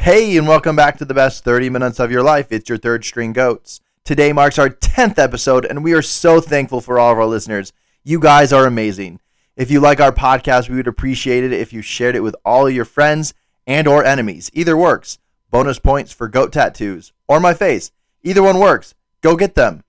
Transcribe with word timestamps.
Hey, 0.00 0.34
and 0.38 0.48
welcome 0.48 0.76
back 0.76 0.96
to 0.96 1.04
the 1.04 1.12
best 1.12 1.44
30 1.44 1.68
minutes 1.68 2.00
of 2.00 2.10
your 2.10 2.22
life. 2.22 2.50
It's 2.50 2.70
your 2.70 2.78
third 2.78 3.04
string 3.04 3.34
goats. 3.34 3.82
Today 4.02 4.32
marks 4.32 4.58
our 4.58 4.70
10th 4.70 5.18
episode, 5.18 5.66
and 5.66 5.84
we 5.84 5.92
are 5.92 6.00
so 6.00 6.40
thankful 6.40 6.80
for 6.80 6.98
all 6.98 7.12
of 7.12 7.18
our 7.18 7.26
listeners. 7.26 7.74
You 8.02 8.18
guys 8.18 8.50
are 8.50 8.64
amazing. 8.64 9.20
If 9.56 9.70
you 9.70 9.78
like 9.78 10.00
our 10.00 10.10
podcast, 10.10 10.70
we 10.70 10.76
would 10.76 10.88
appreciate 10.88 11.44
it 11.44 11.52
if 11.52 11.74
you 11.74 11.82
shared 11.82 12.16
it 12.16 12.22
with 12.22 12.34
all 12.46 12.66
of 12.66 12.72
your 12.72 12.86
friends 12.86 13.34
and 13.66 13.86
or 13.86 14.02
enemies. 14.02 14.50
Either 14.54 14.74
works. 14.74 15.18
Bonus 15.50 15.78
points 15.78 16.12
for 16.12 16.28
goat 16.28 16.50
tattoos 16.50 17.12
or 17.28 17.38
my 17.38 17.52
face. 17.52 17.92
Either 18.22 18.42
one 18.42 18.58
works. 18.58 18.94
Go 19.20 19.36
get 19.36 19.54
them. 19.54 19.84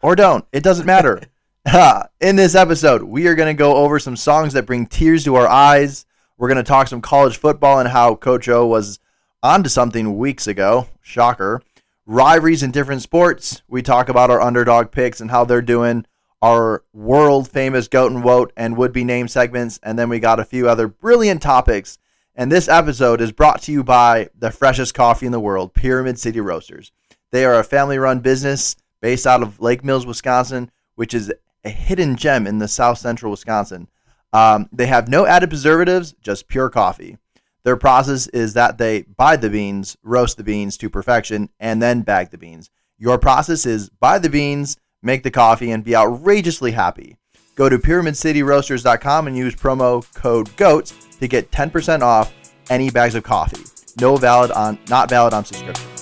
Or 0.00 0.16
don't. 0.16 0.46
It 0.52 0.62
doesn't 0.62 0.86
matter. 0.86 1.20
In 2.20 2.36
this 2.36 2.54
episode, 2.54 3.02
we 3.02 3.26
are 3.26 3.34
going 3.34 3.54
to 3.54 3.58
go 3.58 3.76
over 3.76 3.98
some 3.98 4.16
songs 4.16 4.54
that 4.54 4.64
bring 4.64 4.86
tears 4.86 5.24
to 5.24 5.34
our 5.34 5.48
eyes. 5.48 6.06
We're 6.38 6.48
going 6.48 6.56
to 6.56 6.62
talk 6.62 6.88
some 6.88 7.02
college 7.02 7.36
football 7.36 7.78
and 7.78 7.90
how 7.90 8.14
Coach 8.14 8.48
O 8.48 8.66
was 8.66 8.98
onto 9.42 9.68
something 9.68 10.18
weeks 10.18 10.46
ago. 10.46 10.88
Shocker. 11.00 11.62
Rivalries 12.06 12.62
in 12.62 12.70
different 12.70 13.02
sports. 13.02 13.62
We 13.68 13.82
talk 13.82 14.08
about 14.08 14.30
our 14.30 14.40
underdog 14.40 14.90
picks 14.90 15.20
and 15.20 15.30
how 15.30 15.44
they're 15.44 15.62
doing. 15.62 16.06
Our 16.42 16.82
world 16.92 17.48
famous 17.48 17.88
goat 17.88 18.10
and 18.10 18.24
woat 18.24 18.52
and 18.56 18.76
would 18.76 18.92
be 18.92 19.04
name 19.04 19.28
segments. 19.28 19.78
And 19.82 19.98
then 19.98 20.08
we 20.08 20.18
got 20.18 20.40
a 20.40 20.44
few 20.44 20.68
other 20.68 20.88
brilliant 20.88 21.42
topics. 21.42 21.98
And 22.34 22.50
this 22.50 22.68
episode 22.68 23.20
is 23.20 23.32
brought 23.32 23.62
to 23.62 23.72
you 23.72 23.84
by 23.84 24.30
the 24.38 24.50
freshest 24.50 24.94
coffee 24.94 25.26
in 25.26 25.32
the 25.32 25.40
world, 25.40 25.74
Pyramid 25.74 26.18
City 26.18 26.40
Roasters. 26.40 26.92
They 27.30 27.44
are 27.44 27.58
a 27.58 27.64
family 27.64 27.98
run 27.98 28.20
business 28.20 28.76
based 29.00 29.26
out 29.26 29.42
of 29.42 29.60
Lake 29.60 29.84
Mills, 29.84 30.06
Wisconsin, 30.06 30.70
which 30.94 31.14
is 31.14 31.32
a 31.64 31.70
hidden 31.70 32.16
gem 32.16 32.46
in 32.46 32.58
the 32.58 32.68
south 32.68 32.98
central 32.98 33.30
Wisconsin. 33.30 33.88
Um, 34.32 34.68
they 34.72 34.86
have 34.86 35.08
no 35.08 35.26
added 35.26 35.50
preservatives, 35.50 36.14
just 36.22 36.48
pure 36.48 36.70
coffee. 36.70 37.18
Their 37.62 37.76
process 37.76 38.26
is 38.28 38.54
that 38.54 38.78
they 38.78 39.02
buy 39.02 39.36
the 39.36 39.50
beans, 39.50 39.96
roast 40.02 40.36
the 40.36 40.44
beans 40.44 40.76
to 40.78 40.88
perfection, 40.88 41.50
and 41.58 41.82
then 41.82 42.02
bag 42.02 42.30
the 42.30 42.38
beans. 42.38 42.70
Your 42.98 43.18
process 43.18 43.66
is 43.66 43.90
buy 43.90 44.18
the 44.18 44.30
beans, 44.30 44.76
make 45.02 45.22
the 45.22 45.30
coffee, 45.30 45.70
and 45.70 45.84
be 45.84 45.96
outrageously 45.96 46.72
happy. 46.72 47.16
Go 47.54 47.68
to 47.68 47.78
pyramidcityroasters.com 47.78 49.26
and 49.26 49.36
use 49.36 49.54
promo 49.54 50.02
code 50.14 50.54
GOATS 50.56 50.92
to 51.20 51.28
get 51.28 51.50
10% 51.50 52.00
off 52.00 52.32
any 52.70 52.90
bags 52.90 53.14
of 53.14 53.22
coffee. 53.22 53.64
No 54.00 54.16
valid 54.16 54.50
on 54.52 54.78
not 54.88 55.10
valid 55.10 55.34
on 55.34 55.44
subscriptions. 55.44 55.99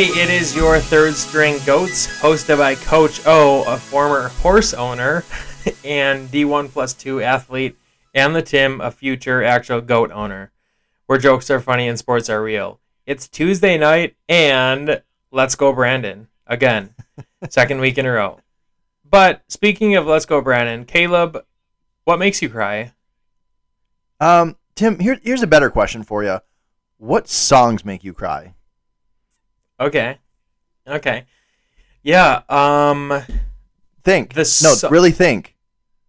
Hey, 0.00 0.18
it 0.18 0.30
is 0.30 0.56
your 0.56 0.78
third 0.78 1.12
string 1.12 1.58
goats, 1.66 2.06
hosted 2.22 2.56
by 2.56 2.74
Coach 2.74 3.20
O, 3.26 3.64
a 3.64 3.76
former 3.76 4.28
horse 4.28 4.72
owner 4.72 5.26
and 5.84 6.26
D1 6.30 6.70
plus 6.70 6.94
2 6.94 7.20
athlete, 7.20 7.76
and 8.14 8.34
the 8.34 8.40
Tim, 8.40 8.80
a 8.80 8.90
future 8.90 9.44
actual 9.44 9.82
goat 9.82 10.10
owner. 10.10 10.52
Where 11.04 11.18
jokes 11.18 11.50
are 11.50 11.60
funny 11.60 11.86
and 11.86 11.98
sports 11.98 12.30
are 12.30 12.42
real. 12.42 12.80
It's 13.04 13.28
Tuesday 13.28 13.76
night, 13.76 14.16
and 14.26 15.02
let's 15.30 15.54
go, 15.54 15.70
Brandon. 15.70 16.28
Again, 16.46 16.94
second 17.50 17.82
week 17.82 17.98
in 17.98 18.06
a 18.06 18.12
row. 18.12 18.40
But 19.04 19.42
speaking 19.48 19.96
of 19.96 20.06
let's 20.06 20.24
go, 20.24 20.40
Brandon, 20.40 20.86
Caleb, 20.86 21.44
what 22.04 22.18
makes 22.18 22.40
you 22.40 22.48
cry? 22.48 22.94
Um, 24.18 24.56
Tim, 24.74 24.98
here, 24.98 25.20
here's 25.22 25.42
a 25.42 25.46
better 25.46 25.68
question 25.68 26.04
for 26.04 26.24
you. 26.24 26.38
What 26.96 27.28
songs 27.28 27.84
make 27.84 28.02
you 28.02 28.14
cry? 28.14 28.54
Okay. 29.80 30.18
Okay. 30.86 31.24
Yeah. 32.02 32.42
Um. 32.48 33.22
Think. 34.02 34.34
The 34.34 34.78
no, 34.82 34.88
really 34.90 35.10
think. 35.12 35.56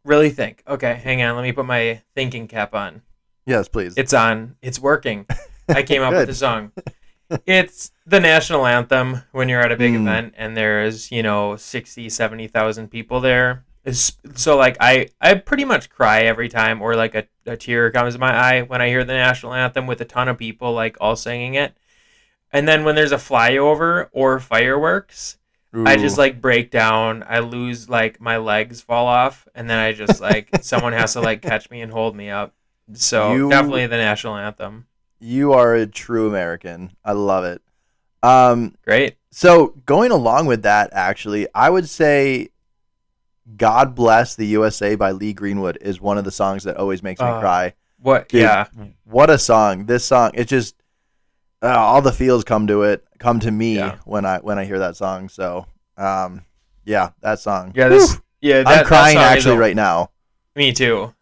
Really 0.03 0.29
think. 0.29 0.63
Okay. 0.67 0.95
Hang 0.95 1.21
on. 1.21 1.35
Let 1.35 1.43
me 1.43 1.51
put 1.51 1.65
my 1.65 2.01
thinking 2.15 2.47
cap 2.47 2.73
on. 2.73 3.01
Yes, 3.45 3.67
please. 3.67 3.93
It's 3.97 4.13
on. 4.13 4.55
It's 4.61 4.79
working. 4.79 5.25
I 5.67 5.83
came 5.91 6.01
up 6.01 6.13
with 6.13 6.27
the 6.27 6.33
song. 6.35 6.71
It's 7.45 7.91
the 8.05 8.19
national 8.19 8.65
anthem 8.65 9.21
when 9.31 9.47
you're 9.49 9.61
at 9.61 9.71
a 9.71 9.77
big 9.77 9.93
Mm. 9.93 10.01
event 10.01 10.33
and 10.37 10.55
there's, 10.55 11.11
you 11.11 11.23
know, 11.23 11.55
60, 11.55 12.09
70,000 12.09 12.89
people 12.89 13.21
there. 13.21 13.63
It's- 13.85 14.17
So, 14.35 14.57
like, 14.57 14.77
I, 14.81 15.07
I 15.21 15.35
pretty 15.35 15.63
much 15.65 15.89
cry 15.89 16.23
every 16.23 16.49
time, 16.49 16.81
or 16.81 16.95
like 16.95 17.15
a, 17.15 17.25
a 17.45 17.55
tear 17.57 17.89
comes 17.89 18.13
to 18.15 18.19
my 18.19 18.33
eye 18.33 18.61
when 18.61 18.81
I 18.81 18.89
hear 18.89 19.03
the 19.05 19.13
national 19.13 19.53
anthem 19.53 19.87
with 19.87 20.01
a 20.01 20.05
ton 20.05 20.27
of 20.27 20.37
people, 20.37 20.73
like, 20.73 20.97
all 20.99 21.15
singing 21.15 21.55
it. 21.55 21.73
And 22.53 22.67
then 22.67 22.83
when 22.83 22.95
there's 22.95 23.11
a 23.13 23.17
flyover 23.17 24.09
or 24.11 24.39
fireworks, 24.39 25.37
I 25.73 25.95
just 25.95 26.17
like 26.17 26.41
break 26.41 26.69
down. 26.69 27.23
I 27.27 27.39
lose 27.39 27.87
like 27.89 28.19
my 28.19 28.37
legs 28.37 28.81
fall 28.81 29.07
off, 29.07 29.47
and 29.55 29.69
then 29.69 29.79
I 29.79 29.93
just 29.93 30.19
like 30.19 30.49
someone 30.61 30.91
has 30.93 31.13
to 31.13 31.21
like 31.21 31.41
catch 31.41 31.69
me 31.69 31.81
and 31.81 31.91
hold 31.91 32.15
me 32.15 32.29
up. 32.29 32.53
So 32.93 33.33
You- 33.33 33.49
definitely 33.49 33.87
the 33.87 33.95
national 33.97 34.35
anthem. 34.35 34.87
you 35.19 35.53
are 35.53 35.73
a 35.75 35.87
true 35.87 36.27
American. 36.27 36.91
I 37.05 37.13
love 37.13 37.45
it. 37.45 37.61
Um, 38.23 38.75
Great. 38.83 39.15
so 39.31 39.67
going 39.85 40.11
along 40.11 40.45
with 40.47 40.63
that, 40.63 40.89
actually, 40.91 41.47
I 41.55 41.69
would 41.69 41.87
say 41.87 42.49
"God 43.57 43.95
Bless 43.95 44.35
the 44.35 44.45
USA" 44.47 44.95
by 44.95 45.11
Lee 45.11 45.33
Greenwood 45.33 45.77
is 45.81 45.99
one 46.01 46.17
of 46.17 46.25
the 46.25 46.31
songs 46.31 46.63
that 46.65 46.77
always 46.77 47.01
makes 47.01 47.19
me 47.21 47.27
Uh, 47.27 47.39
cry. 47.39 47.73
What? 47.99 48.29
Dude, 48.29 48.41
Yeah. 48.41 48.65
what 49.05 49.29
a 49.29 49.37
song! 49.37 49.85
This 49.85 50.03
song, 50.05 50.31
it 50.33 50.45
just 50.49 50.75
uh, 51.61 51.67
all 51.77 52.01
the 52.01 52.11
feels 52.11 52.43
come 52.43 52.67
to 52.67 52.83
it, 52.83 53.03
come 53.19 53.39
to 53.41 53.51
me 53.51 53.75
Yeah. 53.77 53.97
when 54.05 54.25
I 54.25 54.39
when 54.39 54.57
I 54.59 54.65
hear 54.65 54.79
that 54.79 54.95
song. 54.95 55.29
So, 55.29 55.65
um, 55.97 56.45
yeah, 56.85 57.11
that 57.21 57.39
song. 57.39 57.71
Yeah. 57.75 57.89
This. 57.89 58.13
Whew. 58.13 58.21
Yeah. 58.41 58.63
That, 58.63 58.79
I'm 58.79 58.85
crying 58.85 59.17
actually 59.17 59.57
right 59.57 59.75
now. 59.75 60.09
Me 60.55 60.73
too. 60.73 61.13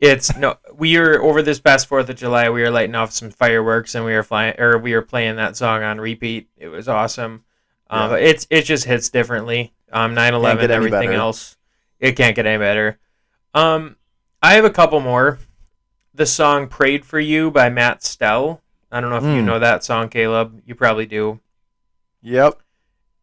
It's 0.00 0.36
no. 0.36 0.56
We 0.74 0.96
are 0.96 1.22
over 1.22 1.42
this 1.42 1.60
past 1.60 1.86
Fourth 1.86 2.08
of 2.08 2.16
July. 2.16 2.50
We 2.50 2.62
were 2.62 2.70
lighting 2.70 2.96
off 2.96 3.12
some 3.12 3.30
fireworks, 3.30 3.94
and 3.94 4.04
we 4.04 4.12
were 4.14 4.24
flying, 4.24 4.58
or 4.58 4.76
we 4.78 4.94
were 4.94 5.02
playing 5.02 5.36
that 5.36 5.56
song 5.56 5.82
on 5.84 6.00
repeat. 6.00 6.48
It 6.56 6.68
was 6.68 6.88
awesome. 6.88 7.44
Um, 7.88 8.10
Yeah. 8.10 8.16
it's 8.16 8.46
it 8.50 8.62
just 8.62 8.84
hits 8.84 9.10
differently. 9.10 9.72
Um, 9.92 10.14
9/11, 10.14 10.70
everything 10.70 11.10
better. 11.10 11.12
else, 11.12 11.56
it 12.00 12.12
can't 12.16 12.34
get 12.34 12.46
any 12.46 12.58
better. 12.58 12.98
Um, 13.54 13.96
I 14.42 14.54
have 14.54 14.64
a 14.64 14.70
couple 14.70 14.98
more. 15.00 15.38
The 16.14 16.26
song 16.26 16.66
"Prayed 16.66 17.04
for 17.04 17.20
You" 17.20 17.50
by 17.52 17.68
Matt 17.68 18.02
Stell. 18.02 18.60
I 18.92 19.00
don't 19.00 19.10
know 19.10 19.16
if 19.16 19.22
you 19.24 19.42
Mm. 19.42 19.44
know 19.44 19.58
that 19.58 19.82
song, 19.82 20.08
Caleb. 20.10 20.60
You 20.66 20.74
probably 20.74 21.06
do. 21.06 21.40
Yep. 22.20 22.60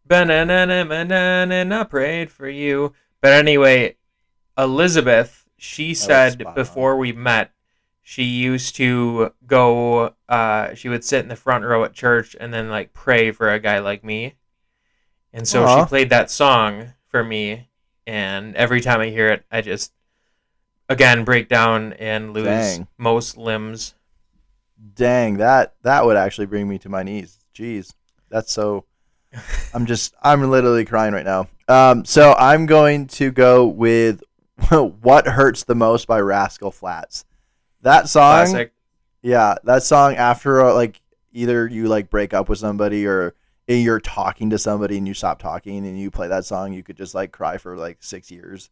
Ba-na-na-na-na-na, 0.06 1.82
I 1.82 1.84
prayed 1.84 2.32
for 2.32 2.50
you. 2.50 2.94
But 3.22 3.34
anyway, 3.34 3.96
Elizabeth, 4.58 5.46
she 5.58 5.94
said 5.94 6.34
spot 6.34 6.48
on. 6.48 6.54
before 6.56 6.98
we 6.98 7.12
met, 7.14 7.52
she 8.02 8.24
used 8.24 8.76
to 8.78 9.34
go, 9.46 10.16
uh, 10.28 10.74
she 10.74 10.90
would 10.90 11.04
sit 11.04 11.22
in 11.22 11.30
the 11.30 11.36
front 11.36 11.64
row 11.64 11.84
at 11.84 11.94
church 11.94 12.36
and 12.40 12.52
then 12.54 12.70
like 12.70 12.94
pray 12.94 13.32
for 13.32 13.52
a 13.52 13.60
guy 13.60 13.80
like 13.80 14.04
me. 14.04 14.36
And 15.32 15.48
so 15.48 15.64
Aw. 15.66 15.84
she 15.84 15.88
played 15.90 16.10
that 16.10 16.32
song 16.32 16.94
for 17.08 17.24
me. 17.24 17.68
And 18.08 18.56
every 18.56 18.82
time 18.82 19.00
I 19.02 19.10
hear 19.10 19.28
it, 19.28 19.46
I 19.52 19.62
just, 19.62 19.94
again, 20.90 21.24
break 21.24 21.48
down 21.48 21.94
and 21.94 22.34
lose 22.34 22.46
Dang. 22.78 22.88
most 22.98 23.38
limbs. 23.38 23.94
Dang, 24.96 25.38
that 25.38 25.76
that 25.84 26.06
would 26.06 26.18
actually 26.18 26.48
bring 26.48 26.68
me 26.68 26.78
to 26.80 26.90
my 26.90 27.04
knees. 27.04 27.38
Jeez, 27.54 27.94
that's 28.30 28.52
so. 28.52 28.86
I'm 29.74 29.86
just 29.86 30.16
I'm 30.24 30.50
literally 30.50 30.86
crying 30.86 31.14
right 31.14 31.26
now. 31.26 31.48
Um, 31.68 32.04
so 32.06 32.34
I'm 32.38 32.66
going 32.66 33.08
to 33.08 33.32
go 33.32 33.68
with 33.68 34.24
"What 34.70 35.28
Hurts 35.28 35.64
the 35.64 35.76
Most" 35.76 36.08
by 36.08 36.20
Rascal 36.20 36.72
Flatts. 36.72 37.26
That 37.82 38.10
song, 38.10 38.46
Classic. 38.46 38.74
yeah, 39.22 39.56
that 39.64 39.84
song 39.84 40.16
after 40.16 40.66
uh, 40.66 40.74
like 40.74 41.02
either 41.32 41.68
you 41.68 41.88
like 41.88 42.10
break 42.10 42.34
up 42.34 42.50
with 42.50 42.60
somebody 42.60 43.06
or 43.06 43.36
you're 43.68 44.00
talking 44.00 44.50
to 44.50 44.58
somebody 44.58 44.98
and 44.98 45.08
you 45.08 45.14
stop 45.14 45.40
talking 45.40 45.86
and 45.86 46.00
you 46.00 46.10
play 46.10 46.28
that 46.28 46.46
song, 46.46 46.74
you 46.74 46.82
could 46.84 46.98
just 46.98 47.14
like 47.14 47.32
cry 47.32 47.58
for 47.58 47.78
like 47.78 47.98
six 48.02 48.32
years. 48.32 48.70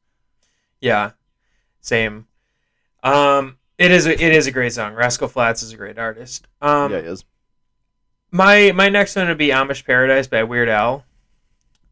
Yeah, 0.82 1.12
same. 1.82 2.28
Um, 3.04 3.58
it 3.78 3.92
is 3.92 4.06
a, 4.08 4.12
it 4.14 4.34
is 4.34 4.48
a 4.48 4.52
great 4.52 4.74
song. 4.74 4.94
Rascal 4.94 5.28
Flatts 5.28 5.62
is 5.64 5.74
a 5.74 5.78
great 5.78 5.98
artist. 6.00 6.48
Um, 6.62 6.92
yeah, 6.92 6.98
it 7.00 7.06
is 7.06 7.24
my 8.32 8.72
my 8.74 8.90
next 8.90 9.16
one 9.16 9.28
would 9.28 9.38
be 9.38 9.50
Amish 9.50 9.86
Paradise 9.86 10.28
by 10.28 10.44
Weird 10.44 10.70
Al. 10.70 11.06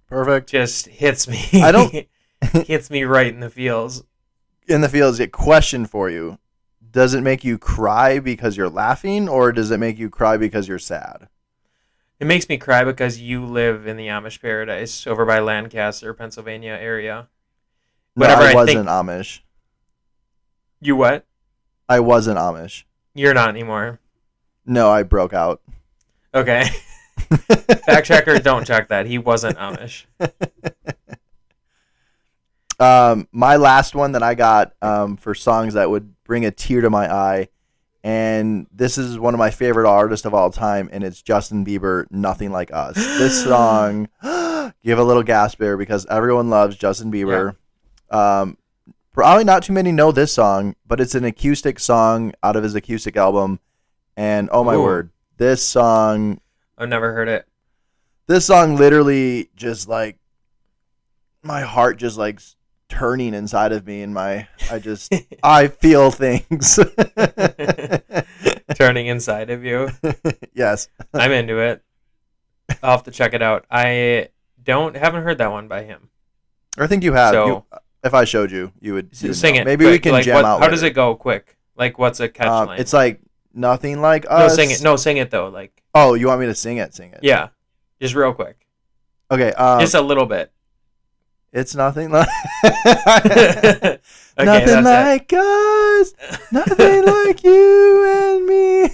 perfect. 0.10 0.50
Just 0.50 0.88
hits 0.88 1.28
me. 1.28 1.62
I 1.62 1.72
don't- 1.72 2.08
hits 2.68 2.90
me 2.90 3.04
right 3.04 3.28
in 3.28 3.40
the 3.40 3.50
feels. 3.50 4.04
in 4.68 4.82
the 4.82 4.90
fields, 4.90 5.20
a 5.20 5.28
question 5.28 5.86
for 5.86 6.10
you. 6.10 6.38
Does 6.92 7.14
it 7.14 7.22
make 7.22 7.44
you 7.44 7.58
cry 7.58 8.20
because 8.20 8.56
you're 8.56 8.70
laughing 8.70 9.28
or 9.28 9.52
does 9.52 9.70
it 9.72 9.80
make 9.80 9.98
you 9.98 10.10
cry 10.10 10.38
because 10.38 10.68
you're 10.68 10.80
sad? 10.80 11.28
It 12.20 12.26
makes 12.28 12.48
me 12.48 12.58
cry 12.58 12.84
because 12.86 13.20
you 13.20 13.44
live 13.44 13.86
in 13.88 13.98
the 13.98 14.08
Amish 14.08 14.42
Paradise 14.42 15.06
over 15.06 15.26
by 15.26 15.40
Lancaster, 15.40 16.14
Pennsylvania 16.14 16.78
area, 16.80 17.28
No, 18.16 18.22
Whatever 18.22 18.42
I 18.44 18.52
I 18.52 18.56
wasn't 18.56 18.78
think- 18.78 18.88
Amish. 18.90 19.40
You 20.80 20.96
what? 20.96 21.26
I 21.88 22.00
wasn't 22.00 22.38
Amish. 22.38 22.84
You're 23.14 23.34
not 23.34 23.50
anymore. 23.50 24.00
No, 24.66 24.90
I 24.90 25.04
broke 25.04 25.34
out. 25.34 25.62
Okay. 26.34 26.70
Fact 27.86 28.08
checkers 28.08 28.42
don't 28.42 28.66
check 28.66 28.90
that. 28.90 29.06
He 29.06 29.18
wasn't 29.18 29.58
Amish. 29.58 30.06
um, 32.80 33.28
my 33.32 33.56
last 33.56 33.96
one 33.96 34.14
that 34.14 34.24
I 34.24 34.36
got 34.36 34.74
um, 34.82 35.18
for 35.18 35.34
songs 35.34 35.76
that 35.76 35.90
would 35.90 36.14
bring 36.24 36.46
a 36.46 36.52
tear 36.52 36.82
to 36.82 36.90
my 36.90 37.14
eye, 37.14 37.50
and 38.04 38.68
this 38.72 38.98
is 38.98 39.18
one 39.18 39.34
of 39.34 39.40
my 39.40 39.50
favorite 39.50 39.88
artists 39.88 40.26
of 40.26 40.34
all 40.34 40.52
time, 40.52 40.90
and 40.92 41.04
it's 41.04 41.22
Justin 41.22 41.66
Bieber. 41.66 42.06
Nothing 42.12 42.52
like 42.52 42.72
us. 42.74 42.96
This 42.96 43.44
song, 43.48 44.10
give 44.84 45.00
a 45.00 45.04
little 45.04 45.24
gasp 45.24 45.60
there 45.60 45.78
because 45.78 46.06
everyone 46.08 46.50
loves 46.50 46.76
Justin 46.76 47.12
Bieber. 47.12 47.56
Um, 48.10 48.58
probably 49.16 49.46
not 49.46 49.64
too 49.64 49.72
many 49.74 49.92
know 49.94 50.12
this 50.12 50.34
song, 50.34 50.76
but 50.86 51.00
it's 51.00 51.16
an 51.16 51.24
acoustic 51.24 51.80
song 51.80 52.34
out 52.44 52.58
of 52.58 52.64
his 52.64 52.76
acoustic 52.76 53.16
album, 53.16 53.60
and 54.18 54.50
oh 54.52 54.64
my 54.64 54.76
Ooh. 54.76 54.84
word, 54.84 55.10
this 55.38 55.66
song 55.66 56.40
I've 56.78 56.90
never 56.90 57.14
heard 57.14 57.30
it. 57.30 57.48
this 58.28 58.46
song 58.46 58.76
literally 58.76 59.50
just 59.56 59.88
like 59.88 60.18
my 61.42 61.62
heart 61.62 61.98
just 61.98 62.18
like 62.18 62.42
turning 62.90 63.34
inside 63.34 63.72
of 63.72 63.86
me 63.88 64.02
and 64.04 64.14
my 64.14 64.48
i 64.70 64.78
just 64.80 65.12
i 65.44 65.68
feel 65.68 66.12
things 66.12 66.78
Turning 68.76 69.08
inside 69.08 69.50
of 69.52 69.64
you. 69.64 69.90
yes 70.54 70.90
I'm 71.14 71.32
into 71.32 71.60
it. 71.60 71.82
I'll 72.84 72.92
have 72.92 73.04
to 73.04 73.12
check 73.12 73.34
it 73.34 73.42
out. 73.42 73.66
I 73.72 74.30
don't 74.62 74.96
haven't 74.98 75.24
heard 75.24 75.38
that 75.38 75.52
one 75.52 75.68
by 75.68 75.84
him. 75.84 76.10
i 76.78 76.88
think 76.88 77.04
you 77.04 77.14
have 77.14 77.32
So- 77.34 77.48
You- 77.48 77.64
if 78.06 78.14
i 78.14 78.24
showed 78.24 78.52
you 78.52 78.72
you 78.80 78.94
would, 78.94 79.10
you 79.20 79.34
Sing 79.34 79.56
know. 79.56 79.62
it. 79.62 79.66
maybe 79.66 79.86
we 79.86 80.00
can 80.00 80.14
like, 80.14 80.24
jam 80.24 80.36
what- 80.36 80.46
out 80.46 80.62
How 80.62 80.68
does 80.70 80.84
it 80.84 80.92
go? 80.92 81.16
Quick. 81.16 81.58
Like 81.76 82.00
what's 82.00 82.20
a 82.22 82.30
catch 82.30 82.48
um, 82.48 82.68
line? 82.68 82.80
it's 82.80 82.94
like 82.94 83.20
nothing 83.54 84.00
like 84.00 84.24
no, 84.26 84.30
us 84.30 84.56
sing 84.56 84.72
it. 84.72 84.82
No, 84.82 84.96
sing 84.96 85.18
it 85.18 85.30
though. 85.32 85.50
Like 85.50 85.84
oh 85.94 86.14
you 86.14 86.28
want 86.28 86.40
me 86.40 86.46
to 86.46 86.56
sing 86.56 86.78
it 86.78 86.94
sing 86.94 87.12
it 87.12 87.20
yeah, 87.22 87.50
just 88.02 88.16
real 88.16 88.34
quick, 88.34 88.66
okay 89.30 89.52
um, 89.54 89.80
just 89.82 89.96
a 89.96 90.02
little 90.02 90.26
bit. 90.26 90.52
it's 91.52 91.76
nothing 91.76 92.12
like 92.12 92.30
okay, 92.66 94.00
nothing 94.40 94.84
like 94.84 95.34
us 95.34 96.14
nothing 96.52 97.06
like 97.06 97.44
you 97.44 98.06
and 98.08 98.46
me 98.46 98.90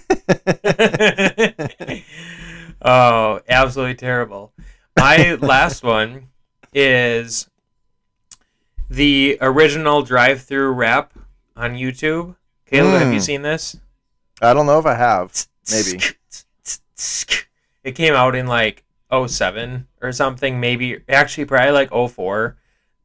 oh, 2.82 3.42
absolutely 3.48 3.96
terrible. 3.96 4.54
My 4.98 5.36
last 5.36 5.84
one 5.84 6.30
is 6.74 7.48
the 8.96 9.38
original 9.40 10.02
drive-through 10.02 10.72
rap 10.74 11.14
on 11.56 11.76
YouTube. 11.76 12.36
Caleb, 12.66 13.00
have 13.02 13.14
you 13.14 13.20
Mm. 13.20 13.24
seen 13.26 13.42
this? 13.42 13.78
i 14.42 14.54
don't 14.56 14.66
know 14.66 14.80
if 14.80 14.86
i 14.88 14.96
have 14.96 15.32
Maybe. 15.72 16.00
It 17.84 17.94
came 17.94 18.14
out 18.14 18.36
in 18.36 18.48
like 18.48 18.84
07 19.12 19.88
or 20.02 20.12
something, 20.12 20.60
maybe 20.60 21.00
actually 21.08 21.46
probably 21.46 21.72
like 21.72 21.92
04. 21.92 22.58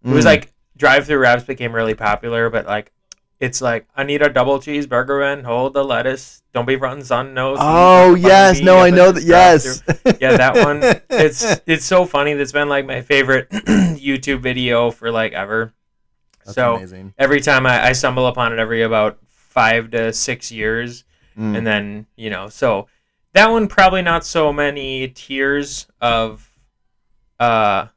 It 0.05 0.11
was 0.11 0.25
Mm. 0.25 0.29
like 0.29 0.53
drive-through 0.77 1.19
raps 1.19 1.45
became 1.45 1.73
really 1.73 1.95
popular, 1.95 2.51
but 2.51 2.67
like 2.67 2.93
it's 3.41 3.61
like 3.61 3.87
I 3.95 4.05
need 4.05 4.23
a 4.23 4.29
double 4.31 4.59
cheeseburger 4.59 5.33
and 5.33 5.45
hold 5.47 5.75
the 5.75 5.85
lettuce. 5.85 6.43
Don't 6.55 6.67
be 6.67 6.77
front 6.77 6.99
and 6.99 7.07
son 7.07 7.35
no. 7.35 7.57
Oh 7.59 8.15
yes, 8.15 8.61
no, 8.61 8.79
I 8.79 8.91
know 8.91 9.13
that. 9.13 9.23
Yes. 9.23 9.83
Yeah, 10.21 10.37
that 10.37 10.57
one. 10.65 10.83
It's 11.11 11.45
it's 11.67 11.85
so 11.85 12.05
funny. 12.07 12.35
That's 12.35 12.53
been 12.53 12.69
like 12.69 12.87
my 12.87 13.01
favorite 13.03 13.49
YouTube 13.51 14.41
video 14.41 14.91
for 14.91 15.11
like 15.11 15.33
ever. 15.33 15.73
That's 16.45 16.55
so 16.55 16.77
amazing. 16.77 17.13
every 17.19 17.41
time 17.41 17.67
I, 17.67 17.87
I 17.89 17.93
stumble 17.93 18.27
upon 18.27 18.53
it, 18.53 18.59
every 18.59 18.83
about 18.83 19.19
five 19.27 19.91
to 19.93 20.13
six 20.13 20.51
years, 20.53 21.05
Mm. 21.39 21.59
and 21.59 21.67
then 21.67 22.07
you 22.17 22.31
know, 22.31 22.49
so 22.49 22.89
that 23.35 23.51
one 23.51 23.69
probably 23.69 24.01
not 24.01 24.25
so 24.25 24.53
many 24.55 25.09
tears 25.09 25.87
of 26.01 26.49
uh, 27.39 27.89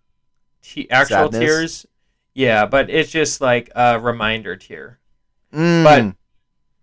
te- 0.61 0.89
actual 0.89 1.31
Sadness? 1.31 1.39
tears. 1.39 1.85
Yeah, 2.33 2.65
but 2.65 2.89
it's 2.89 3.09
just 3.11 3.39
like 3.41 3.69
a 3.75 3.97
reminder 3.99 4.55
tear. 4.57 4.98
Mm. 5.53 6.15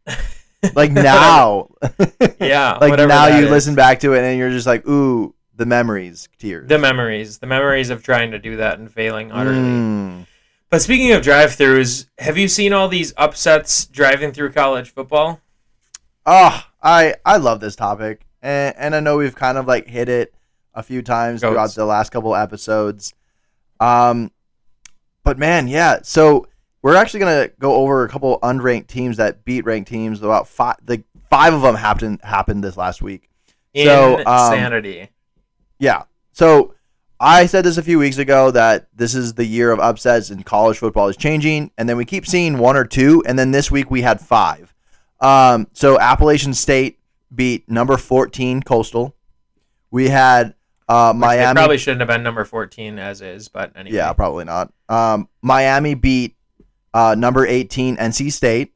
like 0.74 0.90
now, 0.92 1.68
Yeah, 2.40 2.78
like 2.80 2.96
now 2.98 3.26
you 3.38 3.44
is. 3.46 3.50
listen 3.50 3.74
back 3.74 4.00
to 4.00 4.12
it 4.14 4.24
and 4.24 4.38
you're 4.38 4.50
just 4.50 4.66
like, 4.66 4.86
ooh, 4.88 5.34
the 5.54 5.66
memories, 5.66 6.28
tears. 6.38 6.68
the 6.68 6.78
memories, 6.78 7.38
the 7.38 7.46
memories 7.46 7.90
of 7.90 8.02
trying 8.02 8.30
to 8.32 8.38
do 8.38 8.56
that 8.56 8.78
and 8.78 8.90
failing 8.90 9.32
utterly. 9.32 9.58
Mm. 9.58 10.26
But 10.68 10.82
speaking 10.82 11.12
of 11.12 11.22
drive-throughs, 11.22 12.06
have 12.18 12.36
you 12.36 12.48
seen 12.48 12.72
all 12.72 12.88
these 12.88 13.14
upsets 13.16 13.86
driving 13.86 14.32
through 14.32 14.52
college 14.52 14.90
football? 14.90 15.40
Oh, 16.26 16.64
I 16.82 17.14
I 17.24 17.36
love 17.36 17.60
this 17.60 17.76
topic, 17.76 18.26
and 18.42 18.74
and 18.76 18.94
I 18.96 19.00
know 19.00 19.16
we've 19.16 19.34
kind 19.36 19.56
of 19.58 19.66
like 19.66 19.86
hit 19.86 20.08
it 20.08 20.34
a 20.74 20.82
few 20.82 21.00
times 21.02 21.40
throughout 21.40 21.72
the 21.74 21.84
last 21.86 22.10
couple 22.10 22.34
episodes. 22.34 23.14
Um, 23.78 24.32
but 25.22 25.38
man, 25.38 25.68
yeah. 25.68 26.00
So 26.02 26.48
we're 26.86 26.94
actually 26.94 27.18
gonna 27.18 27.48
go 27.58 27.74
over 27.74 28.04
a 28.04 28.08
couple 28.08 28.38
unranked 28.44 28.86
teams 28.86 29.16
that 29.16 29.44
beat 29.44 29.64
ranked 29.64 29.90
teams. 29.90 30.22
About 30.22 30.46
five, 30.46 30.76
like 30.86 31.02
five 31.28 31.52
of 31.52 31.62
them 31.62 31.74
happened 31.74 32.20
happened 32.22 32.62
this 32.62 32.76
last 32.76 33.02
week. 33.02 33.28
So, 33.74 34.18
um, 34.24 34.52
Insanity. 34.52 35.08
Yeah. 35.80 36.04
So 36.30 36.74
I 37.18 37.46
said 37.46 37.64
this 37.64 37.76
a 37.76 37.82
few 37.82 37.98
weeks 37.98 38.18
ago 38.18 38.52
that 38.52 38.86
this 38.94 39.16
is 39.16 39.34
the 39.34 39.44
year 39.44 39.72
of 39.72 39.80
upsets 39.80 40.30
and 40.30 40.46
college 40.46 40.78
football 40.78 41.08
is 41.08 41.16
changing, 41.16 41.72
and 41.76 41.88
then 41.88 41.96
we 41.96 42.04
keep 42.04 42.24
seeing 42.24 42.56
one 42.56 42.76
or 42.76 42.84
two, 42.84 43.20
and 43.26 43.36
then 43.36 43.50
this 43.50 43.68
week 43.68 43.90
we 43.90 44.02
had 44.02 44.20
five. 44.20 44.72
Um, 45.18 45.66
so 45.72 45.98
Appalachian 45.98 46.54
State 46.54 47.00
beat 47.34 47.68
number 47.68 47.96
fourteen 47.96 48.62
Coastal. 48.62 49.16
We 49.90 50.08
had 50.08 50.54
uh, 50.88 51.12
Miami. 51.16 51.56
probably 51.56 51.78
shouldn't 51.78 52.02
have 52.02 52.08
been 52.08 52.22
number 52.22 52.44
14 52.44 53.00
as 53.00 53.20
is, 53.22 53.48
but 53.48 53.72
anyway. 53.74 53.96
yeah, 53.96 54.12
probably 54.12 54.44
not. 54.44 54.72
Um, 54.88 55.28
Miami 55.42 55.94
beat 55.94 56.36
uh, 56.96 57.14
number 57.14 57.46
eighteen 57.46 57.96
NC 57.96 58.32
State. 58.32 58.72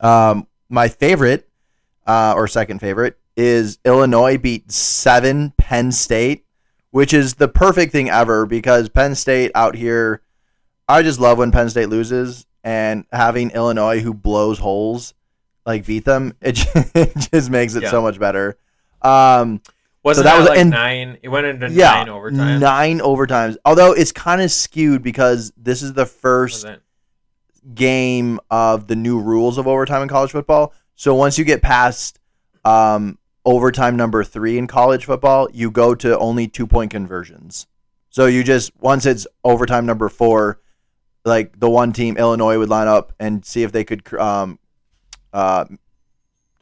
Um, 0.00 0.46
my 0.68 0.88
favorite, 0.88 1.48
uh, 2.06 2.34
or 2.36 2.46
second 2.46 2.80
favorite, 2.80 3.18
is 3.36 3.78
Illinois 3.84 4.36
beat 4.38 4.70
seven 4.70 5.52
Penn 5.56 5.90
State, 5.92 6.44
which 6.90 7.12
is 7.14 7.34
the 7.34 7.48
perfect 7.48 7.92
thing 7.92 8.10
ever 8.10 8.46
because 8.46 8.88
Penn 8.88 9.14
State 9.14 9.50
out 9.54 9.74
here, 9.74 10.22
I 10.88 11.02
just 11.02 11.20
love 11.20 11.38
when 11.38 11.50
Penn 11.52 11.70
State 11.70 11.88
loses 11.88 12.46
and 12.62 13.04
having 13.12 13.50
Illinois 13.50 14.00
who 14.00 14.12
blows 14.14 14.58
holes 14.58 15.14
like 15.64 15.86
beat 15.86 16.04
them. 16.04 16.34
It 16.40 16.52
just, 16.52 16.76
it 16.96 17.16
just 17.32 17.50
makes 17.50 17.74
it 17.74 17.84
Yeah. 17.84 17.90
so 17.90 18.02
much 18.02 18.18
better. 18.18 18.56
Um, 19.02 19.60
Wasn't 20.08 20.24
that 20.24 20.32
that, 20.34 20.38
was- 20.40 20.48
like 20.50 20.58
and- 20.58 20.70
nine? 20.70 21.18
It 21.22 21.28
went 21.28 21.46
into 21.46 21.70
yeah, 21.70 21.92
nine 21.94 22.08
overtime. 22.08 22.60
nine 22.60 22.98
overtimes. 23.00 23.56
Although 23.64 23.92
it's 23.92 24.12
kind 24.12 24.40
of 24.42 24.50
skewed 24.50 25.02
because 25.02 25.52
this 25.56 25.82
is 25.82 25.92
the 25.92 26.06
first 26.06 26.66
game 27.74 28.40
of 28.50 28.86
the 28.86 28.96
new 28.96 29.20
rules 29.20 29.58
of 29.58 29.66
overtime 29.66 30.02
in 30.02 30.08
college 30.08 30.30
football. 30.32 30.72
So 30.94 31.14
once 31.14 31.38
you 31.38 31.44
get 31.44 31.62
past 31.62 32.18
um, 32.64 33.18
overtime 33.44 33.96
number 33.96 34.24
three 34.24 34.58
in 34.58 34.66
college 34.66 35.04
football, 35.04 35.48
you 35.52 35.70
go 35.70 35.94
to 35.94 36.18
only 36.18 36.48
two 36.48 36.66
point 36.66 36.90
conversions. 36.90 37.66
So 38.10 38.26
you 38.26 38.42
just 38.42 38.72
once 38.80 39.06
it's 39.06 39.26
overtime 39.44 39.86
number 39.86 40.08
four, 40.08 40.60
like 41.24 41.58
the 41.60 41.68
one 41.68 41.92
team 41.92 42.16
Illinois 42.16 42.58
would 42.58 42.68
line 42.70 42.88
up 42.88 43.12
and 43.20 43.44
see 43.44 43.62
if 43.62 43.70
they 43.72 43.84
could 43.84 44.12
um, 44.14 44.58
uh, 45.32 45.66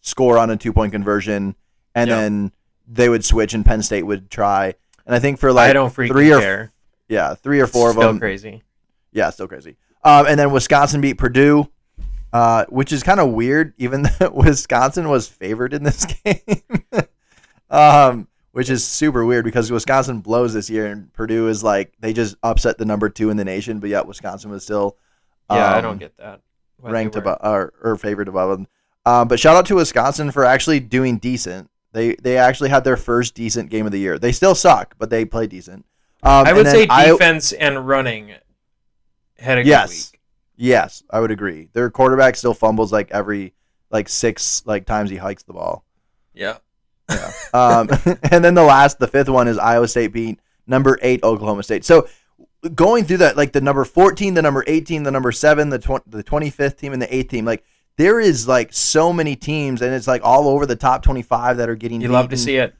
score 0.00 0.38
on 0.38 0.50
a 0.50 0.57
two 0.57 0.73
point 0.73 0.93
conversion, 0.93 1.55
and 1.95 2.11
Yeah. 2.11 2.17
then 2.17 2.53
they 2.87 3.09
would 3.09 3.25
switch 3.25 3.55
and 3.55 3.64
Penn 3.64 3.83
State 3.83 4.05
would 4.05 4.31
try. 4.31 4.75
And 5.07 5.14
I 5.14 5.19
think 5.19 5.38
for 5.38 5.52
like 5.52 5.71
I 5.71 5.73
don't 5.73 5.90
three 5.90 6.33
or 6.33 6.40
care. 6.40 6.73
yeah 7.09 7.35
three 7.35 7.61
or 7.61 7.66
four 7.66 7.90
Still 7.93 8.02
of 8.02 8.09
them 8.09 8.19
crazy. 8.19 8.62
yeah, 9.12 9.31
still 9.31 9.49
crazy. 9.49 9.76
Um, 10.05 10.26
and 10.26 10.38
then 10.38 10.52
Wisconsin 10.52 11.00
beat 11.00 11.14
Purdue, 11.14 11.69
uh, 12.33 12.64
which 12.69 12.93
is 12.93 13.02
kind 13.02 13.19
of 13.21 13.31
weird, 13.31 13.75
even 13.78 14.02
though 14.19 14.31
Wisconsin 14.31 15.09
was 15.09 15.26
favored 15.28 15.75
in 15.75 15.83
this 15.83 16.05
game. 16.25 16.40
um, 17.71 18.28
which 18.52 18.71
is 18.71 18.87
super 18.87 19.25
weird 19.25 19.45
because 19.45 19.71
Wisconsin 19.71 20.21
blows 20.21 20.55
this 20.55 20.71
year, 20.71 20.87
and 20.87 21.12
Purdue 21.12 21.49
is 21.49 21.62
like 21.62 21.93
they 22.00 22.12
just 22.12 22.37
upset 22.43 22.78
the 22.78 22.85
number 22.85 23.09
two 23.09 23.31
in 23.31 23.37
the 23.37 23.45
nation, 23.45 23.81
but 23.81 23.90
yet 23.90 24.07
Wisconsin 24.07 24.50
was 24.50 24.62
still 24.64 24.97
Yeah, 25.50 25.73
I 25.73 25.76
um, 25.78 25.83
don't 25.83 25.99
get 25.99 26.16
that. 26.19 26.40
Ranked 26.81 27.16
above 27.16 27.38
or, 27.43 27.73
or 27.83 27.97
favored 27.97 28.28
above 28.28 28.50
them. 28.59 28.69
Um, 29.05 29.28
but 29.28 29.40
shout 29.40 29.57
out 29.57 29.66
to 29.66 29.76
Wisconsin 29.76 30.31
for 30.31 30.45
actually 30.45 30.78
doing 30.81 31.19
decent. 31.19 31.71
They 31.97 32.15
they 32.17 32.37
actually 32.37 32.69
had 32.69 32.85
their 32.85 32.99
first 32.99 33.35
decent 33.35 33.71
game 33.71 33.87
of 33.87 33.93
the 33.93 33.99
year. 33.99 34.19
They 34.19 34.31
still 34.31 34.55
suck, 34.55 34.95
but 34.99 35.09
they 35.09 35.25
play 35.25 35.47
decent. 35.47 35.87
Um, 36.23 36.47
I 36.47 36.53
would 36.53 36.67
then 36.67 36.75
say 36.75 36.87
I- 36.91 37.07
defense 37.09 37.53
and 37.53 37.88
running 37.88 38.35
had 39.38 39.57
a 39.57 39.62
good 39.62 39.69
Yes. 39.71 40.12
week. 40.12 40.21
Yes, 40.59 41.03
I 41.09 41.21
would 41.21 41.31
agree. 41.31 41.69
Their 41.73 41.88
quarterback 41.88 42.37
still 42.37 42.53
fumbles 42.53 42.93
like 42.93 43.11
every 43.12 43.55
like 43.91 44.11
six 44.11 44.62
like 44.67 44.85
times 44.85 45.09
he 45.09 45.17
hikes 45.17 45.45
the 45.45 45.55
ball. 45.55 45.87
Yeah. 46.35 46.59
Um, 47.55 47.88
and 48.31 48.45
then 48.45 48.53
the 48.55 48.62
last, 48.62 48.99
the 48.99 49.09
fifth 49.09 49.31
one 49.31 49.49
is 49.49 49.57
Iowa 49.57 49.88
State 49.88 50.12
beat 50.12 50.38
number 50.67 50.99
eight 51.00 51.25
Oklahoma 51.25 51.62
State. 51.62 51.83
So 51.87 52.09
going 52.75 53.05
through 53.05 53.19
that, 53.19 53.38
like 53.38 53.53
the 53.53 53.61
number 53.62 53.87
14, 53.87 54.35
the 54.35 54.43
number 54.43 54.65
18, 54.67 55.03
the 55.03 55.11
number 55.11 55.33
seven, 55.33 55.71
the 55.71 55.79
tw- 55.79 56.05
the 56.07 56.23
25th 56.23 56.76
team, 56.76 56.93
and 56.93 57.00
the 57.00 57.15
eighth 57.15 57.31
team, 57.31 57.47
like 57.47 57.65
there 57.97 58.21
is 58.21 58.47
like 58.47 58.73
so 58.73 59.12
many 59.12 59.37
teams, 59.37 59.83
and 59.83 59.95
it's 59.95 60.07
like 60.07 60.23
all 60.25 60.49
over 60.49 60.67
the 60.67 60.76
top 60.76 61.03
25 61.03 61.57
that 61.59 61.69
are 61.69 61.75
getting. 61.76 62.00
You 62.00 62.09
love 62.09 62.29
to 62.31 62.37
see 62.37 62.57
it. 62.57 62.75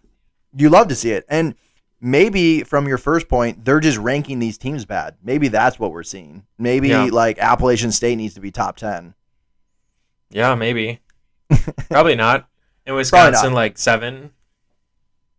You 0.57 0.69
love 0.71 0.89
to 0.89 0.95
see 0.95 1.11
it, 1.13 1.25
and 1.29 1.55
maybe 2.01 2.63
from 2.63 2.87
your 2.87 2.99
first 2.99 3.29
point, 3.29 3.65
they're 3.65 3.81
just 3.81 3.99
ranking 3.99 4.39
these 4.39 4.59
teams 4.59 4.85
bad. 4.85 5.17
Maybe 5.23 5.49
that's 5.49 5.79
what 5.79 5.93
we're 5.93 6.03
seeing. 6.03 6.45
Maybe 6.59 6.89
Yeah. 6.89 7.05
like 7.13 7.39
Appalachian 7.39 7.93
State 7.93 8.17
needs 8.17 8.35
to 8.35 8.41
be 8.41 8.51
top 8.51 8.77
10. 8.77 9.15
Yeah, 10.31 10.55
maybe. 10.55 11.01
Probably 11.91 12.15
not. 12.15 12.49
In 12.87 12.95
Wisconsin, 12.95 13.51
not. 13.51 13.57
like 13.57 13.79
seven. 13.79 14.31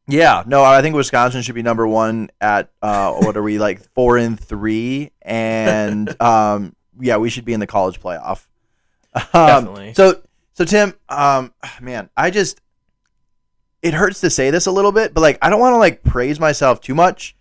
Yeah, 0.08 0.44
no, 0.46 0.64
I 0.64 0.82
think 0.82 0.96
Wisconsin 0.96 1.42
should 1.42 1.56
be 1.56 1.62
number 1.64 1.86
one 1.86 2.30
at 2.40 2.70
uh, 2.82 3.14
what 3.14 3.36
are 3.36 3.44
we 3.44 3.60
like 3.60 3.82
four 3.94 4.18
and 4.18 4.40
three, 4.40 5.12
and 5.22 6.20
um, 6.22 6.76
yeah, 7.00 7.18
we 7.18 7.30
should 7.30 7.44
be 7.46 7.54
in 7.54 7.60
the 7.60 7.68
college 7.68 8.00
playoff. 8.00 8.48
Um, 9.16 9.24
Definitely. 9.34 9.94
So, 9.96 10.22
so 10.54 10.64
Tim, 10.66 10.94
um, 11.10 11.54
man, 11.82 12.10
I 12.16 12.30
just 12.30 12.62
it 13.82 13.94
hurts 13.94 14.22
to 14.22 14.30
say 14.30 14.52
this 14.52 14.66
a 14.66 14.72
little 14.72 14.92
bit, 14.92 15.14
but 15.14 15.22
like 15.22 15.38
I 15.42 15.50
don't 15.50 15.60
want 15.60 15.74
to 15.74 15.78
like 15.78 16.04
praise 16.04 16.40
myself 16.40 16.82
too 16.82 16.96
much. 16.96 17.36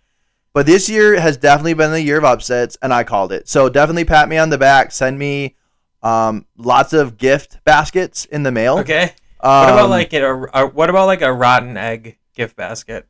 But 0.53 0.65
this 0.65 0.89
year 0.89 1.19
has 1.19 1.37
definitely 1.37 1.75
been 1.75 1.91
the 1.91 2.01
year 2.01 2.17
of 2.17 2.23
upsets, 2.23 2.77
and 2.81 2.91
I 2.91 3.03
called 3.03 3.31
it. 3.31 3.47
So 3.47 3.69
definitely 3.69 4.05
pat 4.05 4.27
me 4.27 4.37
on 4.37 4.49
the 4.49 4.57
back. 4.57 4.91
Send 4.91 5.19
me 5.19 5.55
um, 6.01 6.45
lots 6.57 6.93
of 6.93 7.17
gift 7.17 7.63
baskets 7.63 8.25
in 8.25 8.41
the 8.43 8.51
mail. 8.51 8.79
Okay. 8.79 9.13
Um, 9.39 9.51
What 9.51 9.69
about 9.73 9.89
like 9.89 10.13
a, 10.13 10.43
a 10.53 10.65
what 10.67 10.89
about 10.89 11.05
like 11.05 11.21
a 11.21 11.31
rotten 11.31 11.77
egg 11.77 12.17
gift 12.33 12.55
basket? 12.55 13.07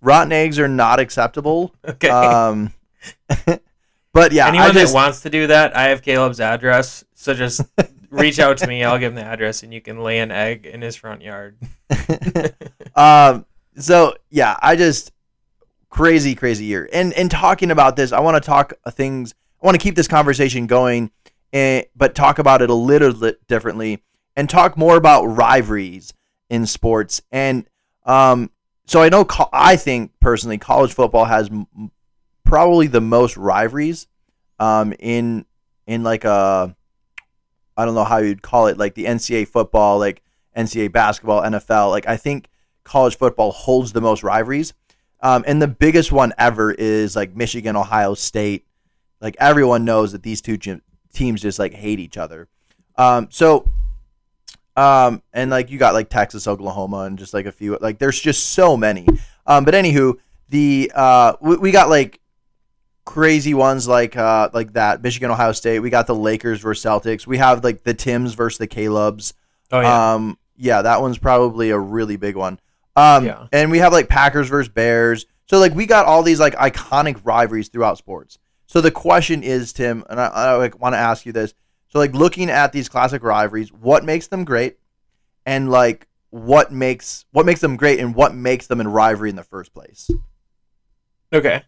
rotten 0.00 0.32
eggs 0.32 0.58
are 0.58 0.68
not 0.68 1.00
acceptable. 1.00 1.74
Okay. 1.88 2.08
Um, 2.08 2.72
but 4.18 4.32
yeah, 4.32 4.48
Anyone 4.48 4.70
I 4.70 4.72
just, 4.72 4.92
that 4.92 4.98
wants 4.98 5.20
to 5.20 5.30
do 5.30 5.46
that, 5.46 5.76
I 5.76 5.90
have 5.90 6.02
Caleb's 6.02 6.40
address. 6.40 7.04
So 7.14 7.34
just 7.34 7.60
reach 8.10 8.40
out 8.40 8.56
to 8.58 8.66
me. 8.66 8.82
I'll 8.82 8.98
give 8.98 9.12
him 9.12 9.14
the 9.14 9.24
address, 9.24 9.62
and 9.62 9.72
you 9.72 9.80
can 9.80 10.02
lay 10.02 10.18
an 10.18 10.32
egg 10.32 10.66
in 10.66 10.82
his 10.82 10.96
front 10.96 11.22
yard. 11.22 11.56
um, 12.96 13.46
so 13.76 14.16
yeah, 14.28 14.56
I 14.60 14.74
just 14.74 15.12
crazy, 15.88 16.34
crazy 16.34 16.64
year. 16.64 16.88
And 16.92 17.12
and 17.12 17.30
talking 17.30 17.70
about 17.70 17.94
this, 17.94 18.10
I 18.10 18.18
want 18.18 18.42
to 18.42 18.44
talk 18.44 18.72
things. 18.90 19.34
I 19.62 19.66
want 19.66 19.76
to 19.76 19.82
keep 19.82 19.94
this 19.94 20.08
conversation 20.08 20.66
going, 20.66 21.12
eh, 21.52 21.82
but 21.94 22.16
talk 22.16 22.40
about 22.40 22.60
it 22.60 22.70
a 22.70 22.74
little 22.74 23.12
bit 23.12 23.46
differently, 23.46 24.02
and 24.34 24.50
talk 24.50 24.76
more 24.76 24.96
about 24.96 25.26
rivalries 25.26 26.12
in 26.50 26.66
sports. 26.66 27.22
And 27.30 27.68
um, 28.04 28.50
so 28.84 29.00
I 29.00 29.10
know, 29.10 29.24
I 29.52 29.76
think 29.76 30.10
personally, 30.20 30.58
college 30.58 30.92
football 30.92 31.26
has 31.26 31.48
probably 32.48 32.86
the 32.86 33.00
most 33.00 33.36
rivalries 33.36 34.06
um, 34.58 34.94
in 34.98 35.44
in 35.86 36.02
like 36.02 36.24
a 36.24 36.74
I 37.76 37.84
don't 37.84 37.94
know 37.94 38.04
how 38.04 38.18
you'd 38.18 38.42
call 38.42 38.66
it, 38.66 38.76
like 38.76 38.94
the 38.94 39.04
NCAA 39.04 39.46
football, 39.46 39.98
like 39.98 40.22
NCAA 40.56 40.90
basketball, 40.90 41.42
NFL. 41.42 41.90
Like 41.90 42.08
I 42.08 42.16
think 42.16 42.48
college 42.82 43.16
football 43.16 43.52
holds 43.52 43.92
the 43.92 44.00
most 44.00 44.24
rivalries. 44.24 44.72
Um, 45.20 45.44
and 45.46 45.60
the 45.60 45.68
biggest 45.68 46.10
one 46.10 46.32
ever 46.38 46.72
is 46.72 47.14
like 47.14 47.36
Michigan, 47.36 47.76
Ohio 47.76 48.14
State. 48.14 48.66
Like 49.20 49.36
everyone 49.38 49.84
knows 49.84 50.12
that 50.12 50.22
these 50.22 50.40
two 50.40 50.56
gym- 50.56 50.82
teams 51.12 51.42
just 51.42 51.58
like 51.58 51.74
hate 51.74 52.00
each 52.00 52.16
other. 52.16 52.48
Um, 52.96 53.28
so, 53.30 53.68
um, 54.76 55.22
and 55.32 55.50
like 55.50 55.70
you 55.70 55.78
got 55.78 55.94
like 55.94 56.08
Texas, 56.08 56.48
Oklahoma, 56.48 57.00
and 57.00 57.18
just 57.18 57.34
like 57.34 57.46
a 57.46 57.52
few. 57.52 57.76
Like 57.80 57.98
there's 57.98 58.20
just 58.20 58.50
so 58.50 58.76
many. 58.76 59.06
Um, 59.46 59.64
but 59.64 59.74
anywho, 59.74 60.18
the 60.48 60.90
uh, 60.94 61.34
we, 61.40 61.56
we 61.56 61.70
got 61.70 61.88
like 61.88 62.20
crazy 63.08 63.54
ones 63.54 63.88
like 63.88 64.16
uh 64.16 64.50
like 64.52 64.74
that 64.74 65.02
Michigan, 65.02 65.30
Ohio 65.30 65.52
State. 65.52 65.80
We 65.80 65.88
got 65.88 66.06
the 66.06 66.14
Lakers 66.14 66.60
versus 66.60 66.84
Celtics. 66.84 67.26
We 67.26 67.38
have 67.38 67.64
like 67.64 67.82
the 67.82 67.94
Tims 67.94 68.34
versus 68.34 68.58
the 68.58 68.66
Caleb's. 68.66 69.32
Oh 69.72 69.80
yeah. 69.80 70.14
Um, 70.14 70.38
yeah, 70.56 70.82
that 70.82 71.00
one's 71.00 71.16
probably 71.18 71.70
a 71.70 71.78
really 71.78 72.16
big 72.16 72.36
one. 72.36 72.60
Um, 72.96 73.24
Yeah. 73.24 73.46
and 73.52 73.70
we 73.70 73.78
have 73.78 73.92
like 73.92 74.08
Packers 74.08 74.48
versus 74.48 74.68
Bears. 74.68 75.24
So 75.46 75.58
like 75.58 75.74
we 75.74 75.86
got 75.86 76.04
all 76.04 76.22
these 76.22 76.38
like 76.38 76.54
iconic 76.56 77.20
rivalries 77.24 77.68
throughout 77.68 77.96
sports. 77.96 78.38
So 78.66 78.82
the 78.82 78.90
question 78.90 79.42
is, 79.42 79.72
Tim, 79.72 80.04
and 80.10 80.20
I, 80.20 80.26
I 80.26 80.54
like, 80.56 80.78
want 80.78 80.92
to 80.92 80.98
ask 80.98 81.24
you 81.24 81.32
this. 81.32 81.54
So 81.88 81.98
like 81.98 82.12
looking 82.12 82.50
at 82.50 82.72
these 82.72 82.90
classic 82.90 83.22
rivalries, 83.22 83.72
what 83.72 84.04
makes 84.04 84.26
them 84.26 84.44
great, 84.44 84.76
and 85.46 85.70
like 85.70 86.06
what 86.28 86.70
makes 86.70 87.24
what 87.32 87.46
makes 87.46 87.60
them 87.62 87.76
great, 87.76 88.00
and 88.00 88.14
what 88.14 88.34
makes 88.34 88.66
them 88.66 88.82
in 88.82 88.88
rivalry 88.88 89.30
in 89.30 89.36
the 89.36 89.44
first 89.44 89.72
place? 89.72 90.10
Okay. 91.32 91.62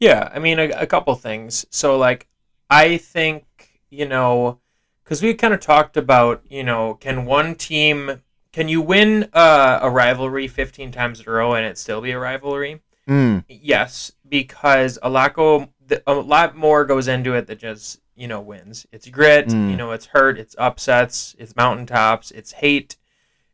Yeah, 0.00 0.30
I 0.34 0.38
mean 0.38 0.58
a, 0.58 0.68
a 0.70 0.86
couple 0.86 1.14
things. 1.14 1.66
So 1.70 1.96
like 1.98 2.26
I 2.68 2.96
think, 2.96 3.44
you 3.90 4.06
know, 4.06 4.58
cuz 5.04 5.22
we 5.22 5.34
kind 5.34 5.54
of 5.54 5.60
talked 5.60 5.96
about, 5.96 6.42
you 6.48 6.64
know, 6.64 6.94
can 6.94 7.26
one 7.26 7.54
team 7.54 8.22
can 8.52 8.68
you 8.68 8.80
win 8.80 9.28
uh, 9.32 9.78
a 9.80 9.88
rivalry 9.88 10.48
15 10.48 10.90
times 10.90 11.20
in 11.20 11.28
a 11.28 11.30
row 11.30 11.54
and 11.54 11.64
it 11.64 11.78
still 11.78 12.00
be 12.00 12.10
a 12.10 12.18
rivalry? 12.18 12.80
Mm, 13.08 13.44
Yes, 13.48 14.10
because 14.28 14.98
a 15.02 15.08
lot 15.10 15.34
go 15.34 15.68
a 16.06 16.14
lot 16.14 16.56
more 16.56 16.84
goes 16.84 17.08
into 17.08 17.34
it 17.34 17.46
than 17.48 17.58
just, 17.58 18.00
you 18.16 18.28
know, 18.28 18.40
wins. 18.40 18.86
It's 18.92 19.08
grit, 19.08 19.48
Mm. 19.48 19.70
you 19.70 19.76
know, 19.76 19.90
it's 19.92 20.06
hurt, 20.06 20.38
it's 20.38 20.54
upsets, 20.58 21.34
it's 21.38 21.56
mountaintops, 21.56 22.30
it's 22.30 22.52
hate, 22.52 22.96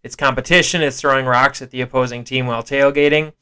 it's 0.03 0.15
competition, 0.17 0.83
it's 0.83 1.00
throwing 1.00 1.25
rocks 1.26 1.61
at 1.62 1.71
the 1.71 1.81
opposing 1.81 2.25
team 2.25 2.47
while 2.47 2.62
tailgating 2.62 3.33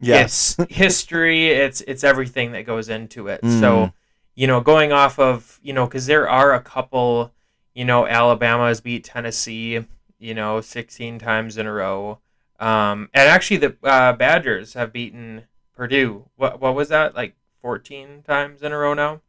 yes. 0.00 0.56
it's 0.58 0.74
history 0.74 1.48
it's 1.48 1.80
it's 1.82 2.04
everything 2.04 2.52
that 2.52 2.62
goes 2.62 2.88
into 2.88 3.28
it. 3.28 3.42
Mm. 3.42 3.60
so 3.60 3.92
you 4.34 4.46
know 4.46 4.60
going 4.60 4.92
off 4.92 5.18
of 5.18 5.58
you 5.62 5.72
know 5.72 5.86
because 5.86 6.06
there 6.06 6.28
are 6.28 6.54
a 6.54 6.60
couple 6.60 7.32
you 7.74 7.84
know 7.84 8.06
Alabama's 8.06 8.80
beat 8.80 9.04
tennessee 9.04 9.84
you 10.18 10.34
know 10.34 10.60
16 10.60 11.18
times 11.18 11.56
in 11.56 11.66
a 11.66 11.72
row. 11.72 12.18
Um 12.60 13.08
and 13.14 13.28
actually 13.28 13.58
the 13.58 13.76
uh, 13.84 14.12
badgers 14.14 14.74
have 14.74 14.92
beaten 14.92 15.44
purdue. 15.74 16.26
What 16.36 16.60
what 16.60 16.74
was 16.74 16.88
that? 16.88 17.14
Like 17.14 17.34
14 17.62 18.22
times 18.22 18.62
in 18.62 18.72
a 18.72 18.78
row 18.78 18.94
now? 18.94 19.20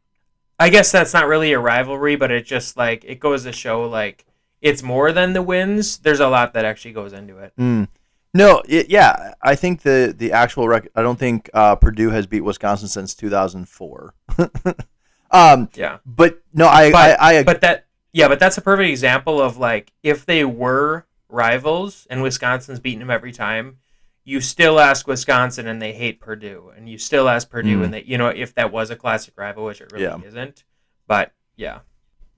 I 0.58 0.68
guess 0.68 0.92
that's 0.92 1.14
not 1.14 1.26
really 1.26 1.52
a 1.52 1.58
rivalry 1.58 2.16
but 2.16 2.30
it 2.30 2.44
just 2.44 2.76
like 2.76 3.04
it 3.04 3.20
goes 3.20 3.44
to 3.44 3.52
show 3.52 3.88
like 3.88 4.24
it's 4.60 4.82
more 4.82 5.10
than 5.12 5.32
the 5.32 5.42
wins. 5.42 5.98
There's 5.98 6.20
a 6.20 6.28
lot 6.28 6.52
that 6.52 6.64
actually 6.64 6.92
goes 6.92 7.12
into 7.12 7.38
it. 7.38 7.52
Mm. 7.58 7.88
No, 8.32 8.62
it, 8.68 8.88
yeah, 8.90 9.34
I 9.42 9.54
think 9.56 9.82
the 9.82 10.14
the 10.16 10.32
actual 10.32 10.68
record. 10.68 10.92
I 10.94 11.02
don't 11.02 11.18
think 11.18 11.50
uh, 11.52 11.74
Purdue 11.76 12.10
has 12.10 12.26
beat 12.26 12.42
Wisconsin 12.42 12.86
since 12.88 13.14
2004. 13.14 14.14
um, 15.32 15.68
yeah 15.74 15.98
but 16.06 16.40
no, 16.52 16.66
I 16.68 16.90
But- 16.92 17.20
I, 17.20 17.38
I 17.38 17.42
but 17.42 17.60
that 17.62 17.86
yeah, 18.12 18.28
but 18.28 18.38
that's 18.40 18.58
a 18.58 18.60
perfect 18.60 18.88
example 18.90 19.40
of 19.40 19.56
like 19.56 19.92
if 20.02 20.26
they 20.26 20.44
were 20.44 21.06
rivals 21.28 22.06
and 22.10 22.22
Wisconsin's 22.22 22.80
beating 22.80 22.98
them 23.00 23.10
every 23.10 23.32
time, 23.32 23.78
you 24.24 24.40
still 24.40 24.78
ask 24.80 25.06
Wisconsin 25.06 25.66
and 25.66 25.80
they 25.82 25.92
hate 25.92 26.20
Purdue, 26.20 26.72
and 26.76 26.88
you 26.88 26.98
still 26.98 27.28
ask 27.28 27.48
Purdue 27.50 27.80
Mm. 27.80 27.84
and 27.84 27.94
they 27.94 28.02
you 28.04 28.16
know 28.18 28.28
if 28.28 28.54
that 28.54 28.70
was 28.72 28.90
a 28.90 28.96
classic 28.96 29.34
rival, 29.36 29.64
which 29.64 29.80
it 29.80 29.90
really 29.92 30.04
Yeah. 30.04 30.18
isn't. 30.24 30.64
But 31.08 31.32
yeah, 31.56 31.80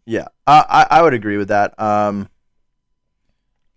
yeah, 0.06 0.28
I, 0.46 0.86
I 0.90 0.98
I 0.98 1.02
would 1.02 1.12
agree 1.14 1.36
with 1.36 1.48
that. 1.48 1.78
Um, 1.78 2.28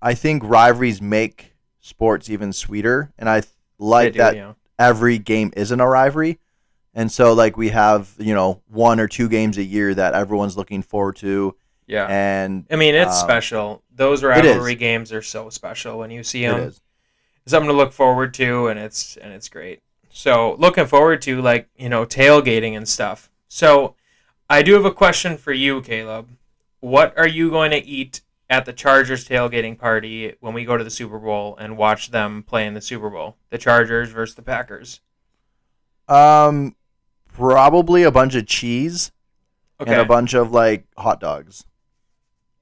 I 0.01 0.13
think 0.13 0.43
rivalries 0.45 1.01
make 1.01 1.54
sports 1.85 2.29
even 2.29 2.51
sweeter, 2.51 3.11
and 3.17 3.29
I 3.29 3.43
like 3.77 4.13
do, 4.13 4.17
that 4.19 4.35
know. 4.35 4.55
every 4.79 5.17
game 5.17 5.53
isn't 5.55 5.79
a 5.79 5.87
rivalry. 5.87 6.39
And 6.93 7.11
so, 7.11 7.33
like, 7.33 7.57
we 7.57 7.69
have, 7.69 8.13
you 8.17 8.33
know, 8.33 8.61
one 8.69 9.01
or 9.01 9.07
two 9.07 9.27
games 9.27 9.57
a 9.57 9.63
year 9.63 9.93
that 9.93 10.13
everyone's 10.13 10.55
looking 10.55 10.81
forward 10.81 11.17
to. 11.17 11.55
Yeah, 11.87 12.07
And 12.07 12.65
I 12.71 12.77
mean 12.77 12.95
it's 12.95 13.21
um, 13.21 13.27
special. 13.27 13.83
Those 13.93 14.23
rivalry 14.23 14.75
games 14.75 15.13
are 15.13 15.21
so 15.21 15.49
special 15.49 15.99
when 15.99 16.09
you 16.09 16.23
see 16.23 16.45
them. 16.45 16.73
something 17.45 17.69
to 17.69 17.75
look 17.75 17.93
forward 17.93 18.33
to 18.33 18.67
and 18.67 18.79
it's 18.79 19.17
and 19.17 19.31
it's 19.31 19.49
great 19.49 19.81
so 20.09 20.55
looking 20.57 20.87
forward 20.87 21.21
to 21.21 21.41
like 21.41 21.69
you 21.77 21.89
know 21.89 22.05
tailgating 22.05 22.75
and 22.75 22.87
stuff 22.87 23.29
so 23.47 23.93
i 24.49 24.63
do 24.63 24.73
have 24.73 24.85
a 24.85 24.91
question 24.91 25.37
for 25.37 25.53
you 25.53 25.81
caleb 25.81 26.27
what 26.79 27.15
are 27.17 27.27
you 27.27 27.49
going 27.51 27.69
to 27.71 27.85
eat 27.85 28.21
at 28.49 28.65
the 28.65 28.73
chargers 28.73 29.27
tailgating 29.27 29.77
party 29.77 30.35
when 30.39 30.53
we 30.53 30.63
go 30.65 30.77
to 30.77 30.83
the 30.83 30.89
super 30.89 31.17
bowl 31.19 31.55
and 31.59 31.77
watch 31.77 32.11
them 32.11 32.43
play 32.43 32.65
in 32.67 32.73
the 32.73 32.81
super 32.81 33.09
bowl 33.09 33.37
the 33.49 33.57
chargers 33.57 34.09
versus 34.11 34.35
the 34.35 34.41
packers 34.41 35.01
Um, 36.07 36.75
probably 37.33 38.03
a 38.03 38.11
bunch 38.11 38.35
of 38.35 38.45
cheese 38.45 39.11
okay 39.79 39.91
and 39.91 40.01
a 40.01 40.05
bunch 40.05 40.33
of, 40.33 40.51
like, 40.51 40.85
hot 40.97 41.19
dogs. 41.19 41.65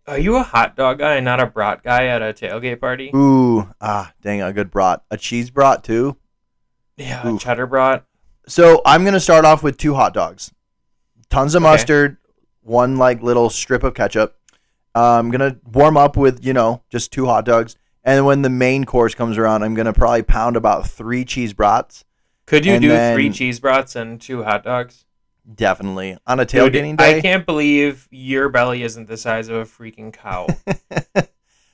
are 0.08 0.18
you 0.18 0.36
a 0.38 0.44
hot 0.44 0.76
dog 0.76 1.00
guy 1.00 1.16
and 1.16 1.26
not 1.26 1.40
a 1.42 1.46
brat 1.46 1.84
guy 1.84 2.06
at 2.08 2.22
a 2.22 2.34
tailgate 2.34 2.80
party 2.80 3.12
Ooh, 3.14 3.70
ah, 3.82 4.14
dang, 4.22 4.42
a 4.42 4.54
good 4.54 4.72
brat. 4.72 5.04
A 5.12 5.18
cheese 5.18 5.50
brat, 5.50 5.84
too. 5.84 6.18
yeah 6.98 7.28
oof. 7.28 7.42
cheddar 7.42 7.68
brat 7.68 8.06
So 8.48 8.82
I'm 8.86 9.04
gonna 9.04 9.20
start 9.20 9.44
off 9.46 9.64
with 9.64 9.78
two 9.78 9.94
hot 9.96 10.14
dogs, 10.14 10.52
tons 11.30 11.56
of 11.56 11.64
Okay. 11.64 11.72
mustard, 11.72 12.18
one 12.62 12.98
like 12.98 13.22
little 13.22 13.50
strip 13.50 13.84
of 13.84 13.94
ketchup. 13.94 14.38
Uh, 14.96 15.18
I'm 15.20 15.32
gonna 15.32 15.58
warm 15.72 15.98
up 15.98 16.16
with 16.18 16.46
you 16.46 16.54
know 16.54 16.84
just 16.90 17.12
two 17.12 17.26
hot 17.26 17.46
dogs, 17.46 17.76
and 18.04 18.26
when 18.26 18.42
the 18.44 18.50
main 18.50 18.84
course 18.86 19.16
comes 19.16 19.38
around, 19.38 19.64
I'm 19.64 19.74
gonna 19.74 19.94
probably 19.94 20.24
pound 20.24 20.56
about 20.56 20.88
three 20.90 21.26
cheese 21.26 21.54
brats. 21.54 22.06
could 22.46 22.66
you 22.66 22.74
And 22.74 22.82
do 22.82 22.90
then- 22.90 23.16
three 23.16 23.30
cheese 23.32 23.60
brats 23.60 23.96
and 23.96 24.20
two 24.22 24.44
hot 24.44 24.64
dogs 24.64 25.06
Definitely 25.56 26.18
on 26.26 26.40
a 26.40 26.46
Dude, 26.46 26.72
tailgating 26.74 26.96
day. 26.98 27.18
I 27.18 27.22
can't 27.22 27.46
believe 27.46 28.08
your 28.12 28.48
belly 28.48 28.82
isn't 28.84 29.08
the 29.10 29.18
size 29.18 29.50
of 29.50 29.56
a 29.58 29.66
freaking 29.66 30.14
cow. 30.14 30.48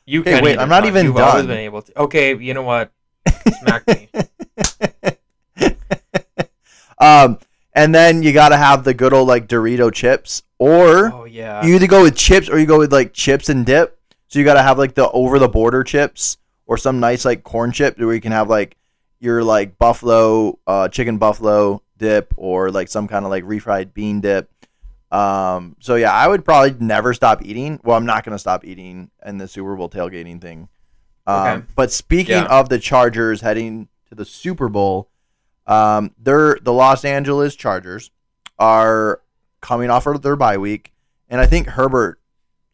You 0.06 0.24
can 0.24 0.44
wait, 0.44 0.58
I'm 0.58 0.70
not 0.70 0.86
even 0.88 1.06
You've 1.06 1.18
always 1.18 1.34
done. 1.44 1.48
been 1.48 1.60
able 1.60 1.84
to. 1.84 2.00
Okay, 2.02 2.36
you 2.36 2.56
know 2.56 2.64
what? 2.64 2.92
Smack 3.60 3.86
me. 3.88 4.10
um, 6.98 7.38
and 7.74 7.94
then 7.94 8.24
you 8.24 8.34
got 8.34 8.50
to 8.50 8.58
have 8.58 8.84
the 8.84 8.94
good 8.94 9.14
old 9.14 9.28
like 9.28 9.48
Dorito 9.48 9.92
chips, 9.94 10.44
or 10.58 11.14
Oh 11.14 11.26
yeah. 11.26 11.66
you 11.66 11.76
either 11.76 11.88
go 11.88 12.04
with 12.04 12.16
chips 12.16 12.50
or 12.50 12.60
you 12.60 12.66
go 12.66 12.80
with 12.80 12.92
like 12.92 13.14
chips 13.14 13.50
and 13.50 13.66
dip. 13.66 13.98
So 14.28 14.40
you 14.40 14.46
got 14.46 14.56
to 14.56 14.62
have 14.64 14.78
like 14.78 14.94
the 14.96 15.10
over 15.12 15.40
the 15.40 15.48
border 15.50 15.84
chips 15.84 16.38
or 16.68 16.78
some 16.78 17.00
nice 17.00 17.26
like 17.26 17.44
corn 17.44 17.72
chip 17.72 17.98
where 18.00 18.14
you 18.14 18.22
can 18.22 18.32
have 18.32 18.50
like 18.50 18.76
your 19.20 19.44
like 19.44 19.78
buffalo 19.80 20.58
uh, 20.68 20.88
chicken 20.90 21.18
buffalo 21.18 21.82
dip 21.98 22.34
or 22.38 22.70
like 22.72 22.88
some 22.88 23.08
kind 23.08 23.26
of 23.26 23.32
like 23.32 23.44
refried 23.44 23.94
bean 23.94 24.22
dip. 24.22 24.50
Um, 25.12 25.76
so 25.80 25.96
yeah, 25.96 26.12
I 26.14 26.28
would 26.28 26.46
probably 26.46 26.76
never 26.86 27.14
stop 27.14 27.44
eating. 27.44 27.80
Well, 27.84 27.98
I'm 27.98 28.06
not 28.06 28.24
gonna 28.24 28.38
stop 28.40 28.64
eating 28.66 29.10
in 29.26 29.38
the 29.40 29.48
Super 29.48 29.76
Bowl 29.76 29.90
tailgating 29.90 30.40
thing. 30.40 30.70
Um, 31.26 31.36
Okay. 31.48 31.66
But 31.76 31.92
speaking 31.92 32.36
Yeah. 32.36 32.46
of 32.60 32.70
the 32.70 32.78
Chargers 32.80 33.42
heading 33.42 33.88
to 34.10 34.16
the 34.16 34.26
Super 34.26 34.70
Bowl, 34.70 35.10
um, 35.70 36.14
they're 36.18 36.58
the 36.62 36.74
Los 36.74 37.06
Angeles 37.06 37.56
Chargers 37.56 38.12
are 38.58 39.22
coming 39.62 39.90
off 39.90 40.06
of 40.08 40.22
their 40.22 40.36
bye 40.36 40.58
week, 40.58 40.92
and 41.30 41.40
I 41.40 41.46
think 41.46 41.68
Herbert 41.68 42.20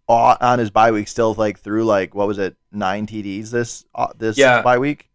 on 0.07 0.59
his 0.59 0.69
bye 0.69 0.91
week 0.91 1.07
still 1.07 1.33
like 1.33 1.59
threw 1.59 1.83
like 1.83 2.13
what 2.15 2.27
was 2.27 2.37
it 2.37 2.55
nine 2.71 3.05
TDs 3.07 3.49
this 3.51 3.85
uh, 3.95 4.07
this 4.17 4.37
Yeah. 4.37 4.61
bye 4.61 4.77
week. 4.77 5.09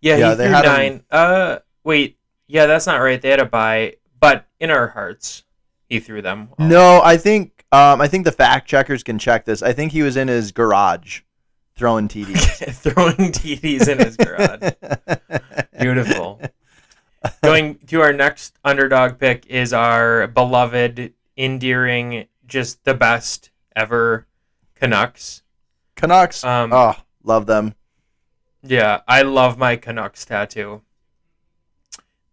yeah, 0.00 0.16
yeah, 0.16 0.30
he 0.30 0.36
they 0.36 0.44
threw 0.46 0.54
had 0.54 0.64
him- 0.64 0.72
nine. 0.72 1.04
Uh, 1.10 1.58
wait. 1.84 2.16
Yeah, 2.46 2.66
that's 2.66 2.86
not 2.86 2.96
right. 2.98 3.20
They 3.22 3.30
had 3.30 3.38
a 3.40 3.44
bye, 3.46 3.94
but 4.18 4.44
in 4.58 4.70
our 4.70 4.88
hearts, 4.88 5.44
he 5.88 6.00
threw 6.00 6.20
them. 6.20 6.48
all. 6.58 6.66
No, 6.66 7.00
I 7.02 7.16
think 7.16 7.64
um, 7.72 8.00
I 8.00 8.08
think 8.08 8.24
the 8.24 8.32
fact 8.32 8.68
checkers 8.68 9.02
can 9.04 9.18
check 9.18 9.44
this. 9.44 9.62
I 9.62 9.72
think 9.72 9.92
he 9.92 10.02
was 10.02 10.16
in 10.16 10.26
his 10.28 10.50
garage 10.52 11.20
throwing 11.76 12.08
TDs. 12.08 12.74
throwing 12.74 13.30
TDs 13.32 13.86
in 13.88 13.98
his 13.98 14.16
garage. 14.16 14.72
Beautiful. 15.80 16.40
Going 17.42 17.78
to 17.88 18.00
our 18.00 18.12
next 18.12 18.58
underdog 18.64 19.18
pick 19.18 19.46
is 19.46 19.72
our 19.72 20.26
beloved, 20.26 21.12
endearing, 21.36 22.26
just 22.46 22.84
the 22.84 22.94
best 22.94 23.50
ever 23.76 24.26
Canucks. 24.74 25.42
Canucks. 25.96 26.42
Um, 26.44 26.72
oh, 26.72 26.96
love 27.22 27.46
them. 27.46 27.74
Yeah, 28.62 29.00
I 29.06 29.22
love 29.22 29.58
my 29.58 29.76
Canucks 29.76 30.24
tattoo. 30.24 30.82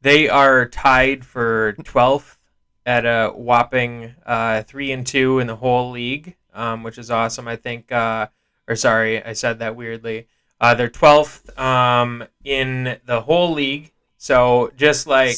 They 0.01 0.29
are 0.29 0.67
tied 0.67 1.25
for 1.25 1.73
12th 1.73 2.37
at 2.85 3.05
a 3.05 3.31
whopping 3.35 4.15
uh, 4.25 4.63
3 4.63 4.91
and 4.93 5.05
2 5.05 5.39
in 5.39 5.47
the 5.47 5.55
whole 5.57 5.91
league, 5.91 6.35
um, 6.53 6.83
which 6.83 6.97
is 6.97 7.11
awesome. 7.11 7.47
I 7.47 7.57
think, 7.57 7.91
uh, 7.91 8.27
or 8.67 8.75
sorry, 8.75 9.23
I 9.23 9.33
said 9.33 9.59
that 9.59 9.75
weirdly. 9.75 10.27
Uh, 10.61 10.73
they're 10.73 10.89
12th 10.89 11.57
um, 11.59 12.23
in 12.43 12.99
the 13.05 13.21
whole 13.21 13.51
league. 13.51 13.91
So 14.17 14.71
just 14.75 15.07
like 15.07 15.37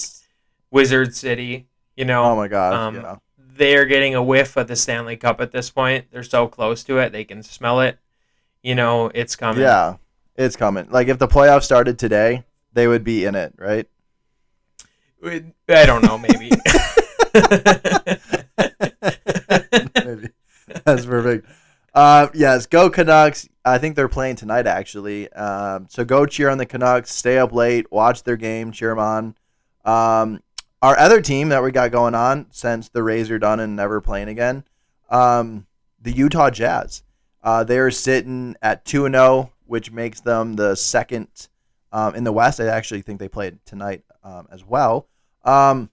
Wizard 0.72 1.16
City, 1.16 1.68
you 1.96 2.06
know, 2.06 2.24
Oh 2.24 2.36
my 2.36 2.48
god. 2.48 2.74
um, 2.74 2.96
yeah. 2.96 3.16
they're 3.38 3.86
getting 3.86 4.16
a 4.16 4.24
whiff 4.24 4.56
of 4.58 4.68
the 4.68 4.76
Stanley 4.76 5.18
Cup 5.18 5.42
at 5.42 5.52
this 5.52 5.70
point. 5.70 6.06
They're 6.12 6.24
so 6.24 6.48
close 6.48 6.84
to 6.86 6.98
it. 7.00 7.12
They 7.12 7.24
can 7.24 7.44
smell 7.44 7.82
it. 7.82 7.98
You 8.64 8.76
know, 8.76 9.12
it's 9.14 9.36
coming. 9.36 9.62
Yeah, 9.62 9.96
it's 10.36 10.56
coming. 10.56 10.88
Like 10.90 11.08
if 11.08 11.18
the 11.20 11.28
playoffs 11.28 11.64
started 11.64 12.00
today, 12.00 12.44
they 12.74 12.88
would 12.88 13.04
be 13.04 13.26
in 13.26 13.36
it, 13.36 13.54
right? 13.58 13.88
I 15.24 15.86
don't 15.86 16.04
know, 16.04 16.18
maybe. 16.18 16.50
Maybe. 20.06 20.30
That's 20.86 21.06
perfect. 21.06 21.48
Uh, 21.94 22.28
yes, 22.34 22.66
go 22.66 22.90
Canucks. 22.90 23.50
I 23.66 23.78
think 23.78 23.96
they're 23.96 24.08
playing 24.08 24.36
tonight, 24.36 24.68
actually. 24.68 25.32
Um, 25.34 25.88
so 25.90 26.06
go 26.06 26.26
cheer 26.26 26.50
on 26.50 26.58
the 26.58 26.66
Canucks. 26.66 27.14
Stay 27.14 27.38
up 27.38 27.52
late, 27.52 27.92
watch 27.92 28.24
their 28.24 28.38
game, 28.38 28.72
cheer 28.72 28.90
them 28.90 29.00
on. 29.00 29.36
Um, 29.86 30.42
our 30.82 30.98
other 30.98 31.22
team 31.22 31.50
that 31.50 31.64
we 31.64 31.72
got 31.72 31.92
going 31.92 32.16
on 32.16 32.48
since 32.52 32.90
the 32.90 33.04
Rays 33.04 33.30
are 33.30 33.40
done 33.40 33.60
and 33.60 33.76
never 33.76 34.00
playing 34.02 34.30
again, 34.30 34.64
um, 35.10 35.66
the 36.02 36.12
Utah 36.12 36.50
Jazz. 36.50 37.04
Uh, 37.44 37.64
they 37.64 37.78
are 37.80 37.92
sitting 37.92 38.56
at 38.62 38.86
two 38.86 39.06
and 39.06 39.16
zero, 39.16 39.52
which 39.66 39.92
makes 39.92 40.22
them 40.22 40.54
the 40.54 40.76
second 40.76 41.28
um, 41.92 42.16
in 42.16 42.24
the 42.24 42.32
West. 42.32 42.60
I 42.60 42.68
actually 42.68 43.02
think 43.02 43.20
they 43.20 43.28
played 43.28 43.60
tonight 43.66 44.04
um, 44.24 44.48
as 44.52 44.64
well. 44.64 45.08
Um, 45.44 45.90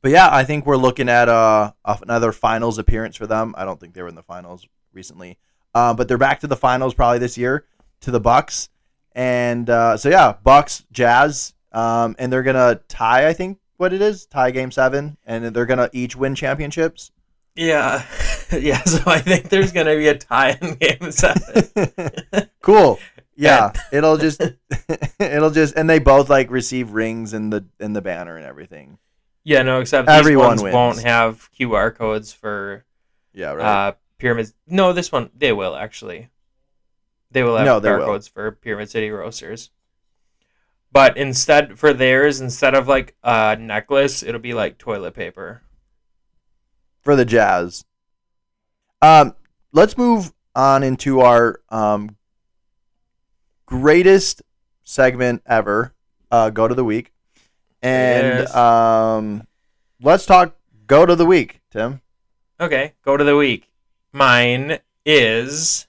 but 0.00 0.10
yeah, 0.10 0.28
I 0.30 0.44
think 0.44 0.64
we're 0.64 0.76
looking 0.76 1.08
at 1.08 1.28
uh, 1.28 1.72
another 1.84 2.32
finals 2.32 2.78
appearance 2.78 3.16
for 3.16 3.26
them. 3.26 3.54
I 3.58 3.64
don't 3.64 3.80
think 3.80 3.94
they 3.94 4.02
were 4.02 4.08
in 4.08 4.14
the 4.14 4.22
finals 4.22 4.66
recently, 4.98 5.38
uh, 5.74 5.94
but 5.94 6.08
they're 6.08 6.18
back 6.18 6.40
to 6.40 6.48
the 6.48 6.56
finals 6.56 6.92
probably 6.92 7.20
this 7.20 7.38
year 7.38 7.64
to 8.00 8.10
the 8.10 8.20
Bucks. 8.20 8.68
And 9.12 9.70
uh, 9.70 9.96
so 9.96 10.08
yeah, 10.10 10.34
Bucks, 10.42 10.84
Jazz, 10.92 11.54
um, 11.72 12.16
and 12.18 12.32
they're 12.32 12.42
gonna 12.42 12.80
tie. 12.88 13.28
I 13.28 13.32
think 13.32 13.58
what 13.78 13.92
it 13.92 14.02
is 14.02 14.26
tie 14.26 14.50
game 14.50 14.70
seven, 14.72 15.16
and 15.24 15.46
they're 15.54 15.66
gonna 15.66 15.88
each 15.92 16.16
win 16.16 16.34
championships. 16.34 17.12
yeah. 17.56 18.04
Yeah, 18.50 18.82
so 18.84 19.02
I 19.04 19.18
think 19.18 19.50
there's 19.50 19.72
going 19.72 19.88
to 19.88 19.96
be 19.96 20.08
a 20.08 20.16
tie 20.16 20.56
in 20.62 20.76
game 20.76 21.10
seven. 21.12 21.68
cool. 22.62 22.98
Yeah, 23.36 23.72
it'll 23.92 24.16
just 24.16 24.40
it'll 25.20 25.50
just 25.50 25.74
and 25.76 25.88
they 25.90 25.98
both 25.98 26.30
like 26.30 26.50
receive 26.50 26.92
rings 26.92 27.34
in 27.34 27.50
the 27.50 27.66
in 27.78 27.92
the 27.92 28.00
banner 28.00 28.38
and 28.38 28.46
everything. 28.46 28.96
Yeah, 29.44 29.60
no, 29.64 29.80
except 29.82 30.08
Everyone 30.08 30.56
won't 30.72 31.02
have 31.02 31.50
QR 31.60 31.94
codes 31.94 32.32
for 32.32 32.86
Yeah, 33.34 33.52
right. 33.52 33.88
uh, 33.88 33.92
pyramids. 34.18 34.54
No, 34.66 34.92
this 34.92 35.10
one, 35.12 35.30
they 35.36 35.52
will 35.52 35.74
actually. 35.76 36.28
They 37.30 37.42
will 37.42 37.56
have 37.56 37.66
No, 37.66 37.80
they 37.80 37.88
QR 37.90 37.98
will. 37.98 38.06
codes 38.06 38.28
for 38.28 38.50
Pyramid 38.52 38.90
City 38.90 39.10
Roasters. 39.10 39.70
But 40.90 41.16
instead, 41.18 41.78
for 41.78 41.92
theirs, 41.92 42.40
instead 42.40 42.74
of 42.74 42.88
like 42.88 43.14
a 43.22 43.56
necklace, 43.56 44.22
it'll 44.22 44.40
be 44.40 44.54
like 44.54 44.78
toilet 44.78 45.14
paper. 45.14 45.62
for 47.00 47.14
the 47.16 47.24
Jazz. 47.24 47.84
Um, 49.00 49.34
let's 49.72 49.96
move 49.96 50.32
on 50.54 50.82
into 50.82 51.20
our 51.20 51.60
um, 51.70 52.16
greatest 53.66 54.42
segment 54.82 55.42
ever. 55.46 55.94
Uh, 56.30 56.50
go 56.50 56.68
to 56.68 56.74
the 56.74 56.84
week, 56.84 57.12
and 57.82 58.40
Yes. 58.40 58.54
um, 58.54 59.46
let's 60.02 60.26
talk 60.26 60.54
go 60.86 61.06
to 61.06 61.14
the 61.16 61.24
week, 61.24 61.60
Tim. 61.70 62.00
Okay, 62.60 62.92
go 63.02 63.16
to 63.16 63.24
the 63.24 63.36
week. 63.36 63.67
Mine 64.12 64.78
is 65.04 65.86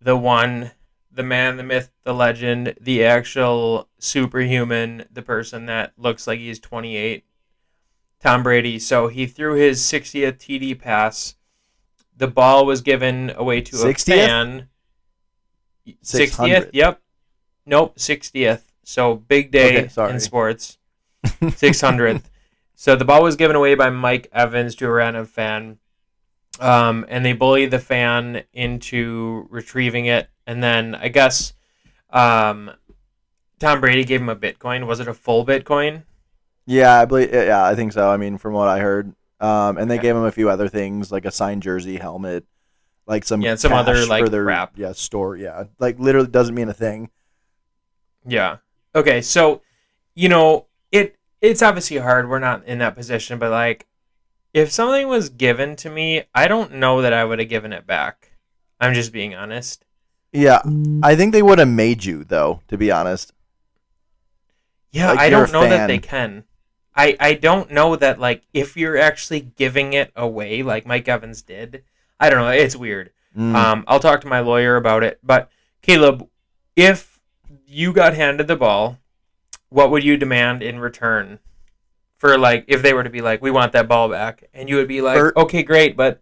the 0.00 0.16
one, 0.16 0.72
the 1.10 1.22
man, 1.22 1.56
the 1.56 1.62
myth, 1.62 1.90
the 2.04 2.14
legend, 2.14 2.74
the 2.80 3.04
actual 3.04 3.88
superhuman, 3.98 5.04
the 5.10 5.22
person 5.22 5.66
that 5.66 5.92
looks 5.96 6.26
like 6.26 6.38
he's 6.38 6.58
28, 6.58 7.24
Tom 8.20 8.42
Brady. 8.42 8.78
So 8.78 9.08
he 9.08 9.26
threw 9.26 9.54
his 9.54 9.80
60th 9.80 10.38
TD 10.38 10.78
pass. 10.78 11.36
The 12.16 12.28
ball 12.28 12.66
was 12.66 12.80
given 12.82 13.32
away 13.34 13.62
to 13.62 13.76
a 13.76 13.78
60th? 13.94 14.04
fan. 14.06 14.68
60th? 15.86 15.96
600. 16.02 16.70
Yep. 16.72 17.00
Nope, 17.66 17.96
60th. 17.96 18.62
So 18.82 19.14
big 19.14 19.50
day 19.50 19.84
Okay, 19.86 20.10
in 20.12 20.20
sports. 20.20 20.78
600th. 21.24 22.24
so 22.74 22.96
the 22.96 23.04
ball 23.04 23.22
was 23.22 23.36
given 23.36 23.56
away 23.56 23.74
by 23.74 23.90
Mike 23.90 24.28
Evans 24.32 24.74
to 24.76 24.86
a 24.86 24.90
random 24.90 25.26
fan. 25.26 25.78
Um, 26.60 27.06
and 27.08 27.24
they 27.24 27.32
bullied 27.32 27.70
the 27.70 27.78
fan 27.78 28.42
into 28.52 29.46
retrieving 29.50 30.06
it. 30.06 30.28
And 30.46 30.62
then 30.62 30.94
I 30.94 31.08
guess 31.08 31.54
um, 32.10 32.70
Tom 33.58 33.80
Brady 33.80 34.04
gave 34.04 34.20
him 34.20 34.28
a 34.28 34.36
Bitcoin. 34.36 34.86
Was 34.86 35.00
it 35.00 35.08
a 35.08 35.14
full 35.14 35.44
Bitcoin? 35.46 36.04
Yeah, 36.66 37.00
I 37.00 37.04
believe. 37.06 37.32
Yeah, 37.32 37.64
I 37.64 37.74
think 37.74 37.92
so. 37.92 38.10
I 38.10 38.16
mean, 38.16 38.36
from 38.38 38.52
what 38.52 38.68
I 38.68 38.78
heard, 38.80 39.14
um, 39.40 39.78
and 39.78 39.90
they 39.90 39.94
Okay. 39.94 40.02
gave 40.02 40.16
him 40.16 40.24
a 40.24 40.30
few 40.32 40.50
other 40.50 40.68
things 40.68 41.10
like 41.10 41.24
a 41.24 41.30
signed 41.30 41.62
jersey, 41.62 41.96
helmet, 41.96 42.44
like 43.06 43.24
some 43.24 43.40
Yeah, 43.40 43.54
some 43.54 43.72
other, 43.72 44.04
like, 44.06 44.30
their, 44.30 44.44
crap. 44.44 44.78
Yeah, 44.78 44.92
store. 44.92 45.36
Yeah, 45.36 45.64
like 45.78 45.98
literally 45.98 46.28
doesn't 46.28 46.54
mean 46.54 46.68
a 46.68 46.74
thing. 46.74 47.10
Yeah. 48.26 48.58
Okay, 48.94 49.22
so 49.22 49.62
you 50.14 50.28
know, 50.28 50.66
it 50.92 51.16
it's 51.40 51.62
obviously 51.62 51.96
hard. 51.96 52.28
We're 52.28 52.38
not 52.38 52.66
in 52.66 52.78
that 52.78 52.94
position, 52.94 53.38
but 53.38 53.50
like 53.50 53.86
if 54.52 54.70
something 54.70 55.08
was 55.08 55.28
given 55.28 55.76
to 55.76 55.90
me, 55.90 56.24
I 56.34 56.48
don't 56.48 56.74
know 56.74 57.02
that 57.02 57.12
I 57.12 57.24
would 57.24 57.38
have 57.38 57.48
given 57.48 57.72
it 57.72 57.86
back. 57.86 58.32
I'm 58.80 58.94
just 58.94 59.12
being 59.12 59.34
honest. 59.34 59.84
Yeah, 60.32 60.62
I 61.02 61.16
think 61.16 61.32
they 61.32 61.42
would 61.42 61.58
have 61.58 61.68
made 61.68 62.04
you 62.04 62.24
though. 62.24 62.62
To 62.68 62.78
be 62.78 62.90
honest. 62.90 63.32
Yeah, 64.92 65.10
Like, 65.10 65.18
I 65.20 65.30
don't 65.30 65.52
know 65.52 65.68
that 65.68 65.86
they 65.86 65.98
can. 65.98 66.44
I 66.94 67.16
I 67.20 67.34
don't 67.34 67.70
know 67.70 67.96
that 67.96 68.18
like 68.18 68.42
if 68.52 68.76
you're 68.76 68.96
actually 68.96 69.40
giving 69.40 69.92
it 69.92 70.12
away 70.16 70.62
like 70.62 70.86
Mike 70.86 71.08
Evans 71.08 71.42
did. 71.42 71.84
I 72.18 72.30
don't 72.30 72.40
know. 72.40 72.50
It's 72.50 72.76
weird. 72.76 73.10
Mm. 73.36 73.54
Um, 73.54 73.84
I'll 73.86 74.00
talk 74.00 74.20
to 74.22 74.28
my 74.28 74.40
lawyer 74.40 74.76
about 74.76 75.02
it. 75.02 75.20
But 75.22 75.50
Caleb, 75.82 76.28
if 76.76 77.20
you 77.66 77.92
got 77.92 78.14
handed 78.14 78.48
the 78.48 78.56
ball, 78.56 78.98
what 79.68 79.90
would 79.90 80.04
you 80.04 80.16
demand 80.16 80.62
in 80.62 80.80
return 80.80 81.38
for 82.20 82.36
like 82.38 82.66
if 82.68 82.82
they 82.82 82.92
were 82.92 83.02
to 83.02 83.10
be 83.10 83.22
like, 83.22 83.42
we 83.42 83.50
want 83.50 83.72
that 83.72 83.88
ball 83.88 84.08
back, 84.08 84.44
and 84.54 84.68
you 84.68 84.76
would 84.76 84.86
be 84.86 85.00
like, 85.00 85.18
For- 85.18 85.36
okay, 85.40 85.62
great, 85.62 85.96
but 85.96 86.20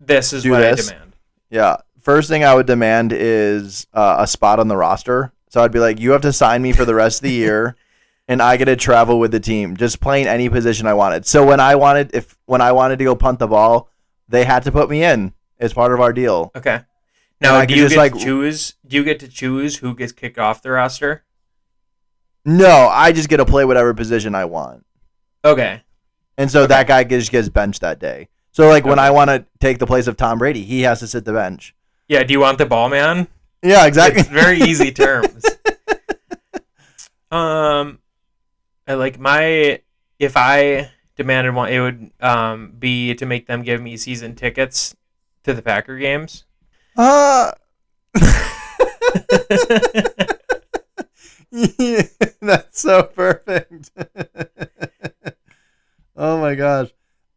this 0.00 0.32
is 0.32 0.48
what 0.48 0.60
this. 0.60 0.88
I 0.88 0.92
demand. 0.92 1.16
Yeah. 1.50 1.76
First 2.00 2.28
thing 2.28 2.44
I 2.44 2.54
would 2.54 2.66
demand 2.66 3.12
is 3.12 3.88
uh, 3.92 4.16
a 4.20 4.26
spot 4.28 4.60
on 4.60 4.68
the 4.68 4.76
roster. 4.76 5.32
So 5.50 5.62
I'd 5.62 5.72
be 5.72 5.80
like, 5.80 5.98
you 5.98 6.12
have 6.12 6.20
to 6.22 6.32
sign 6.32 6.62
me 6.62 6.72
for 6.72 6.84
the 6.84 6.94
rest 6.94 7.18
of 7.18 7.22
the 7.24 7.32
year, 7.32 7.76
and 8.28 8.40
I 8.40 8.56
get 8.56 8.66
to 8.66 8.76
travel 8.76 9.18
with 9.18 9.32
the 9.32 9.40
team, 9.40 9.76
just 9.76 10.00
playing 10.00 10.28
any 10.28 10.48
position 10.48 10.86
I 10.86 10.94
wanted. 10.94 11.26
So 11.26 11.44
when 11.44 11.58
I 11.58 11.74
wanted, 11.74 12.14
if 12.14 12.38
when 12.46 12.60
I 12.60 12.70
wanted 12.72 13.00
to 13.00 13.04
go 13.04 13.16
punt 13.16 13.40
the 13.40 13.48
ball, 13.48 13.90
they 14.28 14.44
had 14.44 14.62
to 14.62 14.72
put 14.72 14.88
me 14.88 15.02
in 15.02 15.32
as 15.58 15.72
part 15.72 15.92
of 15.92 16.00
our 16.00 16.12
deal. 16.12 16.52
Okay. 16.54 16.82
Now, 17.40 17.64
do 17.64 17.74
you 17.74 17.82
just, 17.82 17.94
get 17.96 17.98
like- 17.98 18.12
to 18.14 18.18
choose? 18.20 18.74
Do 18.86 18.96
you 18.96 19.02
get 19.04 19.18
to 19.20 19.28
choose 19.28 19.78
who 19.78 19.94
gets 19.94 20.12
kicked 20.12 20.38
off 20.38 20.62
the 20.62 20.70
roster? 20.70 21.24
No, 22.44 22.88
I 22.88 23.10
just 23.10 23.28
get 23.28 23.38
to 23.38 23.44
play 23.44 23.64
whatever 23.64 23.92
position 23.92 24.36
I 24.36 24.44
want, 24.44 24.85
Okay. 25.46 25.82
and 26.36 26.50
so 26.50 26.66
that 26.66 26.86
guy 26.88 27.04
just 27.04 27.30
gets 27.30 27.48
benched 27.48 27.80
that 27.80 27.98
day. 28.00 28.28
So 28.50 28.68
like 28.68 28.84
when 28.84 28.98
I 28.98 29.10
want 29.10 29.30
to 29.30 29.44
take 29.60 29.78
the 29.78 29.86
place 29.86 30.06
of 30.06 30.16
Tom 30.16 30.38
Brady, 30.38 30.64
he 30.64 30.82
has 30.82 31.00
to 31.00 31.06
sit 31.06 31.24
the 31.24 31.32
bench. 31.32 31.74
Yeah. 32.08 32.22
Do 32.24 32.32
you 32.32 32.40
want 32.40 32.58
the 32.58 32.66
ball 32.66 32.88
man? 32.88 33.28
Yeah, 33.62 33.86
exactly. 33.86 34.20
It's 34.20 34.28
very 34.28 34.60
easy 34.60 34.90
terms. 35.04 35.44
um, 37.30 38.00
I 38.88 38.94
like 38.94 39.18
my 39.18 39.80
if 40.18 40.36
I 40.36 40.90
demanded 41.16 41.54
one, 41.54 41.68
it 41.70 41.80
would 41.80 42.10
um 42.20 42.72
be 42.78 43.14
to 43.14 43.26
make 43.26 43.46
them 43.46 43.62
give 43.62 43.80
me 43.80 43.96
season 43.96 44.34
tickets 44.34 44.94
to 45.44 45.54
the 45.54 45.62
Packer 45.62 45.98
games. 45.98 46.44
Uh, 46.96 47.52
Yeah, 51.50 52.02
that's 52.42 52.80
so 52.80 53.04
perfect. 53.04 53.90
Oh 56.16 56.40
my 56.40 56.54
gosh. 56.54 56.88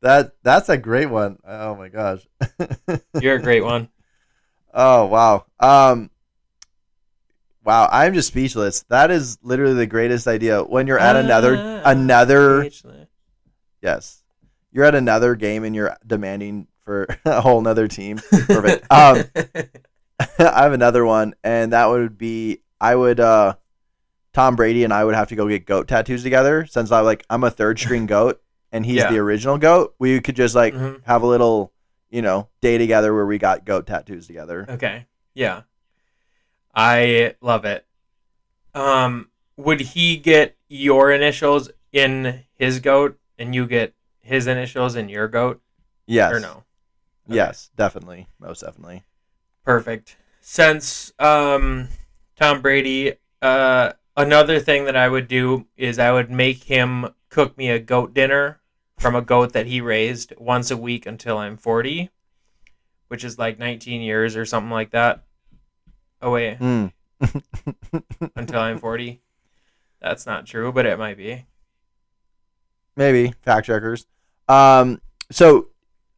That 0.01 0.33
that's 0.43 0.69
a 0.69 0.77
great 0.77 1.07
one. 1.09 1.39
Oh 1.45 1.75
my 1.75 1.89
gosh. 1.89 2.25
You're 3.21 3.35
a 3.35 3.41
great 3.41 3.63
one. 3.63 3.89
oh 4.73 5.05
wow. 5.05 5.45
Um 5.59 6.09
Wow, 7.63 7.89
I'm 7.91 8.13
just 8.13 8.29
speechless. 8.29 8.83
That 8.89 9.11
is 9.11 9.37
literally 9.43 9.73
the 9.75 9.85
greatest 9.85 10.27
idea. 10.27 10.63
When 10.63 10.87
you're 10.87 10.97
at 10.97 11.15
another 11.17 11.55
Ah, 11.57 11.81
another 11.91 12.63
Actually. 12.63 13.07
yes. 13.81 14.23
You're 14.71 14.85
at 14.85 14.95
another 14.95 15.35
game 15.35 15.63
and 15.65 15.75
you're 15.75 15.95
demanding 16.07 16.67
for 16.85 17.05
a 17.25 17.41
whole 17.41 17.61
nother 17.61 17.87
team. 17.87 18.19
Perfect. 18.31 18.85
Um 18.91 19.23
I 20.37 20.63
have 20.63 20.73
another 20.73 21.05
one, 21.05 21.33
and 21.45 21.71
that 21.73 21.85
would 21.89 22.17
be 22.17 22.59
I 22.81 22.95
would 22.95 23.19
uh 23.19 23.55
Tom 24.33 24.55
Brady 24.55 24.83
and 24.83 24.93
I 24.93 25.03
would 25.03 25.15
have 25.15 25.29
to 25.29 25.35
go 25.35 25.47
get 25.47 25.65
goat 25.65 25.87
tattoos 25.87 26.23
together 26.23 26.65
since 26.65 26.91
I 26.91 27.01
like 27.01 27.25
I'm 27.29 27.43
a 27.43 27.51
third 27.51 27.77
string 27.79 28.05
goat 28.05 28.41
and 28.71 28.85
he's 28.85 28.97
Yeah. 28.97 29.11
the 29.11 29.17
original 29.19 29.57
goat. 29.57 29.95
We 29.99 30.19
could 30.21 30.35
just 30.35 30.55
like 30.55 30.73
Mhm. 30.73 31.01
have 31.05 31.21
a 31.23 31.27
little, 31.27 31.73
you 32.09 32.21
know, 32.21 32.49
day 32.61 32.77
together 32.77 33.13
where 33.13 33.25
we 33.25 33.37
got 33.37 33.65
goat 33.65 33.87
tattoos 33.87 34.27
together. 34.27 34.65
Okay. 34.69 35.05
Yeah. 35.33 35.61
I 36.75 37.35
love 37.41 37.65
it. 37.65 37.85
Um, 38.73 39.29
would 39.57 39.81
he 39.81 40.17
get 40.17 40.55
your 40.67 41.11
initials 41.11 41.69
in 41.91 42.43
his 42.53 42.79
goat 42.79 43.17
and 43.37 43.55
you 43.55 43.65
get 43.65 43.93
his 44.21 44.47
initials 44.47 44.95
in 44.95 45.09
your 45.09 45.27
goat 45.27 45.61
Yes. 46.05 46.31
or 46.33 46.39
no? 46.39 46.49
Okay. 47.27 47.35
Yes, 47.35 47.69
definitely. 47.75 48.27
Most 48.39 48.61
definitely. 48.61 49.03
Perfect. 49.65 50.15
Since 50.41 51.11
um 51.19 51.89
Tom 52.35 52.61
Brady, 52.61 53.13
uh 53.41 53.93
another 54.15 54.59
thing 54.59 54.85
that 54.85 54.95
I 54.95 55.07
would 55.07 55.27
do 55.27 55.67
is 55.77 55.99
I 55.99 56.11
would 56.11 56.31
make 56.31 56.63
him 56.63 57.13
cook 57.29 57.57
me 57.57 57.69
a 57.69 57.79
goat 57.79 58.13
dinner 58.13 58.59
from 58.97 59.15
a 59.15 59.21
goat 59.21 59.53
that 59.53 59.67
he 59.67 59.81
raised 59.81 60.33
once 60.37 60.71
a 60.71 60.77
week 60.77 61.05
until 61.05 61.37
I'm 61.37 61.57
40, 61.57 62.09
which 63.07 63.23
is 63.23 63.37
like 63.39 63.57
19 63.59 64.01
years 64.01 64.35
or 64.35 64.45
something 64.45 64.71
like 64.71 64.91
that. 64.91 65.23
Oh 66.21 66.31
wait, 66.31 66.57
Hmm. 66.57 66.87
until 68.35 68.59
I'm 68.59 68.77
40. 68.79 69.21
That's 70.01 70.25
not 70.25 70.45
true, 70.45 70.71
but 70.71 70.85
it 70.85 70.97
might 70.97 71.17
be. 71.17 71.45
Maybe 72.95 73.33
fact 73.41 73.67
checkers. 73.67 74.05
Um, 74.47 75.01
so 75.31 75.69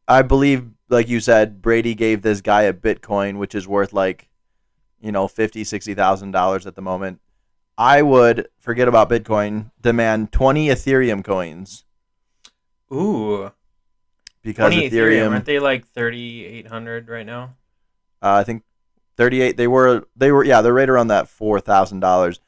I 0.08 0.22
believe, 0.22 0.68
like 0.88 1.08
you 1.08 1.20
said, 1.20 1.62
Brady 1.62 1.94
gave 1.94 2.22
this 2.22 2.40
guy 2.40 2.62
a 2.62 2.72
Bitcoin, 2.72 3.38
which 3.38 3.54
is 3.54 3.68
worth 3.68 3.92
like, 3.92 4.28
you 5.00 5.12
know, 5.12 5.28
fifty, 5.28 5.64
sixty 5.64 5.94
thousand 5.94 6.32
dollars 6.32 6.66
at 6.66 6.74
the 6.74 6.82
moment. 6.82 7.20
I 7.78 8.02
would 8.02 8.48
forget 8.58 8.88
about 8.88 9.08
Bitcoin, 9.10 9.70
demand 9.80 10.30
twenty 10.32 10.68
Ethereum 10.68 11.24
coins 11.24 11.84
Ooh, 12.92 13.50
because 14.42 14.72
20 14.72 14.90
Ethereum. 14.90 14.92
Ethereum. 14.92 15.30
Aren't 15.30 15.44
they 15.46 15.58
like 15.58 15.86
3,800 15.94 17.08
right 17.08 17.24
now? 17.26 17.54
uh, 18.22 18.34
I 18.34 18.44
think 18.44 18.62
thirty-eight. 19.16 19.56
They 19.56 19.66
were, 19.66 20.04
they 20.14 20.30
were, 20.30 20.44
yeah, 20.44 20.60
they're 20.62 20.72
right 20.74 20.88
around 20.88 21.08
that 21.08 21.28
four 21.28 21.58
thousand 21.60 22.00
dollars. 22.00 22.40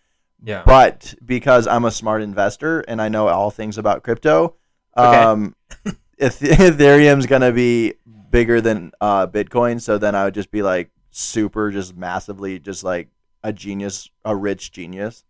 Yeah. 0.42 0.62
But 0.66 1.14
because 1.24 1.66
I'm 1.66 1.84
a 1.86 1.90
smart 1.90 2.20
investor 2.22 2.80
and 2.80 3.00
I 3.00 3.08
know 3.08 3.28
all 3.28 3.50
things 3.50 3.78
about 3.78 4.02
crypto, 4.02 4.56
Okay. 4.96 5.16
um, 5.18 5.56
Eth- 6.18 6.40
Ethereum's 6.40 7.26
gonna 7.26 7.50
be 7.52 7.94
bigger 8.30 8.60
than 8.60 8.92
uh, 9.00 9.26
Bitcoin. 9.26 9.80
So 9.80 9.96
then 9.98 10.14
I 10.14 10.24
would 10.24 10.34
just 10.34 10.50
be 10.50 10.62
like 10.62 10.90
super, 11.10 11.70
just 11.70 11.96
massively, 11.96 12.58
just 12.58 12.84
like 12.84 13.08
a 13.44 13.52
genius, 13.52 14.10
a 14.24 14.34
rich 14.34 14.72
genius. 14.72 15.24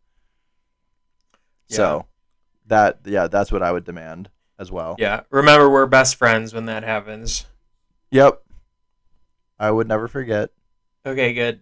So 1.69 2.07
that 2.67 3.01
yeah, 3.05 3.27
that's 3.27 3.51
what 3.51 3.63
I 3.63 3.73
would 3.73 3.85
demand 3.85 4.31
as 4.59 4.71
well. 4.71 4.97
Yeah. 4.99 5.23
Remember, 5.31 5.69
we're 5.69 5.87
best 5.87 6.17
friends 6.17 6.55
when 6.55 6.67
that 6.67 6.85
happens. 6.85 7.47
Yep. 8.11 8.43
I 9.59 9.71
would 9.71 9.89
never 9.89 10.09
forget. 10.09 10.51
Okay, 11.07 11.35
good. 11.35 11.61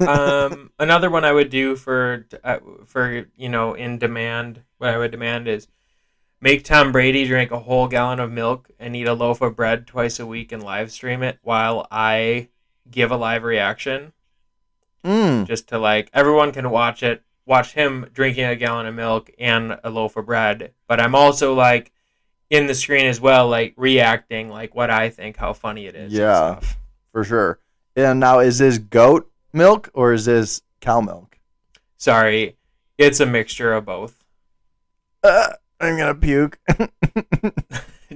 um, 0.08 0.72
another 0.78 1.10
one 1.10 1.24
I 1.24 1.32
would 1.32 1.50
do 1.50 1.76
for 1.76 2.26
uh, 2.42 2.58
for 2.86 3.26
you 3.36 3.48
know 3.48 3.74
in 3.74 3.98
demand, 3.98 4.62
what 4.78 4.90
I 4.90 4.98
would 4.98 5.10
demand 5.10 5.46
is 5.46 5.68
make 6.40 6.64
Tom 6.64 6.90
Brady 6.90 7.26
drink 7.26 7.50
a 7.50 7.58
whole 7.58 7.86
gallon 7.86 8.18
of 8.18 8.32
milk 8.32 8.70
and 8.78 8.96
eat 8.96 9.06
a 9.06 9.14
loaf 9.14 9.42
of 9.42 9.56
bread 9.56 9.86
twice 9.86 10.18
a 10.18 10.26
week 10.26 10.52
and 10.52 10.62
live 10.62 10.90
stream 10.90 11.22
it 11.22 11.38
while 11.42 11.86
I 11.90 12.48
give 12.90 13.12
a 13.12 13.16
live 13.16 13.44
reaction, 13.44 14.12
Mm. 15.04 15.46
just 15.46 15.68
to 15.68 15.78
like 15.78 16.10
everyone 16.12 16.52
can 16.52 16.70
watch 16.70 17.02
it, 17.02 17.22
watch 17.46 17.72
him 17.72 18.06
drinking 18.12 18.44
a 18.44 18.56
gallon 18.56 18.86
of 18.86 18.94
milk 18.94 19.30
and 19.38 19.78
a 19.82 19.90
loaf 19.90 20.16
of 20.16 20.26
bread. 20.26 20.72
But 20.86 21.00
I'm 21.00 21.14
also 21.14 21.54
like 21.54 21.90
in 22.50 22.66
the 22.66 22.74
screen 22.74 23.06
as 23.06 23.20
well, 23.20 23.48
like 23.48 23.74
reacting 23.76 24.48
like 24.48 24.74
what 24.74 24.90
I 24.90 25.08
think, 25.10 25.36
how 25.36 25.52
funny 25.52 25.86
it 25.86 25.94
is. 25.94 26.12
Yeah. 26.12 26.60
For 27.12 27.24
sure. 27.24 27.58
And 27.96 28.20
now, 28.20 28.38
is 28.38 28.58
this 28.58 28.78
goat 28.78 29.30
milk 29.52 29.90
or 29.94 30.12
is 30.12 30.24
this 30.26 30.62
cow 30.80 31.00
milk? 31.00 31.38
Sorry, 31.96 32.56
it's 32.98 33.20
a 33.20 33.26
mixture 33.26 33.72
of 33.72 33.84
both. 33.84 34.22
Uh, 35.22 35.48
I'm 35.80 35.96
gonna 35.98 36.14
puke. 36.14 36.58
Have 36.68 36.90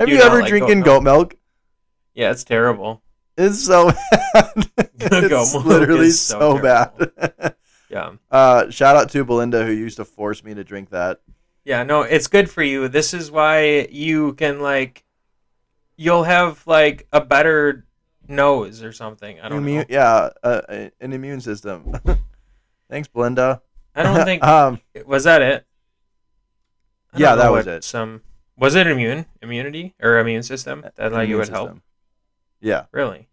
Do 0.07 0.11
you 0.12 0.20
ever 0.23 0.40
like 0.40 0.49
drinking 0.49 0.79
milk? 0.81 0.85
goat 0.87 1.03
milk? 1.03 1.37
Yeah, 2.14 2.31
it's 2.31 2.44
terrible. 2.44 3.03
It's 3.37 3.64
so 3.64 3.90
bad. 4.33 4.84
it's 5.12 5.54
literally 5.54 6.06
is 6.06 6.20
so 6.20 6.56
so, 6.56 6.62
bad. 6.62 7.54
Yeah. 7.90 8.12
uh, 8.30 8.70
shout 8.70 8.96
out 8.96 9.10
to 9.10 9.24
Belinda 9.24 9.64
who 9.64 9.70
used 9.70 9.98
to 9.98 10.04
force 10.04 10.42
me 10.42 10.52
to 10.54 10.64
drink 10.64 10.90
that. 10.90 11.20
Yeah, 11.64 11.84
no, 11.84 12.02
it's 12.02 12.26
good 12.26 12.50
for 12.50 12.62
you. 12.62 12.88
This 12.88 13.14
is 13.14 13.30
why 13.30 13.86
you 13.90 14.32
can 14.34 14.60
like 14.60 15.04
you'll 15.96 16.24
have 16.24 16.66
like 16.66 17.06
a 17.12 17.20
better 17.20 17.86
nose 18.26 18.82
or 18.82 18.92
something. 18.92 19.38
I 19.40 19.48
don't 19.48 19.58
Immune, 19.58 19.78
know. 19.80 19.84
yeah, 19.88 20.30
uh, 20.42 20.88
an 21.00 21.12
immune 21.12 21.40
system. 21.40 21.92
Thanks, 22.90 23.06
Belinda. 23.08 23.62
I 23.94 24.02
don't 24.02 24.24
think 24.24 24.42
um, 24.42 24.80
was 25.06 25.24
that 25.24 25.40
it? 25.42 25.66
Yeah, 27.16 27.36
that 27.36 27.52
was 27.52 27.66
it. 27.66 27.84
Some 27.84 28.22
was 28.56 28.74
it 28.74 28.86
immune 28.86 29.26
immunity 29.40 29.94
or 30.02 30.18
immune 30.18 30.42
system 30.42 30.82
that 30.96 31.12
like 31.12 31.22
it 31.22 31.24
immune 31.26 31.38
would 31.38 31.48
help? 31.48 31.78
Yeah, 32.60 32.86
Really? 32.92 33.28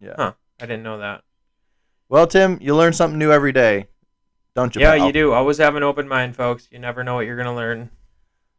yeah. 0.00 0.14
Huh. 0.16 0.32
I 0.60 0.66
didn't 0.66 0.82
know 0.82 0.98
that. 0.98 1.22
Well, 2.08 2.26
Tim, 2.26 2.58
you 2.60 2.76
learn 2.76 2.92
something 2.92 3.18
new 3.18 3.32
every 3.32 3.52
day, 3.52 3.86
don't 4.54 4.74
you? 4.74 4.80
Yeah, 4.80 4.96
pal? 4.96 5.06
you 5.06 5.12
do. 5.12 5.32
Always 5.32 5.58
have 5.58 5.76
an 5.76 5.82
open 5.82 6.06
mind, 6.06 6.36
folks. 6.36 6.68
You 6.70 6.78
never 6.78 7.02
know 7.02 7.14
what 7.14 7.26
you're 7.26 7.36
gonna 7.36 7.54
learn. 7.54 7.90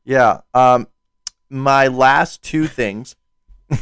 Yeah. 0.04 0.42
Um, 0.54 0.88
my 1.50 1.88
last 1.88 2.44
two 2.44 2.68
things. 2.68 3.16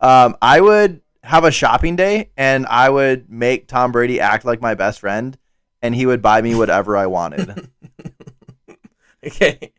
um, 0.00 0.36
I 0.42 0.60
would 0.60 1.02
have 1.22 1.44
a 1.44 1.50
shopping 1.50 1.96
day, 1.96 2.30
and 2.36 2.66
I 2.66 2.88
would 2.88 3.30
make 3.30 3.68
Tom 3.68 3.92
Brady 3.92 4.20
act 4.20 4.44
like 4.44 4.60
my 4.60 4.74
best 4.74 5.00
friend, 5.00 5.36
and 5.82 5.94
he 5.94 6.06
would 6.06 6.22
buy 6.22 6.40
me 6.42 6.54
whatever 6.54 6.96
I 6.96 7.06
wanted. 7.06 7.70
okay. 9.26 9.72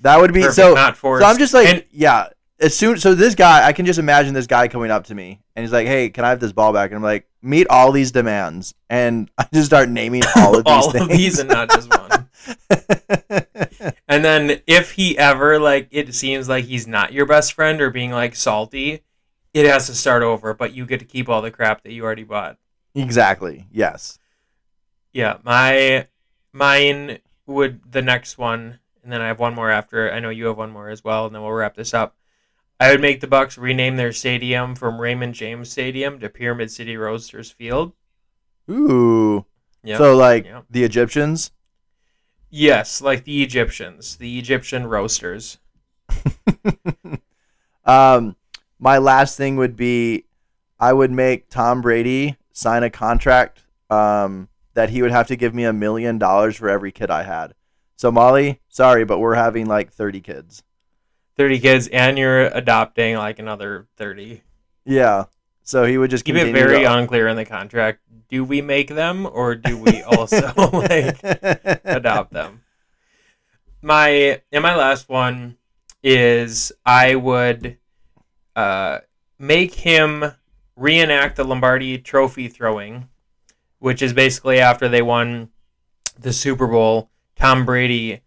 That 0.00 0.20
would 0.20 0.32
be 0.32 0.42
Perfect, 0.42 0.56
so. 0.56 0.74
So 0.74 1.24
I'm 1.24 1.38
just 1.38 1.52
like, 1.54 1.68
And- 1.68 1.84
yeah. 1.90 2.28
As 2.60 2.76
soon, 2.76 2.98
so 2.98 3.14
this 3.14 3.34
guy, 3.34 3.66
I 3.66 3.72
can 3.72 3.86
just 3.86 3.98
imagine 3.98 4.34
this 4.34 4.46
guy 4.46 4.68
coming 4.68 4.90
up 4.90 5.04
to 5.04 5.14
me, 5.14 5.40
and 5.56 5.64
he's 5.64 5.72
like, 5.72 5.86
"Hey, 5.86 6.10
can 6.10 6.24
I 6.24 6.28
have 6.30 6.40
this 6.40 6.52
ball 6.52 6.72
back?" 6.72 6.90
And 6.90 6.96
I'm 6.96 7.02
like, 7.02 7.26
"Meet 7.40 7.68
all 7.68 7.90
these 7.90 8.10
demands," 8.12 8.74
and 8.90 9.30
I 9.38 9.46
just 9.52 9.66
start 9.66 9.88
naming 9.88 10.22
all 10.36 10.58
of 10.58 10.64
these 10.64 10.72
all 10.72 10.90
things. 10.90 11.04
of 11.04 11.08
these 11.10 11.38
and 11.38 11.48
not 11.48 11.70
just 11.70 11.88
one. 11.90 12.28
And 14.08 14.24
then 14.24 14.60
if 14.66 14.92
he 14.92 15.16
ever 15.16 15.58
like 15.58 15.88
it 15.90 16.14
seems 16.14 16.48
like 16.48 16.64
he's 16.64 16.86
not 16.86 17.12
your 17.12 17.26
best 17.26 17.52
friend 17.52 17.80
or 17.80 17.90
being 17.90 18.10
like 18.10 18.34
salty, 18.34 19.04
it 19.54 19.66
has 19.66 19.86
to 19.86 19.94
start 19.94 20.22
over, 20.22 20.52
but 20.52 20.74
you 20.74 20.84
get 20.84 20.98
to 20.98 21.06
keep 21.06 21.28
all 21.28 21.40
the 21.40 21.50
crap 21.50 21.82
that 21.84 21.92
you 21.92 22.04
already 22.04 22.24
bought. 22.24 22.58
Exactly. 22.94 23.66
Yes. 23.70 24.18
Yeah, 25.12 25.38
my 25.44 26.08
mine 26.52 27.20
would 27.46 27.80
the 27.90 28.02
next 28.02 28.36
one, 28.36 28.80
and 29.02 29.12
then 29.12 29.20
I 29.20 29.28
have 29.28 29.38
one 29.38 29.54
more 29.54 29.70
after. 29.70 30.12
I 30.12 30.18
know 30.20 30.30
you 30.30 30.46
have 30.46 30.58
one 30.58 30.72
more 30.72 30.88
as 30.88 31.04
well, 31.04 31.26
and 31.26 31.34
then 31.34 31.42
we'll 31.42 31.52
wrap 31.52 31.76
this 31.76 31.94
up. 31.94 32.16
I 32.80 32.90
would 32.90 33.00
make 33.00 33.20
the 33.20 33.26
Bucks 33.28 33.58
rename 33.58 33.96
their 33.96 34.12
stadium 34.12 34.74
from 34.74 35.00
Raymond 35.00 35.34
James 35.34 35.70
Stadium 35.70 36.18
to 36.20 36.28
Pyramid 36.30 36.70
City 36.70 36.96
Roasters 36.96 37.50
Field. 37.50 37.92
Ooh. 38.70 39.44
Yeah. 39.84 39.98
So 39.98 40.16
like 40.16 40.46
Yep. 40.46 40.64
the 40.70 40.84
Egyptians. 40.84 41.52
yes, 42.50 43.00
like 43.02 43.24
the 43.24 43.42
Egyptians, 43.42 44.16
the 44.16 44.38
Egyptian 44.38 44.86
roasters. 44.86 45.58
um, 47.84 48.36
my 48.78 48.98
last 48.98 49.36
thing 49.36 49.56
would 49.56 49.76
be, 49.76 50.24
I 50.78 50.92
would 50.92 51.10
make 51.10 51.48
Tom 51.50 51.80
Brady 51.82 52.36
sign 52.52 52.82
a 52.82 52.90
contract 52.90 53.64
um, 53.90 54.48
that 54.74 54.90
he 54.90 55.02
would 55.02 55.10
have 55.10 55.26
to 55.28 55.36
give 55.36 55.54
me 55.54 55.64
a 55.64 55.72
million 55.72 56.18
dollars 56.18 56.56
for 56.56 56.68
every 56.68 56.92
kid 56.92 57.10
I 57.10 57.24
had. 57.24 57.54
So 57.96 58.10
Molly, 58.10 58.60
sorry, 58.68 59.04
but 59.04 59.18
we're 59.18 59.34
having 59.34 59.66
like 59.66 59.92
thirty 59.92 60.20
kids. 60.20 60.62
30 61.40 61.58
kids 61.58 61.88
and 61.88 62.18
you're 62.18 62.42
adopting 62.48 63.16
like 63.16 63.38
another 63.38 63.86
30 63.96 64.42
Yeah. 64.84 65.24
So 65.62 65.86
he 65.86 65.96
would 65.96 66.10
just 66.10 66.26
keep 66.26 66.36
it 66.36 66.52
very 66.52 66.80
to- 66.80 66.92
unclear 66.92 67.28
in 67.28 67.36
the 67.36 67.46
contract. 67.46 68.00
Do 68.28 68.44
we 68.44 68.60
make 68.60 68.88
them 68.88 69.26
or 69.26 69.54
do 69.54 69.78
we 69.78 70.02
also 70.16 70.52
like 70.70 71.18
adopt 71.82 72.34
them? 72.34 72.60
My 73.80 74.42
and 74.52 74.62
my 74.62 74.76
last 74.76 75.08
one 75.08 75.56
is 76.02 76.72
i 76.84 77.14
would 77.14 77.78
uh 78.56 78.98
make 79.38 79.72
him 79.74 80.32
reenact 80.76 81.36
the 81.36 81.44
lombardi 81.44 81.96
trophy 81.98 82.48
throwing 82.48 83.08
which 83.78 84.00
is 84.02 84.12
basically 84.12 84.58
after 84.60 84.88
they 84.88 85.02
won 85.02 85.48
the 86.18 86.32
super 86.32 86.66
bowl 86.66 87.10
tom 87.36 87.66
brady 87.66 88.20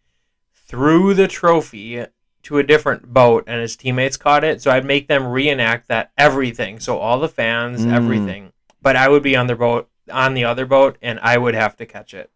threw 0.68 1.16
the 1.16 1.28
trophy 1.28 2.06
to 2.44 2.58
a 2.58 2.64
different 2.64 3.14
boat 3.14 3.44
and 3.48 3.62
his 3.62 3.76
teammates 3.76 4.18
caught 4.18 4.44
it 4.44 4.62
so 4.62 4.70
i'd 4.72 4.86
make 4.86 5.08
them 5.08 5.26
reenact 5.28 5.88
that 5.88 6.12
everything 6.18 6.80
so 6.80 6.98
all 6.98 7.20
the 7.20 7.30
fans 7.30 7.86
Mm. 7.86 7.92
everything 7.94 8.52
but 8.82 8.96
i 8.96 9.08
would 9.10 9.24
be 9.24 9.36
on 9.36 9.48
the 9.48 9.56
boat 9.56 9.90
on 10.12 10.34
the 10.34 10.44
other 10.46 10.66
boat 10.66 10.98
and 11.02 11.20
i 11.22 11.38
would 11.38 11.56
have 11.56 11.76
to 11.78 11.86
catch 11.86 12.14
it 12.14 12.30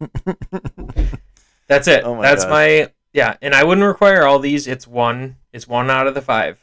that's 1.66 1.86
it 1.88 2.04
Oh 2.04 2.14
my 2.14 2.22
that's 2.22 2.44
gosh. 2.44 2.50
my 2.50 2.88
yeah 3.12 3.36
and 3.42 3.54
i 3.54 3.64
wouldn't 3.64 3.86
require 3.86 4.24
all 4.24 4.38
these 4.38 4.66
it's 4.66 4.86
one 4.86 5.36
it's 5.52 5.66
one 5.68 5.90
out 5.90 6.06
of 6.06 6.14
the 6.14 6.22
five 6.22 6.58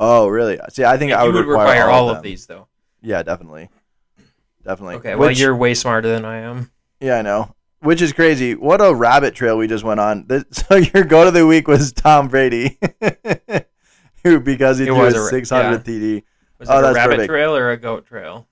oh, 0.00 0.28
really? 0.28 0.60
See, 0.70 0.84
I 0.84 0.96
think 0.96 1.10
And 1.10 1.20
I 1.20 1.24
you 1.24 1.32
would, 1.32 1.44
would 1.44 1.50
require, 1.50 1.88
all, 1.90 2.08
of, 2.08 2.18
them. 2.18 2.22
these 2.22 2.46
though 2.46 2.68
Yeah, 3.02 3.24
definitely, 3.24 3.68
definitely. 4.64 4.94
okay 4.96 5.14
well 5.16 5.30
you're 5.32 5.56
way 5.56 5.74
smarter 5.74 6.08
than 6.08 6.24
i 6.24 6.36
am 6.38 6.70
Yeah, 7.00 7.18
I 7.18 7.22
know. 7.22 7.52
Which 7.80 8.02
is 8.02 8.12
crazy. 8.12 8.54
What 8.54 8.80
a 8.80 8.92
rabbit 8.92 9.34
trail 9.34 9.56
we 9.56 9.68
just 9.68 9.84
went 9.84 10.00
on. 10.00 10.26
This, 10.26 10.44
so 10.50 10.76
your 10.76 11.04
go 11.04 11.24
to 11.24 11.30
the 11.30 11.46
week 11.46 11.68
was 11.68 11.92
Tom 11.92 12.28
Brady, 12.28 12.78
who 14.24 14.40
because 14.40 14.78
he 14.78 14.84
It 14.84 14.88
threw 14.88 14.98
was 14.98 15.14
a 15.14 15.18
his 15.38 15.50
ra- 15.52 15.58
600th 15.60 15.84
TD. 15.84 16.22
was 16.58 16.68
Oh, 16.70 16.78
it 16.78 16.90
a 16.90 16.94
rabbit 16.94 17.12
perfect. 17.14 17.28
trail 17.28 17.56
or 17.56 17.70
a 17.70 17.76
goat 17.76 18.06
trail 18.06 18.46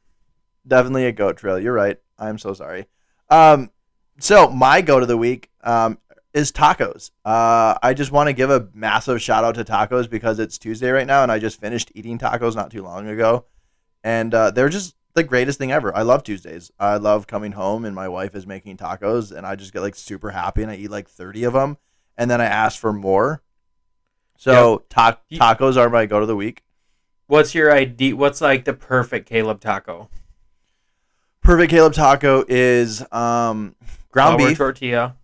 Definitely 0.67 1.07
a 1.07 1.13
goat 1.13 1.37
trail. 1.37 1.59
You're 1.61 1.73
right. 1.73 1.97
I'm 2.19 2.39
so 2.39 2.53
sorry. 2.53 2.87
Um, 3.31 3.71
so 4.19 4.49
my 4.51 4.81
go 4.81 4.99
to 4.99 5.07
the 5.07 5.17
week 5.17 5.51
um, 5.63 5.99
is 6.35 6.51
tacos. 6.51 7.11
Uh, 7.25 7.77
I 7.83 7.95
just 7.95 8.11
want 8.11 8.29
to 8.29 8.33
give 8.33 8.51
a 8.51 8.69
massive 8.75 9.23
shout 9.23 9.45
out 9.45 9.55
to 9.57 9.65
tacos 9.65 10.11
because 10.11 10.39
it's 10.41 10.59
Tuesday 10.59 10.91
right 10.91 11.07
now, 11.07 11.23
and 11.23 11.31
I 11.31 11.39
just 11.39 11.61
finished 11.61 11.93
eating 11.95 12.19
tacos 12.19 12.57
not 12.57 12.73
too 12.73 12.83
long 12.83 13.07
ago, 13.09 13.45
and 14.03 14.35
uh, 14.35 14.51
they're 14.51 14.69
just 14.69 14.97
the 15.17 15.25
greatest 15.25 15.59
thing 15.59 15.73
ever. 15.73 15.95
I 15.97 16.03
love 16.03 16.23
Tuesdays. 16.23 16.71
I 16.79 16.97
love 16.99 17.27
coming 17.27 17.53
home 17.53 17.85
and 17.85 17.95
my 17.95 18.07
wife 18.09 18.35
is 18.37 18.47
making 18.47 18.77
tacos, 18.77 19.37
and 19.37 19.45
I 19.47 19.57
just 19.57 19.73
get 19.73 19.81
like 19.81 19.95
super 19.97 20.31
happy, 20.31 20.63
and 20.63 20.71
I 20.71 20.77
eat 20.77 20.91
like 20.91 21.09
30 21.09 21.45
of 21.45 21.55
them, 21.55 21.79
and 22.17 22.31
then 22.31 22.41
I 22.41 22.45
ask 22.45 22.79
for 22.79 22.93
more. 22.93 23.43
So 24.39 24.85
ta- 24.91 25.19
tacos 25.33 25.77
are 25.77 25.89
my 25.91 26.07
go 26.07 26.21
to 26.21 26.27
the 26.27 26.37
week. 26.37 26.63
what's 27.27 27.55
your 27.55 27.73
ID 27.75 28.13
what's 28.13 28.41
like 28.41 28.65
the 28.67 28.73
perfect 28.75 29.29
caleb 29.29 29.61
taco 29.61 30.09
Perfect 31.41 31.71
Caleb 31.71 31.93
taco 31.95 32.45
is 32.49 33.01
um, 33.13 33.75
ground 34.13 34.37
Flour 34.39 34.49
beef. 34.51 34.59
tortilla 34.59 35.17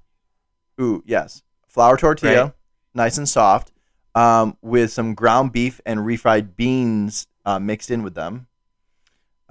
Ooh, 0.81 1.03
yes. 1.07 1.43
Flour 1.69 1.97
tortilla, 1.97 2.43
Right. 2.45 2.53
nice 2.95 3.19
and 3.19 3.29
soft, 3.29 3.73
um, 4.15 4.57
with 4.63 4.91
some 4.93 5.15
ground 5.15 5.53
beef 5.53 5.81
and 5.85 6.01
refried 6.01 6.57
beans 6.57 7.27
uh, 7.45 7.59
mixed 7.59 7.91
in 7.91 8.03
with 8.03 8.15
them. 8.15 8.47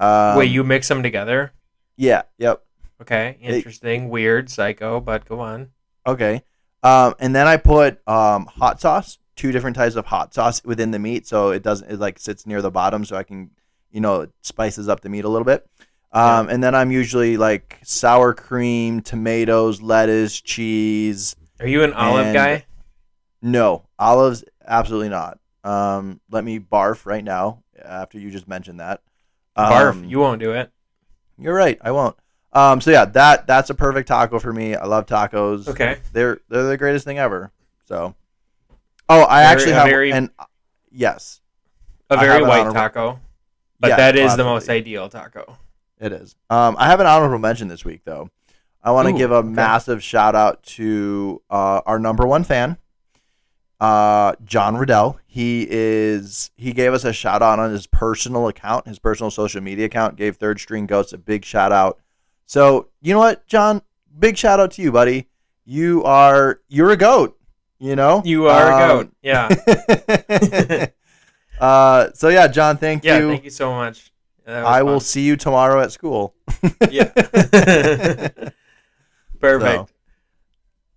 Um, 0.01 0.37
wait 0.37 0.51
you 0.51 0.63
mix 0.63 0.87
them 0.87 1.03
together 1.03 1.53
Yeah. 1.97 2.23
Yep. 2.37 2.63
okay 3.01 3.37
interesting 3.41 4.09
weird 4.09 4.49
psycho 4.49 4.99
but 4.99 5.25
go 5.25 5.39
on 5.39 5.69
Okay. 6.07 6.43
Um, 6.83 7.13
and 7.19 7.35
then 7.35 7.45
I 7.45 7.57
put 7.57 7.99
um, 8.07 8.47
hot 8.47 8.81
sauce, 8.81 9.19
two 9.35 9.51
different 9.51 9.75
types 9.75 9.95
of 9.95 10.07
hot 10.07 10.33
sauce 10.33 10.63
within 10.65 10.89
the 10.89 10.97
meat, 10.97 11.27
so 11.27 11.51
it 11.51 11.61
doesn't 11.61 11.91
it 11.91 11.99
like 11.99 12.17
sits 12.17 12.47
near 12.47 12.59
the 12.63 12.71
bottom, 12.71 13.05
so 13.05 13.15
I 13.15 13.21
can, 13.21 13.51
you 13.91 14.01
know, 14.01 14.21
it 14.21 14.31
spices 14.41 14.89
up 14.89 15.01
the 15.01 15.09
meat 15.09 15.23
a 15.23 15.29
little 15.29 15.45
bit. 15.45 15.69
Um, 16.11 16.49
and 16.49 16.63
then 16.63 16.73
I'm 16.73 16.89
usually 16.91 17.37
like 17.37 17.77
sour 17.83 18.33
cream, 18.33 19.01
tomatoes, 19.01 19.79
lettuce, 19.79 20.41
cheese. 20.41 21.35
are 21.59 21.67
you 21.67 21.83
an 21.83 21.93
olive 21.93 22.25
And- 22.25 22.33
guy 22.35 22.65
No, 23.43 23.83
olives, 23.99 24.43
absolutely 24.65 25.09
not. 25.09 25.37
Um, 25.63 26.19
let 26.31 26.43
me 26.43 26.59
barf 26.59 27.05
right 27.05 27.23
now 27.23 27.61
after 27.79 28.17
you 28.17 28.31
just 28.31 28.47
mentioned 28.47 28.79
that. 28.79 29.01
Barf 29.57 29.91
Um, 29.91 30.05
you 30.05 30.19
won't 30.19 30.39
do 30.39 30.51
it 30.53 30.71
You're 31.37 31.53
right. 31.55 31.77
I 31.81 31.91
won't. 31.91 32.15
Um, 32.53 32.81
so 32.81 32.91
yeah, 32.91 33.05
that 33.05 33.47
that's 33.47 33.69
a 33.69 33.73
perfect 33.73 34.07
taco 34.09 34.37
for 34.39 34.51
me. 34.53 34.75
I 34.75 34.85
love 34.85 35.05
tacos. 35.05 35.67
okay 35.67 35.99
They're 36.13 36.39
they're 36.49 36.63
the 36.63 36.77
greatest 36.77 37.05
thing 37.05 37.17
ever. 37.17 37.51
So, 37.85 38.15
oh, 39.09 39.25
I 39.25 39.41
Very- 39.41 39.45
actually 39.53 39.71
have 39.73 39.87
very- 39.87 40.11
and 40.11 40.29
yes, 40.91 41.41
a 42.09 42.17
very 42.17 42.41
white 42.43 42.59
honorable- 42.61 42.73
taco 42.73 43.19
but 43.79 43.89
Yeah, 43.89 43.95
that 43.97 44.15
is 44.15 44.37
the 44.37 44.43
most 44.43 44.69
ideal 44.69 45.09
taco 45.09 45.57
it 45.99 46.11
is. 46.11 46.35
Um, 46.49 46.75
I 46.77 46.87
have 46.87 46.99
an 46.99 47.05
honorable 47.07 47.39
mention 47.39 47.67
this 47.67 47.83
week 47.85 48.01
though. 48.05 48.29
I 48.83 48.91
want 48.91 49.07
to 49.07 49.13
give 49.13 49.31
a 49.31 49.35
okay. 49.35 49.47
massive 49.47 50.03
shout 50.03 50.35
out 50.35 50.63
to 50.63 51.41
uh, 51.49 51.81
our 51.85 51.99
number 51.99 52.25
one 52.25 52.43
fan, 52.43 52.77
uh, 53.81 54.33
John 54.45 54.77
Riddell. 54.77 55.19
He 55.27 55.67
is 55.69 56.49
he 56.55 56.71
gave 56.71 56.93
us 56.93 57.03
a 57.03 57.11
shout 57.11 57.41
out 57.41 57.59
on 57.59 57.71
his 57.71 57.87
personal 57.87 58.47
account, 58.47 58.87
his 58.87 58.99
personal 58.99 59.31
social 59.31 59.59
media 59.59 59.87
account. 59.87 60.15
Gave 60.15 60.37
Third 60.37 60.61
String 60.61 60.85
Goats 60.85 61.11
a 61.11 61.17
big 61.17 61.43
shout 61.43 61.73
out. 61.73 61.99
So 62.45 62.87
you 63.01 63.13
know 63.13 63.19
what, 63.19 63.45
John? 63.47 63.81
Big 64.17 64.37
shout 64.37 64.59
out 64.59 64.71
to 64.71 64.81
you, 64.81 64.91
buddy. 64.91 65.27
You 65.65 66.03
are 66.05 66.61
you're 66.69 66.91
a 66.91 66.97
goat. 66.97 67.37
You 67.79 67.95
know 67.95 68.21
you 68.23 68.47
are 68.47 68.69
a 68.69 68.75
Um, 68.75 68.89
goat 68.89 69.11
yeah 69.23 69.49
uh, 71.59 72.09
so 72.13 72.29
yeah, 72.29 72.47
John, 72.47 72.77
thank 72.77 73.03
you. 73.03 73.09
yeah 73.11 73.17
you. 73.19 73.29
thank 73.29 73.43
you 73.43 73.49
so 73.49 73.71
much 73.73 74.11
I 74.47 74.83
will 74.83 74.99
see 74.99 75.21
you 75.21 75.35
tomorrow 75.35 75.81
at 75.81 75.91
school. 75.91 76.35
yeah 76.91 77.05
perfect 79.39 79.39
So, 79.39 79.87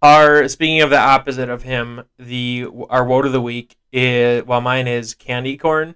Our 0.05 0.49
speaking 0.49 0.83
of 0.83 0.91
the 0.91 0.99
opposite 0.99 1.49
of 1.49 1.63
him, 1.63 2.03
the 2.19 2.67
our 2.91 3.07
woe 3.07 3.23
of 3.23 3.33
the 3.33 3.41
week 3.41 3.79
is 3.91 4.45
well, 4.45 4.61
mine 4.61 4.87
is 4.87 5.15
candy 5.15 5.57
corn. 5.57 5.95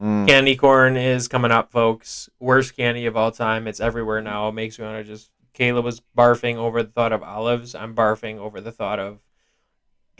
mm, 0.00 0.26
Candy 0.26 0.56
corn 0.56 0.96
is 0.96 1.28
coming 1.28 1.50
up, 1.50 1.70
folks. 1.70 2.30
Worst 2.40 2.74
candy 2.74 3.04
of 3.04 3.18
all 3.18 3.30
time. 3.30 3.68
It's 3.68 3.80
everywhere 3.80 4.22
now. 4.22 4.48
It 4.48 4.52
makes 4.52 4.78
me 4.78 4.86
want 4.86 4.96
to 4.96 5.04
just. 5.04 5.30
Kayla 5.52 5.82
was 5.82 6.00
barfing 6.16 6.56
over 6.56 6.82
the 6.82 6.88
thought 6.88 7.12
of 7.12 7.22
olives. 7.22 7.74
I'm 7.74 7.94
barfing 7.94 8.38
over 8.38 8.62
the 8.62 8.72
thought 8.72 8.98
of 8.98 9.18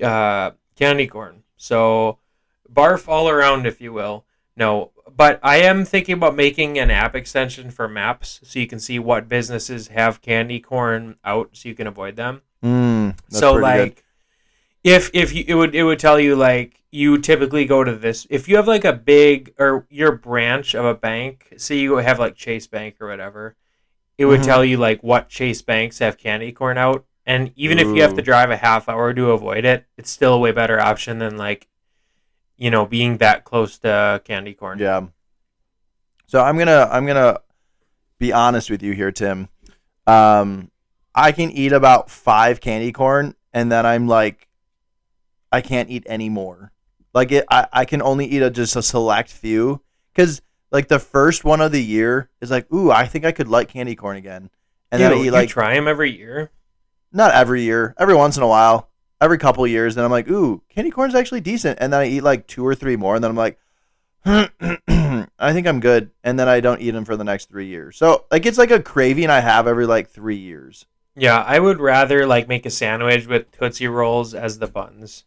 uh, 0.03 0.51
candy 0.77 1.07
corn. 1.07 1.45
So 1.57 2.19
barf 2.71 3.09
all 3.09 3.31
around, 3.31 3.65
if 3.65 3.81
you 3.81 3.95
will. 3.95 4.27
No, 4.55 4.91
but 5.17 5.41
I 5.43 5.59
am 5.63 5.87
thinking 5.87 6.13
about 6.13 6.37
making 6.37 6.79
an 6.79 6.91
app 6.91 7.15
extension 7.15 7.71
for 7.71 7.89
maps 7.89 8.41
so 8.43 8.59
you 8.59 8.67
can 8.67 8.81
see 8.81 8.99
what 8.99 9.31
businesses 9.31 9.89
have 9.89 10.21
candy 10.21 10.61
corn 10.61 11.17
out, 11.25 11.51
so 11.55 11.71
you 11.71 11.75
can 11.75 11.87
avoid 11.87 12.17
them 12.17 12.43
mm, 12.63 13.17
that's 13.29 13.39
so 13.39 13.55
pretty 13.55 13.79
good. 13.79 13.89
like 13.89 14.05
if 14.85 15.11
if 15.15 15.35
you 15.35 15.45
it 15.47 15.55
would 15.55 15.75
it 15.75 15.83
would 15.85 15.99
tell 15.99 16.19
you 16.21 16.35
like 16.37 16.83
you 16.91 17.19
typically 17.19 17.65
go 17.65 17.85
to 17.85 17.95
this 17.95 18.27
if 18.31 18.49
you 18.49 18.57
have 18.57 18.67
like 18.69 18.85
a 18.85 18.93
big 18.93 19.53
or 19.59 19.87
your 19.91 20.13
branch 20.13 20.75
of 20.75 20.85
a 20.85 20.95
bank 20.95 21.53
say 21.57 21.77
you 21.77 21.97
have 21.97 22.19
like 22.19 22.35
chase 22.35 22.67
bank 22.67 22.97
or 23.01 23.09
whatever 23.09 23.55
it 24.17 24.25
would 24.25 24.41
Mhm. 24.41 24.45
tell 24.45 24.65
you 24.65 24.77
like 24.79 25.03
what 25.03 25.29
chase 25.29 25.61
banks 25.63 25.99
have 25.99 26.17
candy 26.17 26.51
corn 26.53 26.79
out 26.79 27.05
and 27.27 27.53
even 27.57 27.79
if 27.79 27.87
you 27.89 28.01
have 28.03 28.15
to 28.15 28.23
drive 28.23 28.51
a 28.51 28.57
half 28.57 28.89
hour 28.89 29.13
to 29.13 29.31
avoid 29.33 29.65
it 29.65 29.85
it's 29.99 30.11
still 30.11 30.35
a 30.35 30.39
way 30.39 30.51
better 30.53 30.81
option 30.81 31.19
than 31.19 31.37
like 31.37 31.69
you 32.57 32.71
know 32.71 32.87
being 32.87 33.19
that 33.19 33.45
close 33.45 33.79
to 33.79 34.21
candy 34.25 34.55
corn 34.55 34.79
Yeah. 34.79 35.03
So 36.27 36.43
I'm 36.43 36.57
gonna 36.59 36.89
I'm 36.91 37.07
gonna 37.07 37.41
be 38.19 38.33
honest 38.33 38.69
with 38.71 38.83
you 38.83 38.93
here, 38.93 39.11
Tim. 39.13 39.49
Um, 40.07 40.71
I 41.19 41.33
can 41.33 41.51
eat 41.51 41.73
about 41.73 42.11
five 42.11 42.61
candy 42.61 42.93
corn 42.93 43.35
and 43.53 43.73
then 43.73 43.85
I'm 43.85 44.07
like, 44.07 44.49
I 45.51 45.61
can't 45.61 45.91
eat 45.91 46.05
any 46.07 46.29
more. 46.29 46.73
Like 47.13 47.33
it, 47.33 47.45
I, 47.51 47.67
I 47.73 47.85
can 47.87 48.03
only 48.03 48.27
eat 48.27 48.43
a, 48.43 48.51
just 48.51 48.77
a 48.77 48.83
select 48.83 49.31
few 49.31 49.81
because 50.15 50.43
like 50.71 50.87
the 50.87 51.01
first 51.01 51.45
one 51.45 51.61
of 51.61 51.73
the 51.73 51.83
year 51.83 52.31
is 52.41 52.53
like, 52.53 52.73
ooh, 52.73 52.93
I 52.93 53.07
think 53.07 53.25
I 53.25 53.33
could 53.33 53.49
like 53.49 53.69
candy 53.69 53.97
corn 53.97 54.17
again, 54.17 54.51
and 54.93 55.01
then 55.03 55.13
I 55.13 55.17
eat 55.17 55.25
you 55.25 55.31
like 55.31 55.49
try 55.49 55.75
them 55.75 55.89
every 55.89 56.17
year. 56.17 56.51
not 57.13 57.33
every 57.33 57.63
year, 57.63 57.95
every 57.99 58.15
once 58.15 58.37
in 58.37 58.43
a 58.43 58.49
while, 58.49 58.91
every 59.21 59.39
couple 59.39 59.67
years. 59.67 59.95
Then 59.95 60.05
I'm 60.05 60.11
like, 60.11 60.29
ooh, 60.31 60.63
candy 60.69 60.91
corn's 60.91 61.15
actually 61.15 61.41
decent, 61.41 61.79
and 61.81 61.93
then 61.93 62.01
I 62.01 62.09
eat 62.09 62.21
like 62.21 62.47
two 62.47 62.65
or 62.65 62.75
three 62.75 62.97
more, 62.97 63.17
and 63.17 63.25
then 63.25 63.31
I'm 63.31 63.37
like, 63.37 63.59
I 64.25 65.53
think 65.53 65.67
I'm 65.67 65.81
good, 65.81 66.11
and 66.23 66.39
then 66.39 66.49
I 66.49 66.61
don't 66.61 66.81
eat 66.81 66.91
them 66.91 67.05
for 67.07 67.17
the 67.17 67.25
next 67.25 67.49
three 67.49 67.67
years. 67.67 67.97
So 67.97 68.27
like 68.31 68.47
it's 68.47 68.59
like 68.59 68.71
a 68.71 68.83
craving 68.83 69.31
I 69.31 69.41
have 69.41 69.67
every 69.67 69.87
like 69.87 70.11
three 70.11 70.37
years. 70.37 70.87
Yeah, 71.19 71.43
I 71.43 71.59
would 71.59 71.81
rather 71.81 72.27
like 72.27 72.49
make 72.49 72.65
a 72.67 72.71
sandwich 72.71 73.27
with 73.27 73.51
Tootsie 73.53 73.89
Rolls 73.89 74.35
as 74.35 74.59
the 74.59 74.67
buns 74.67 75.25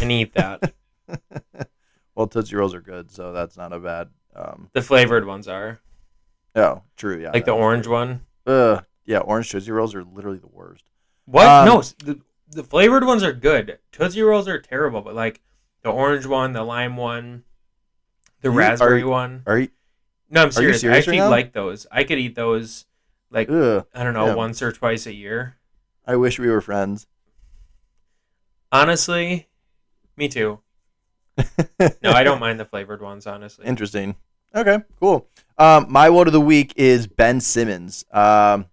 and 0.00 0.10
eat 0.10 0.34
that. 0.34 0.74
well, 2.14 2.26
Tootsie 2.26 2.56
Rolls 2.56 2.74
are 2.74 2.80
good, 2.80 3.10
so 3.10 3.32
that's 3.32 3.56
not 3.56 3.72
a 3.72 3.78
bad. 3.78 4.08
Um, 4.34 4.68
the 4.72 4.82
flavored 4.82 5.26
ones 5.26 5.46
are. 5.48 5.80
oh, 6.56 6.82
true, 6.96 7.20
yeah. 7.20 7.30
Like 7.30 7.44
the 7.44 7.52
orange 7.52 7.86
one. 7.86 8.22
Ugh, 8.46 8.84
yeah, 9.04 9.18
orange 9.18 9.50
Tootsie 9.50 9.70
Rolls 9.70 9.94
are 9.94 10.04
literally 10.04 10.38
the 10.38 10.48
worst. 10.48 10.84
What? 11.26 11.46
Um, 11.46 11.66
no, 11.66 11.82
the, 12.04 12.20
the 12.50 12.64
flavored 12.64 13.04
ones 13.04 13.22
are 13.22 13.32
good. 13.32 13.78
Tootsie 13.92 14.22
Rolls 14.22 14.48
are 14.48 14.60
terrible, 14.60 15.02
but 15.02 15.14
like 15.14 15.40
the 15.82 15.90
orange 15.90 16.26
one, 16.26 16.52
the 16.52 16.64
lime 16.64 16.96
one, 16.96 17.44
the 18.40 18.48
You- 18.50 18.56
raspberry 18.58 19.02
are- 19.02 19.08
one. 19.08 19.42
Are 19.46 19.58
you? 19.58 19.68
No, 20.30 20.42
I'm 20.44 20.50
serious. 20.50 20.80
serious 20.80 20.84
I 20.84 20.88
right 20.88 20.98
actually 20.98 21.16
now? 21.18 21.28
like 21.30 21.52
those. 21.52 21.86
I 21.92 22.04
could 22.04 22.18
eat 22.18 22.34
those 22.34 22.86
like 23.32 23.50
Ugh, 23.50 23.86
I 23.94 24.04
don't 24.04 24.14
know, 24.14 24.26
Yeah. 24.26 24.34
once 24.34 24.62
or 24.62 24.70
twice 24.72 25.06
a 25.06 25.12
year. 25.14 25.56
I 26.06 26.16
wish 26.16 26.38
we 26.38 26.48
were 26.48 26.60
friends. 26.60 27.06
Honestly, 28.70 29.48
me 30.16 30.28
too. 30.28 30.60
No, 31.78 32.10
I 32.12 32.22
don't 32.24 32.40
mind 32.40 32.58
the 32.60 32.64
flavored 32.64 33.02
ones, 33.02 33.26
honestly. 33.26 33.66
Interesting. 33.66 34.16
Okay, 34.54 34.78
cool. 35.00 35.28
Um, 35.58 35.86
my 35.88 36.08
vote 36.08 36.26
of 36.26 36.32
the 36.32 36.40
week 36.40 36.72
is 36.76 37.06
Ben 37.06 37.40
Simmons. 37.40 38.04
Um, 38.12 38.66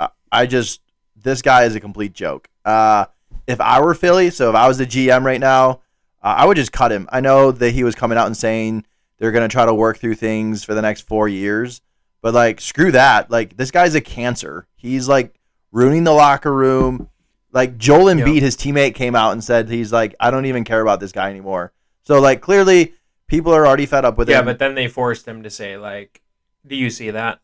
I, 0.00 0.08
I 0.30 0.46
just 0.46 0.80
this 1.16 1.42
guy 1.42 1.64
is 1.64 1.74
a 1.74 1.80
complete 1.80 2.12
joke. 2.12 2.48
Uh, 2.64 3.06
if 3.46 3.60
I 3.60 3.80
were 3.80 3.94
Philly, 3.94 4.30
so 4.30 4.50
if 4.50 4.56
I 4.56 4.68
was 4.68 4.78
the 4.78 4.86
GM 4.86 5.24
right 5.24 5.40
now, 5.40 5.80
uh, 6.22 6.34
I 6.38 6.46
would 6.46 6.56
just 6.56 6.72
cut 6.72 6.92
him. 6.92 7.08
I 7.12 7.20
know 7.20 7.50
that 7.52 7.70
he 7.70 7.84
was 7.84 7.94
coming 7.94 8.16
out 8.18 8.26
and 8.26 8.36
saying 8.36 8.86
they're 9.18 9.32
gonna 9.32 9.48
try 9.48 9.66
to 9.66 9.74
work 9.74 9.98
through 9.98 10.14
things 10.16 10.64
for 10.64 10.74
the 10.74 10.82
next 10.82 11.02
four 11.02 11.28
years, 11.28 11.80
but 12.22 12.32
like 12.32 12.60
screw 12.60 12.92
that. 12.92 13.30
Like 13.30 13.56
this 13.56 13.70
guy's 13.70 13.94
a 13.94 14.00
cancer. 14.00 14.66
He's 14.76 15.08
like 15.08 15.34
ruining 15.70 16.04
the 16.04 16.12
locker 16.12 16.52
room. 16.52 17.10
Like 17.52 17.76
Joel 17.76 18.06
Embiid, 18.06 18.40
his 18.40 18.56
teammate, 18.56 18.94
came 18.94 19.14
out 19.14 19.32
and 19.32 19.44
said 19.44 19.68
he's 19.68 19.92
like, 19.92 20.14
I 20.18 20.30
don't 20.30 20.46
even 20.46 20.64
care 20.64 20.80
about 20.80 21.00
this 21.00 21.12
guy 21.12 21.28
anymore. 21.28 21.72
So 22.04 22.18
like 22.18 22.40
clearly 22.40 22.94
people 23.26 23.52
are 23.52 23.66
already 23.66 23.84
fed 23.84 24.06
up 24.06 24.16
with 24.16 24.30
it. 24.30 24.32
yeah, 24.32 24.38
him. 24.38 24.46
but 24.46 24.58
then 24.58 24.74
they 24.74 24.88
forced 24.88 25.28
him 25.28 25.42
to 25.42 25.50
say 25.50 25.76
like, 25.76 26.22
"Do 26.66 26.74
you 26.76 26.88
see 26.88 27.10
that?" 27.10 27.40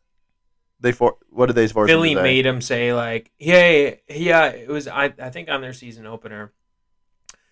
they 0.80 0.92
for 0.92 1.16
what 1.30 1.46
did 1.46 1.56
they 1.56 1.66
force 1.68 1.90
him 1.90 1.96
Philly 1.96 2.14
to 2.14 2.20
say? 2.20 2.22
made 2.22 2.46
him 2.46 2.60
say 2.60 2.92
like, 2.92 3.30
"Hey, 3.36 4.00
yeah, 4.08 4.46
it 4.46 4.68
was 4.68 4.88
I, 4.88 5.12
I 5.18 5.30
think 5.30 5.48
on 5.48 5.60
their 5.60 5.72
season 5.72 6.06
opener. 6.06 6.52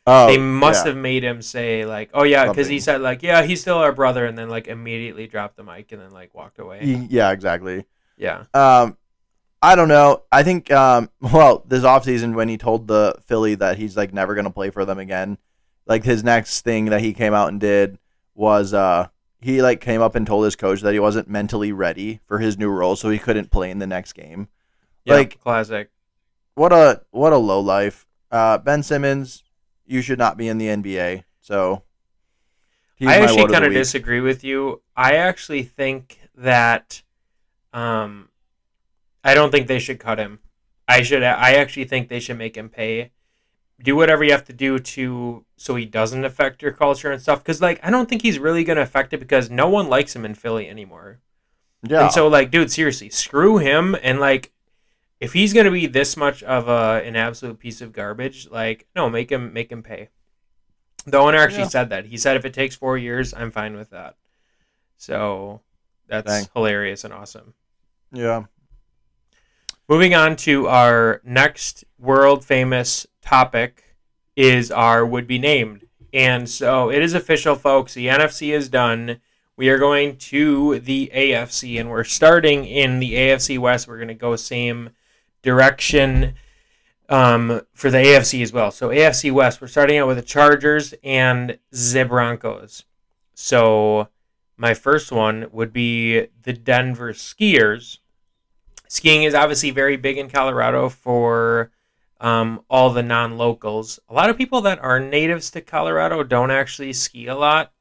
Oh, 0.07 0.29
they 0.29 0.39
must 0.39 0.85
yeah. 0.85 0.91
have 0.93 0.97
made 1.01 1.25
him 1.25 1.43
say 1.43 1.85
like, 1.85 2.11
"Oh 2.15 2.23
yeah," 2.23 2.47
because 2.49 2.69
he 2.69 2.79
said 2.79 3.01
like, 3.01 3.23
"Yeah, 3.23 3.43
he's 3.43 3.61
still 3.61 3.79
our 3.79 3.93
brother," 3.93 4.25
and 4.27 4.39
then 4.39 4.49
like 4.49 4.69
immediately 4.69 5.27
dropped 5.27 5.57
the 5.57 5.65
mic 5.65 5.91
and 5.93 6.01
then 6.01 6.11
like 6.11 6.33
walked 6.35 6.59
away. 6.61 7.07
Yeah, 7.11 7.33
exactly. 7.33 7.85
Yeah, 8.17 8.45
Um, 8.55 8.97
I 9.61 9.75
don't 9.75 9.89
know. 9.89 10.23
I 10.31 10.43
think 10.43 10.71
um, 10.71 11.11
well, 11.21 11.65
this 11.67 11.83
offseason 11.83 12.35
when 12.35 12.49
he 12.49 12.57
told 12.57 12.87
the 12.87 13.17
Philly 13.27 13.57
that 13.57 13.79
he's 13.79 13.97
like 13.97 14.13
never 14.15 14.35
gonna 14.35 14.51
play 14.51 14.71
for 14.71 14.85
them 14.85 14.99
again, 14.99 15.39
like 15.87 16.05
his 16.05 16.23
next 16.23 16.61
thing 16.63 16.87
that 16.87 17.01
he 17.01 17.13
came 17.13 17.35
out 17.35 17.49
and 17.49 17.61
did 17.61 17.99
was 18.35 18.73
uh 18.75 19.09
he 19.41 19.61
like 19.63 19.81
came 19.81 20.01
up 20.03 20.15
and 20.15 20.27
told 20.27 20.45
his 20.45 20.57
coach 20.57 20.81
that 20.83 20.93
he 20.93 21.01
wasn't 21.01 21.29
mentally 21.29 21.73
ready 21.73 22.21
for 22.27 22.39
his 22.39 22.57
new 22.59 22.69
role, 22.69 22.95
so 22.97 23.11
he 23.11 23.19
couldn't 23.19 23.51
play 23.51 23.71
in 23.71 23.79
the 23.81 23.87
next 23.87 24.13
game. 24.13 24.49
yeah, 25.05 25.15
Like- 25.15 25.41
classic. 25.43 25.91
What 26.55 26.73
a 26.73 27.03
what 27.11 27.33
a 27.33 27.39
low 27.39 27.61
life. 27.61 28.07
Uh, 28.31 28.57
Ben 28.59 28.83
Simmons, 28.83 29.43
you 29.87 30.03
should 30.03 30.19
not 30.19 30.37
be 30.37 30.49
in 30.49 30.59
the 30.59 30.67
NBA. 30.67 31.25
So 31.41 31.83
I 33.01 33.19
actually 33.19 33.53
kind 33.53 33.65
of 33.65 33.73
disagree 33.73 34.21
with 34.21 34.45
you. 34.45 34.83
I 34.97 35.13
actually 35.13 35.63
think 35.63 36.19
that, 36.37 37.03
um, 37.73 38.31
I 39.23 39.35
don't 39.35 39.51
think 39.51 39.67
they 39.67 39.79
should 39.79 40.01
cut 40.01 40.19
him. 40.19 40.41
I 40.89 41.03
should. 41.03 41.23
I 41.23 41.55
actually 41.55 41.85
think 41.85 42.09
they 42.09 42.21
should 42.21 42.39
make 42.39 42.57
him 42.57 42.69
pay. 42.69 43.11
Do 43.83 43.97
whatever 43.97 44.25
you 44.25 44.31
have 44.31 44.45
to 44.45 44.53
do 44.53 44.79
to 44.79 45.45
so 45.57 45.75
he 45.75 45.85
doesn't 45.85 46.25
affect 46.25 46.63
your 46.63 46.73
culture 46.73 47.11
and 47.11 47.21
stuff. 47.21 47.43
Because 47.43 47.61
like 47.61 47.81
I 47.83 47.91
don't 47.91 48.09
think 48.09 48.23
he's 48.23 48.39
really 48.39 48.65
gonna 48.65 48.83
affect 48.83 49.13
it 49.13 49.19
because 49.19 49.51
no 49.51 49.69
one 49.69 49.89
likes 49.89 50.15
him 50.15 50.25
in 50.25 50.35
Philly 50.35 50.69
anymore. 50.69 51.21
Yeah. 51.83 52.05
And 52.05 52.13
so 52.13 52.29
like, 52.29 52.51
dude, 52.51 52.71
seriously, 52.71 53.11
screw 53.11 53.59
him. 53.59 53.97
And 54.03 54.21
like, 54.21 54.53
if 55.21 55.33
he's 55.33 55.53
gonna 55.53 55.71
be 55.71 55.87
this 55.87 56.17
much 56.17 56.43
of 56.43 56.69
a 56.69 57.03
an 57.07 57.17
absolute 57.17 57.59
piece 57.59 57.81
of 57.81 57.93
garbage, 57.93 58.49
like, 58.51 58.87
no, 58.95 59.09
make 59.11 59.31
him 59.33 59.53
make 59.53 59.71
him 59.73 59.83
pay. 59.83 60.09
The 61.07 61.19
owner 61.19 61.39
actually 61.39 61.61
Yeah. 61.63 61.69
said 61.69 61.91
that. 61.91 62.07
He 62.07 62.17
said 62.17 62.37
if 62.37 62.45
it 62.45 62.53
takes 62.55 62.75
four 62.77 62.99
years, 62.99 63.33
I'm 63.35 63.51
fine 63.51 63.77
with 63.77 63.91
that. 63.91 64.17
So 64.97 65.61
that's 66.09 66.27
Dang. 66.31 66.49
hilarious 66.55 67.05
and 67.05 67.13
awesome. 67.15 67.55
yeah. 68.13 68.45
Moving 69.89 70.15
on 70.15 70.35
to 70.37 70.67
our 70.67 71.21
next 71.25 71.85
world 71.99 72.45
famous 72.45 73.07
topic 73.23 73.85
is 74.35 74.71
our 74.73 75.07
would 75.07 75.27
be 75.29 75.39
named. 75.39 75.87
And 76.13 76.49
so 76.49 76.91
it 76.91 77.03
is 77.03 77.15
official, 77.15 77.55
folks. 77.55 77.95
The 77.95 78.09
NFC 78.09 78.53
is 78.53 78.69
done. 78.69 79.21
We 79.57 79.69
are 79.69 79.79
going 79.79 80.17
to 80.19 80.81
the 80.81 81.11
AFC, 81.15 81.79
and 81.79 81.89
we're 81.89 82.05
starting 82.05 82.65
in 82.65 82.99
the 82.99 83.15
AFC 83.15 83.59
West. 83.59 83.87
We're 83.87 83.97
going 83.97 84.09
to 84.09 84.15
go 84.15 84.35
same 84.37 84.91
direction 85.43 86.35
um, 87.09 87.61
for 87.75 87.91
the 87.91 87.99
AFC 87.99 88.43
as 88.43 88.53
well. 88.53 88.71
So 88.71 88.89
AFC 88.89 89.31
West, 89.33 89.61
we're 89.61 89.69
starting 89.69 89.99
out 89.99 90.09
with 90.09 90.17
the 90.17 90.23
Chargers 90.23 90.95
and 91.05 91.59
the 91.71 92.05
Broncos. 92.05 92.85
So 93.35 94.09
my 94.57 94.75
first 94.75 95.13
one 95.13 95.47
would 95.53 95.73
be 95.73 96.27
the 96.43 96.53
Denver 96.53 97.13
Skiers. 97.13 97.99
Skiing 98.89 99.25
is 99.25 99.35
obviously 99.35 99.71
very 99.71 99.97
big 99.97 100.17
in 100.19 100.31
Colorado 100.31 100.89
for 100.89 101.71
um, 102.21 102.63
all 102.71 102.91
the 102.91 103.03
non-locals. 103.03 104.01
A 104.09 104.15
lot 104.15 104.31
of 104.31 104.39
people 104.39 104.63
that 104.63 104.79
are 104.79 104.99
natives 104.99 105.51
to 105.51 105.61
Colorado 105.61 106.23
don't 106.23 106.51
actually 106.51 106.93
ski 106.95 107.27
a 107.27 107.35
lot, 107.35 107.73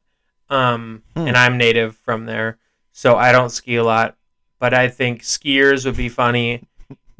um, 0.50 1.04
Hmm. 1.16 1.28
and 1.28 1.38
I'm 1.38 1.58
native 1.58 1.96
from 1.96 2.26
there, 2.26 2.58
so 2.92 3.16
I 3.16 3.32
don't 3.32 3.50
ski 3.50 3.78
a 3.78 3.84
lot. 3.84 4.18
But 4.60 4.74
I 4.74 4.90
think 4.90 5.22
skiers 5.22 5.86
would 5.86 5.96
be 5.98 6.10
funny 6.10 6.68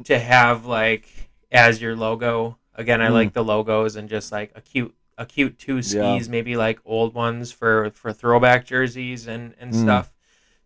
to 0.04 0.18
have 0.18 0.66
like 0.66 1.08
as 1.50 1.80
your 1.80 1.96
logo. 1.96 2.58
Again, 2.74 3.00
I 3.00 3.08
Hmm. 3.08 3.14
like 3.14 3.32
the 3.32 3.44
logos 3.44 3.96
and 3.96 4.08
just 4.08 4.30
like 4.32 4.52
a 4.54 4.60
cute, 4.60 4.94
a 5.18 5.24
cute 5.26 5.58
two 5.58 5.76
Yeah. 5.76 5.80
skis, 5.80 6.28
maybe 6.28 6.56
like 6.56 6.80
old 6.84 7.14
ones 7.14 7.50
for 7.52 7.90
for 7.90 8.12
throwback 8.12 8.66
jerseys 8.66 9.26
and 9.26 9.54
and 9.58 9.74
Hmm. 9.74 9.82
stuff. 9.82 10.12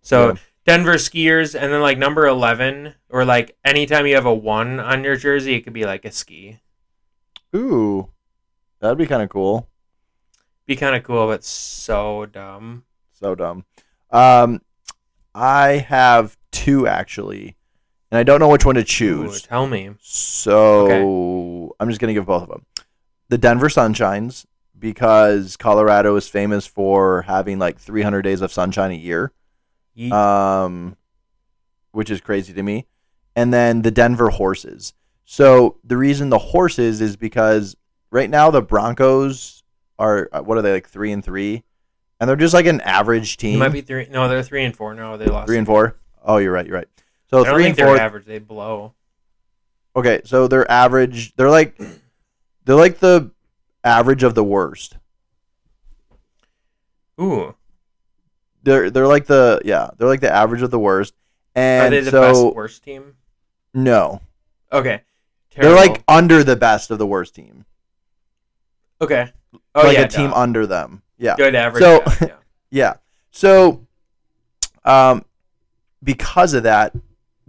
So 0.02 0.28
Yeah. 0.28 0.34
Denver 0.66 0.94
skiers, 0.94 1.58
and 1.58 1.72
then 1.72 1.80
like 1.80 1.98
number 1.98 2.26
eleven, 2.26 2.94
or 3.08 3.24
like 3.24 3.56
anytime 3.64 4.06
you 4.06 4.14
have 4.14 4.26
a 4.26 4.34
one 4.34 4.78
on 4.78 5.02
your 5.04 5.16
jersey, 5.16 5.54
it 5.54 5.62
could 5.62 5.72
be 5.72 5.84
like 5.86 6.04
a 6.04 6.12
ski. 6.12 6.60
Ooh, 7.56 8.10
that'd 8.80 8.98
be 8.98 9.06
kind 9.06 9.22
of 9.22 9.28
cool. 9.30 9.68
Be 10.66 10.76
kind 10.76 10.94
of 10.94 11.02
cool, 11.02 11.26
but 11.26 11.42
so 11.44 12.26
dumb. 12.26 12.84
So 13.12 13.34
dumb. 13.34 13.64
Um, 14.10 14.60
I 15.34 15.78
have 15.78 16.36
two 16.52 16.86
actually, 16.86 17.56
and 18.10 18.18
I 18.18 18.22
don't 18.22 18.40
know 18.40 18.48
which 18.48 18.64
one 18.64 18.74
to 18.76 18.80
Ooh, 18.80 18.84
choose. 18.84 19.42
tell 19.42 19.66
me. 19.66 19.90
So 20.00 21.74
I'm 21.80 21.88
just 21.88 22.00
gonna 22.00 22.14
give 22.14 22.26
both 22.26 22.42
of 22.44 22.48
them. 22.48 22.66
The 23.28 23.38
Denver 23.38 23.68
Sunshines, 23.68 24.44
because 24.78 25.56
Colorado 25.56 26.16
is 26.16 26.28
famous 26.28 26.66
for 26.66 27.22
having 27.22 27.58
like 27.58 27.78
300 27.78 28.22
days 28.22 28.40
of 28.40 28.52
sunshine 28.52 28.90
a 28.90 28.94
year, 28.94 29.32
Yeet. 29.96 30.10
um, 30.12 30.96
which 31.92 32.10
is 32.10 32.20
crazy 32.20 32.52
to 32.52 32.62
me. 32.62 32.86
And 33.36 33.52
then 33.52 33.82
the 33.82 33.90
Denver 33.90 34.30
Horses. 34.30 34.92
So 35.24 35.76
the 35.84 35.96
reason 35.96 36.30
the 36.30 36.38
horses 36.38 37.00
is 37.00 37.16
because 37.16 37.76
right 38.10 38.28
now 38.28 38.50
the 38.50 38.62
Broncos 38.62 39.62
are 39.98 40.28
uh, 40.32 40.40
what 40.40 40.58
are 40.58 40.62
they 40.62 40.72
like 40.72 40.88
three 40.88 41.12
and 41.12 41.24
three, 41.24 41.62
and 42.18 42.28
they're 42.28 42.34
just 42.36 42.54
like 42.54 42.66
an 42.66 42.80
average 42.80 43.34
It 43.34 43.38
team. 43.38 43.58
might 43.60 43.68
be 43.68 43.80
three. 43.82 44.08
No, 44.10 44.28
they're 44.28 44.42
three 44.42 44.64
and 44.64 44.74
four. 44.76 44.94
No, 44.94 45.16
they 45.16 45.26
lost. 45.26 45.46
three 45.46 45.58
and 45.58 45.66
four. 45.66 45.96
Oh, 46.24 46.38
you're 46.38 46.52
right. 46.52 46.66
You're 46.66 46.76
right. 46.78 46.88
So 47.30 47.40
I 47.40 47.44
don't 47.44 47.54
three 47.54 47.62
think 47.64 47.78
and 47.78 47.88
they're 47.88 47.96
four. 47.96 48.04
average. 48.04 48.24
They 48.26 48.38
blow. 48.38 48.94
Okay, 49.96 50.20
so 50.24 50.46
they're 50.48 50.70
average. 50.70 51.34
They're 51.36 51.50
like 51.50 51.80
they're 52.64 52.76
like 52.76 52.98
the 52.98 53.30
average 53.84 54.22
of 54.22 54.34
the 54.34 54.44
worst. 54.44 54.96
Ooh, 57.20 57.54
They're 58.62 58.90
they're 58.90 59.06
like 59.06 59.26
the 59.26 59.60
yeah, 59.64 59.90
they're 59.98 60.08
like 60.08 60.20
the 60.20 60.32
average 60.32 60.62
of 60.62 60.70
the 60.70 60.78
worst. 60.78 61.14
are 61.54 61.60
And 61.60 61.92
they 61.92 62.00
the 62.00 62.10
so 62.10 62.20
best 62.46 62.56
worst 62.56 62.82
team? 62.82 63.14
no. 63.74 64.20
Okay, 64.72 65.02
They're 65.56 65.74
like 65.74 66.02
under 66.06 66.44
the 66.44 66.54
best 66.56 66.90
of 66.92 66.98
the 66.98 67.06
worst 67.06 67.34
team. 67.34 67.64
okay. 69.00 69.32
Oh 69.74 69.82
like 69.82 69.96
yeah, 69.98 70.04
a 70.04 70.08
team 70.08 70.30
duh. 70.30 70.36
under 70.36 70.66
them. 70.66 71.02
Yeah. 71.18 71.34
good 71.36 71.54
average. 71.54 71.82
So- 71.82 72.02
yeah, 72.06 72.16
yeah. 72.20 72.34
Yeah. 72.72 72.94
So, 73.32 73.84
um, 74.84 75.24
because 76.04 76.54
of 76.54 76.62
that, 76.62 76.94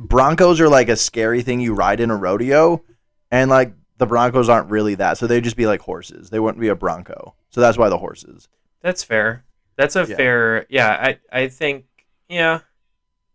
Broncos 0.08 0.60
are 0.60 0.70
like 0.70 0.90
a 0.90 0.96
scary 0.96 1.42
thing 1.42 1.60
you 1.60 1.74
ride 1.74 2.00
in 2.00 2.10
a 2.12 2.16
rodeo, 2.16 2.84
and 3.30 3.50
like 3.50 3.74
the 3.98 4.06
Broncos 4.06 4.50
aren't 4.50 4.70
really 4.70 4.96
that. 4.96 5.18
So 5.18 5.28
they'd 5.28 5.44
just 5.44 5.56
be 5.58 5.68
like 5.68 5.82
horses. 5.82 6.30
They 6.30 6.40
wouldn't 6.40 6.60
be 6.62 6.70
a 6.70 6.76
Bronco. 6.76 7.36
So 7.50 7.62
that's 7.62 7.78
why 7.78 7.90
the 7.90 7.98
horses. 7.98 8.48
That's 8.82 9.04
fair. 9.04 9.46
That's 9.78 9.96
a 9.96 10.06
Yeah. 10.08 10.16
fair. 10.16 10.66
Yeah, 10.70 10.90
I 10.90 11.20
I 11.44 11.48
think 11.48 11.86
yeah, 12.28 12.60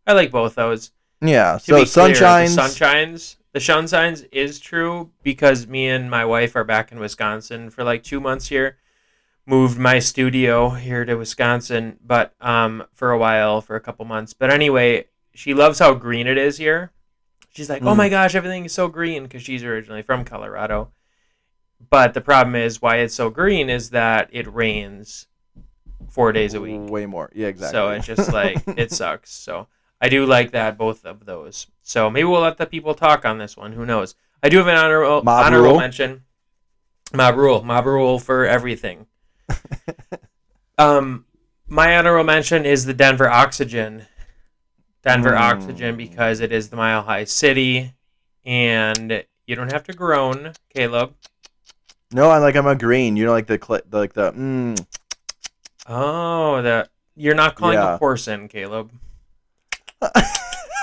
I 0.06 0.12
like 0.12 0.30
both 0.30 0.54
those. 0.56 0.90
Yeah. 1.20 1.58
To 1.64 1.86
so 1.86 2.02
clear, 2.04 2.14
sunshines. 2.14 2.54
the 2.56 2.62
sunshines, 2.62 3.36
the 3.52 3.58
sunshines 3.60 4.26
is 4.32 4.58
true 4.60 5.10
because 5.22 5.66
me 5.66 5.88
and 5.88 6.10
my 6.10 6.24
wife 6.24 6.56
are 6.56 6.64
back 6.64 6.92
in 6.92 6.98
Wisconsin 6.98 7.70
for 7.70 7.84
like 7.84 8.02
two 8.02 8.20
months 8.20 8.48
here. 8.48 8.76
Moved 9.46 9.78
my 9.78 9.98
studio 10.00 10.70
here 10.70 11.04
to 11.04 11.14
Wisconsin, 11.14 11.98
but 12.04 12.34
um 12.40 12.84
for 12.94 13.12
a 13.12 13.18
while, 13.18 13.60
for 13.60 13.76
a 13.76 13.80
couple 13.80 14.04
months. 14.04 14.34
But 14.34 14.50
anyway, 14.52 15.06
she 15.36 15.54
loves 15.54 15.78
how 15.78 15.94
green 15.94 16.26
it 16.26 16.38
is 16.38 16.58
here. 16.58 16.92
She's 17.52 17.70
like, 17.70 17.82
"Oh 17.82 17.94
Mm. 17.94 17.96
my 17.96 18.08
gosh, 18.08 18.34
everything 18.34 18.64
is 18.64 18.72
so 18.72 18.88
green" 18.88 19.22
because 19.24 19.42
she's 19.42 19.62
originally 19.64 20.02
from 20.02 20.24
Colorado. 20.24 20.90
But 21.90 22.14
the 22.14 22.20
problem 22.20 22.54
is 22.54 22.80
why 22.82 22.96
it's 22.96 23.14
so 23.14 23.30
green 23.30 23.68
is 23.70 23.90
that 23.90 24.28
it 24.32 24.52
rains 24.52 25.26
four 26.08 26.32
days 26.32 26.54
a 26.54 26.60
week. 26.60 26.88
Way 26.90 27.06
more. 27.06 27.30
Yeah. 27.34 27.48
Exactly. 27.48 27.72
So 27.78 27.90
it's 27.90 28.06
just 28.06 28.32
like 28.32 28.62
it 28.76 28.90
sucks. 28.92 29.30
So 29.32 29.68
I 30.00 30.08
do 30.08 30.24
like 30.26 30.50
that 30.52 30.76
both 30.78 31.04
of 31.04 31.24
those. 31.26 31.66
So 31.82 32.10
maybe 32.10 32.24
we'll 32.24 32.40
let 32.40 32.56
the 32.58 32.66
people 32.66 32.94
talk 32.94 33.24
on 33.24 33.38
this 33.38 33.56
one. 33.56 33.72
Who 33.72 33.86
knows? 33.86 34.14
I 34.42 34.48
do 34.48 34.58
have 34.58 34.66
an 34.68 34.76
honorable 34.76 35.22
Mob 35.22 35.46
honorable 35.46 35.70
rule? 35.70 35.78
mention. 35.78 36.22
Mob 37.14 37.36
rule, 37.36 37.62
mob 37.62 37.86
rule 37.86 38.18
for 38.18 38.44
everything. 38.46 39.06
um, 40.78 41.24
my 41.68 41.96
honorable 41.96 42.24
mention 42.24 42.64
is 42.66 42.84
the 42.84 42.94
Denver 42.94 43.28
Oxygen. 43.30 44.06
Denver 45.06 45.30
Mm. 45.30 45.40
Oxygen 45.40 45.96
because 45.96 46.40
it 46.40 46.50
is 46.52 46.68
the 46.68 46.76
Mile 46.76 47.00
High 47.02 47.24
City, 47.24 47.94
and 48.44 49.24
you 49.46 49.54
don't 49.54 49.72
have 49.72 49.84
to 49.84 49.92
groan, 49.92 50.52
Caleb. 50.74 51.14
no, 52.12 52.28
I 52.28 52.38
like 52.38 52.56
I'm 52.56 52.66
agreeing. 52.66 53.16
You 53.16 53.26
know, 53.26 53.32
like 53.32 53.46
the 53.46 53.58
cl- 53.64 53.82
like 53.92 54.12
the. 54.14 54.32
Mm, 54.32 54.84
Oh, 55.88 56.60
that 56.62 56.88
you're 57.14 57.36
not 57.36 57.54
calling 57.54 57.78
Yeah. 57.78 57.94
a 57.94 57.98
horse 57.98 58.26
in, 58.26 58.48
Caleb. 58.48 58.90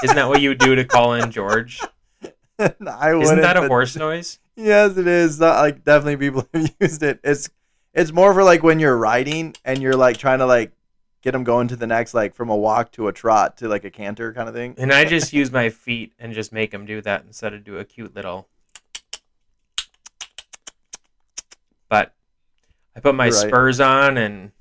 Isn't 0.03 0.15
that 0.15 0.28
what 0.30 0.41
you 0.41 0.49
would 0.49 0.59
do 0.59 0.76
to 0.76 0.86
call 0.86 1.13
in 1.15 1.30
George? 1.32 1.82
I 2.59 3.13
Isn't 3.15 3.41
that 3.41 3.57
a 3.57 3.67
horse 3.67 3.95
noise? 3.97 4.39
Yes, 4.55 4.95
it 4.97 5.07
is. 5.07 5.39
Not, 5.39 5.59
like 5.59 5.84
definitely 5.84 6.17
people 6.17 6.47
have 6.53 6.74
used 6.80 7.03
it. 7.03 7.19
It's 7.24 7.49
it's 7.93 8.11
more 8.13 8.34
for 8.34 8.43
like 8.43 8.63
when 8.63 8.80
you're 8.80 8.97
riding 8.97 9.53
and 9.65 9.82
you're 9.82 9.95
like 9.95 10.17
trying 10.17 10.39
to 10.39 10.45
like 10.45 10.71
get 11.24 11.32
them 11.32 11.43
going 11.43 11.69
to 11.69 11.76
the 11.76 11.88
next 11.88 12.13
like 12.13 12.36
from 12.36 12.49
a 12.49 12.55
walk 12.55 12.91
to 12.91 13.07
a 13.07 13.13
trot 13.13 13.57
to 13.57 13.67
like 13.67 13.86
a 13.86 13.89
canter 13.89 14.34
kind 14.34 14.47
of 14.47 14.53
thing. 14.53 14.76
And 14.78 14.91
I 14.93 15.05
just 15.05 15.34
use 15.34 15.51
my 15.51 15.69
feet 15.69 16.13
and 16.19 16.34
just 16.34 16.51
make 16.51 16.69
them 16.71 16.86
do 16.86 17.01
that 17.01 17.24
instead 17.26 17.53
of 17.53 17.63
do 17.63 17.78
a 17.78 17.86
cute 17.86 18.13
little. 18.13 18.47
But 21.89 22.13
I 22.95 22.99
put 22.99 23.15
my 23.15 23.26
right. 23.26 23.34
spurs 23.34 23.80
on 23.80 24.17
and 24.17 24.51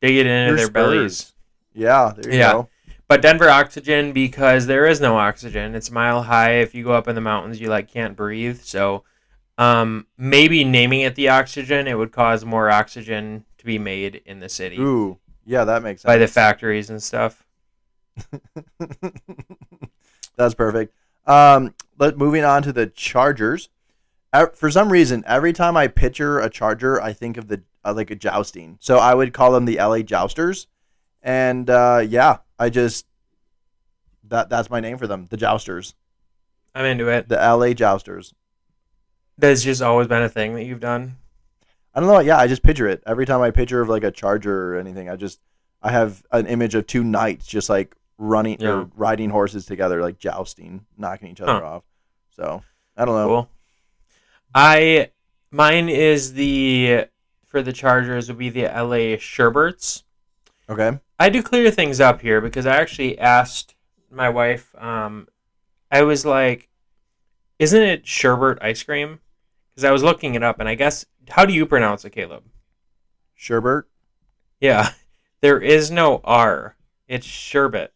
dig 0.00 0.16
it 0.16 0.26
into 0.26 0.46
Your 0.48 0.56
their 0.56 0.66
spurs. 0.66 0.72
bellies. 0.72 1.32
Yeah, 1.74 2.12
there 2.16 2.32
you 2.32 2.38
Yeah. 2.38 2.52
go. 2.52 2.68
But 3.08 3.22
Denver 3.22 3.50
oxygen 3.50 4.12
because 4.12 4.66
there 4.66 4.86
is 4.86 5.00
no 5.00 5.18
oxygen. 5.18 5.74
It's 5.74 5.90
mile 5.90 6.22
high. 6.22 6.60
If 6.60 6.76
you 6.76 6.84
go 6.84 6.92
up 6.92 7.08
in 7.08 7.16
the 7.16 7.20
mountains, 7.20 7.60
you 7.60 7.68
like 7.68 7.88
can't 7.90 8.16
breathe. 8.16 8.60
So 8.60 9.02
um, 9.58 10.06
maybe 10.16 10.62
naming 10.62 11.00
it 11.00 11.16
the 11.16 11.28
oxygen, 11.28 11.88
it 11.88 11.98
would 11.98 12.12
cause 12.12 12.44
more 12.44 12.70
oxygen 12.70 13.44
to 13.58 13.64
be 13.64 13.78
made 13.78 14.22
in 14.24 14.38
the 14.38 14.48
city 14.48 14.78
Ooh, 14.78 15.18
yeah, 15.44 15.64
that 15.64 15.82
makes 15.82 16.02
sense. 16.02 16.08
by 16.08 16.18
the 16.18 16.28
factories 16.28 16.90
and 16.90 17.02
stuff. 17.02 17.44
That's 20.36 20.54
perfect. 20.54 20.94
Um, 21.26 21.74
but 21.96 22.18
moving 22.18 22.44
on 22.44 22.62
to 22.62 22.72
the 22.72 22.86
Chargers. 22.86 23.68
For 24.54 24.70
some 24.70 24.90
reason, 24.90 25.24
every 25.26 25.52
time 25.52 25.76
I 25.76 25.88
picture 25.88 26.38
a 26.38 26.48
Charger, 26.48 27.02
I 27.02 27.12
think 27.12 27.36
of 27.36 27.48
the 27.48 27.62
uh, 27.84 27.92
like 27.94 28.10
a 28.10 28.14
jousting. 28.14 28.78
So 28.80 28.98
I 28.98 29.14
would 29.14 29.32
call 29.32 29.52
them 29.52 29.64
the 29.64 29.78
LA 29.78 30.02
Jousters. 30.02 30.66
And 31.22 31.68
uh, 31.68 32.04
yeah, 32.06 32.38
I 32.58 32.70
just 32.70 33.06
that 34.28 34.48
that's 34.48 34.70
my 34.70 34.80
name 34.80 34.98
for 34.98 35.06
them, 35.06 35.26
the 35.30 35.36
Jousters, 35.36 35.94
I'm 36.74 36.84
into 36.84 37.08
it. 37.08 37.28
the 37.28 37.36
LA 37.36 37.74
Jousters. 37.74 38.32
That's 39.36 39.62
just 39.62 39.82
always 39.82 40.06
been 40.06 40.22
a 40.22 40.28
thing 40.28 40.54
that 40.54 40.64
you've 40.64 40.80
done. 40.80 41.16
I 41.94 42.00
don't 42.00 42.08
know. 42.08 42.20
Yeah, 42.20 42.38
I 42.38 42.46
just 42.46 42.62
picture 42.62 42.86
it 42.88 43.02
every 43.06 43.26
time 43.26 43.40
I 43.40 43.50
picture 43.50 43.80
of 43.80 43.88
like 43.88 44.04
a 44.04 44.10
Charger 44.10 44.74
or 44.74 44.78
anything. 44.78 45.08
I 45.08 45.16
just 45.16 45.40
I 45.82 45.90
have 45.90 46.22
an 46.30 46.46
image 46.46 46.74
of 46.74 46.86
two 46.86 47.02
knights 47.02 47.46
just 47.46 47.68
like 47.68 47.96
running 48.18 48.58
Yeah. 48.60 48.70
or 48.70 48.90
riding 48.96 49.30
horses 49.30 49.64
together, 49.66 50.00
like 50.02 50.18
jousting, 50.18 50.84
knocking 50.96 51.28
each 51.28 51.40
other 51.40 51.52
Huh. 51.64 51.64
off. 51.76 51.82
So 52.36 52.62
I 52.96 53.04
don't 53.04 53.14
know. 53.16 53.26
Cool. 53.28 53.48
I 54.54 55.10
mine 55.50 55.88
is 55.88 56.34
the 56.34 57.06
for 57.46 57.62
the 57.62 57.72
Chargers 57.72 58.28
would 58.28 58.38
be 58.38 58.50
the 58.50 58.64
LA 58.64 59.16
Sherberts. 59.16 60.02
Okay. 60.68 60.98
I 61.18 61.28
do 61.28 61.42
clear 61.42 61.70
things 61.70 62.00
up 62.00 62.20
here 62.20 62.40
because 62.40 62.66
I 62.66 62.76
actually 62.76 63.18
asked 63.18 63.74
my 64.10 64.28
wife. 64.28 64.74
Um, 64.78 65.26
I 65.90 66.02
was 66.02 66.24
like, 66.24 66.68
"Isn't 67.58 67.82
it 67.82 68.06
sherbet 68.06 68.58
ice 68.62 68.82
cream?" 68.82 69.18
Because 69.80 69.88
I 69.88 69.92
was 69.92 70.02
looking 70.02 70.34
it 70.34 70.42
up, 70.42 70.60
and 70.60 70.68
I 70.68 70.74
guess 70.74 71.06
how 71.30 71.46
do 71.46 71.54
you 71.54 71.64
pronounce 71.64 72.04
it, 72.04 72.10
Caleb? 72.10 72.42
Sherbert. 73.34 73.84
Yeah, 74.60 74.90
there 75.40 75.58
is 75.58 75.90
no 75.90 76.20
R. 76.22 76.76
It's 77.08 77.26
sherbet. 77.26 77.94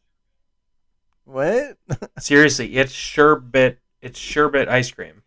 What? 1.26 1.76
Seriously, 2.18 2.78
it's 2.78 2.92
sherbet. 2.92 3.80
It's 4.00 4.18
sherbet 4.18 4.66
ice 4.66 4.90
cream. 4.90 5.24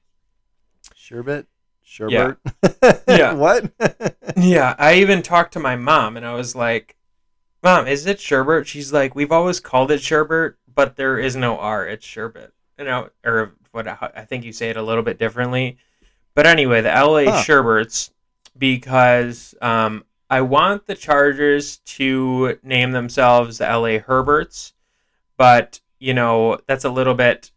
Sherbet? 0.96 1.46
Yeah. 2.10 2.34
Sherbert? 2.64 3.04
Yeah. 3.08 3.34
what? 3.34 3.72
Yeah, 4.36 4.74
I 4.80 4.96
even 4.96 5.22
talked 5.22 5.54
to 5.54 5.60
my 5.60 5.76
mom 5.76 6.18
and 6.18 6.26
I 6.26 6.34
was 6.34 6.56
like, 6.56 6.98
Mom, 7.62 7.88
is 7.88 8.08
it 8.08 8.20
sherbet? 8.20 8.66
She's 8.68 8.92
like, 8.92 9.14
We've 9.14 9.32
always 9.32 9.60
called 9.60 9.92
it 9.92 10.02
sherbet, 10.02 10.56
but 10.74 10.96
there 10.96 11.20
is 11.20 11.36
no 11.36 11.60
R. 11.60 11.88
It's 11.88 12.06
sherbet. 12.06 12.52
You 12.80 12.86
know, 12.86 13.10
or 13.24 13.54
what 13.72 13.88
I 13.88 14.26
think 14.26 14.44
you 14.44 14.52
say 14.52 14.72
it 14.72 14.78
a 14.78 14.82
little 14.82 15.04
bit 15.04 15.20
differently. 15.20 15.78
But 16.38 16.46
anyway, 16.46 16.82
the 16.82 16.90
LA 16.90 17.32
Huh. 17.32 17.44
Sherbets, 17.44 18.12
because 18.56 19.56
um, 19.60 20.06
I 20.30 20.42
want 20.42 20.86
the 20.86 20.94
Chargers 20.94 21.78
to 21.98 22.60
name 22.62 22.92
themselves 22.92 23.58
the 23.58 23.66
LA 23.66 23.98
Herberts, 23.98 24.74
but, 25.36 25.82
you 25.98 26.14
know, 26.14 26.60
that's 26.68 26.86
a 26.86 26.92
little 26.92 27.16
bit 27.16 27.50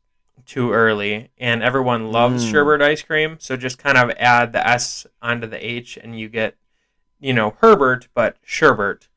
too 0.47 0.73
early. 0.73 1.31
And 1.37 1.63
everyone 1.63 2.11
loves 2.11 2.43
Mm. 2.43 2.53
sherbet 2.53 2.81
ice 2.81 3.03
cream. 3.03 3.37
So 3.39 3.55
just 3.55 3.77
kind 3.77 3.99
of 3.99 4.13
add 4.19 4.55
the 4.55 4.67
S 4.67 5.07
onto 5.21 5.47
the 5.47 5.63
H 5.63 5.99
and 5.99 6.19
you 6.19 6.31
get, 6.31 6.57
you 7.21 7.35
know, 7.35 7.57
Herbert, 7.61 8.09
but 8.15 8.39
sherbet. 8.43 9.09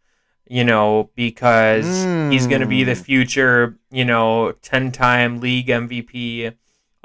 You 0.46 0.66
know, 0.66 1.10
because 1.16 2.10
he's 2.30 2.48
going 2.48 2.60
to 2.60 2.68
be 2.68 2.84
the 2.84 2.92
Mm. 2.96 3.06
future, 3.06 3.78
you 3.90 4.04
know, 4.04 4.52
10 4.62 4.92
time 4.92 5.40
league 5.40 5.70
MVP, 5.70 6.52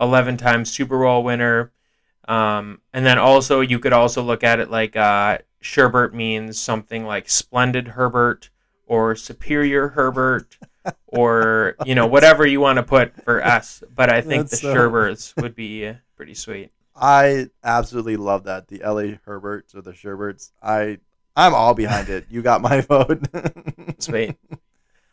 11 0.00 0.36
time 0.36 0.64
Super 0.64 0.98
Bowl 0.98 1.22
winner. 1.22 1.70
Um, 2.28 2.80
and 2.92 3.04
then 3.04 3.18
also, 3.18 3.60
you 3.62 3.78
could 3.80 3.92
also 3.92 4.22
look 4.22 4.44
at 4.44 4.60
it 4.60 4.70
like 4.70 4.94
uh, 4.96 5.38
Sherbert 5.62 6.12
means 6.12 6.58
something 6.58 7.04
like 7.04 7.28
splendid 7.28 7.88
Herbert 7.88 8.50
or 8.86 9.16
superior 9.16 9.88
Herbert 9.88 10.56
or, 11.06 11.74
you 11.84 11.94
know, 11.94 12.06
whatever 12.06 12.46
you 12.46 12.60
want 12.60 12.76
to 12.76 12.82
put 12.82 13.14
for 13.24 13.40
S. 13.40 13.82
But 13.94 14.10
I 14.12 14.20
think 14.20 14.42
That's 14.50 14.60
the 14.60 14.68
so- 14.68 14.74
Sherberts 14.74 15.34
would 15.42 15.54
be 15.54 15.86
uh, 15.88 15.94
pretty 16.16 16.34
sweet. 16.34 16.70
I 16.94 17.48
absolutely 17.64 18.16
love 18.16 18.44
that. 18.44 18.68
The 18.68 18.78
LA 18.84 19.16
Herberts 19.24 19.74
or 19.74 19.82
the 19.82 19.92
Sherberts. 19.92 20.50
I 20.62 20.98
I'm 21.36 21.54
all 21.54 21.72
behind 21.72 22.08
it. 22.08 22.26
You 22.28 22.42
got 22.42 22.60
my 22.60 22.80
vote. 22.82 23.24
Sweet. 23.98 24.36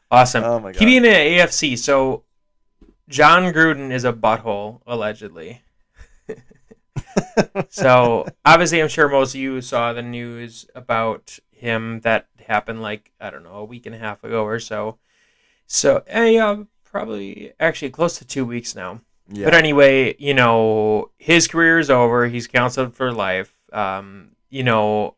Awesome. 0.09 0.43
Oh 0.43 0.59
my 0.59 0.71
god. 0.71 0.79
Keeping 0.79 1.05
it 1.05 1.13
AFC, 1.13 1.77
so 1.77 2.23
Jon 3.07 3.53
Gruden 3.53 3.91
is 3.91 4.03
a 4.03 4.11
butthole, 4.11 4.81
allegedly. 4.87 5.61
So 7.69 8.25
obviously, 8.45 8.81
I'm 8.81 8.87
sure 8.87 9.09
most 9.09 9.35
of 9.35 9.41
you 9.41 9.61
saw 9.61 9.93
the 9.93 10.01
news 10.01 10.67
about 10.75 11.39
him 11.51 12.01
that 12.01 12.27
happened 12.47 12.81
like 12.81 13.11
I 13.19 13.29
don't 13.29 13.43
know 13.43 13.55
a 13.55 13.65
week 13.65 13.85
and 13.85 13.95
a 13.95 13.97
half 13.97 14.23
ago 14.23 14.43
or 14.43 14.59
so. 14.59 14.97
So 15.67 16.03
eh, 16.07 16.31
yeah, 16.31 16.63
probably 16.83 17.53
actually 17.59 17.89
close 17.89 18.17
to 18.19 18.25
two 18.25 18.45
weeks 18.45 18.75
now. 18.75 19.01
yeah. 19.29 19.45
But 19.45 19.55
anyway, 19.55 20.15
you 20.17 20.33
know, 20.33 21.11
his 21.17 21.47
career 21.47 21.79
is 21.79 21.89
over. 21.89 22.27
He's 22.27 22.47
counseled 22.47 22.93
for 22.93 23.11
life. 23.11 23.53
Um, 23.73 24.31
you 24.49 24.63
know, 24.63 25.15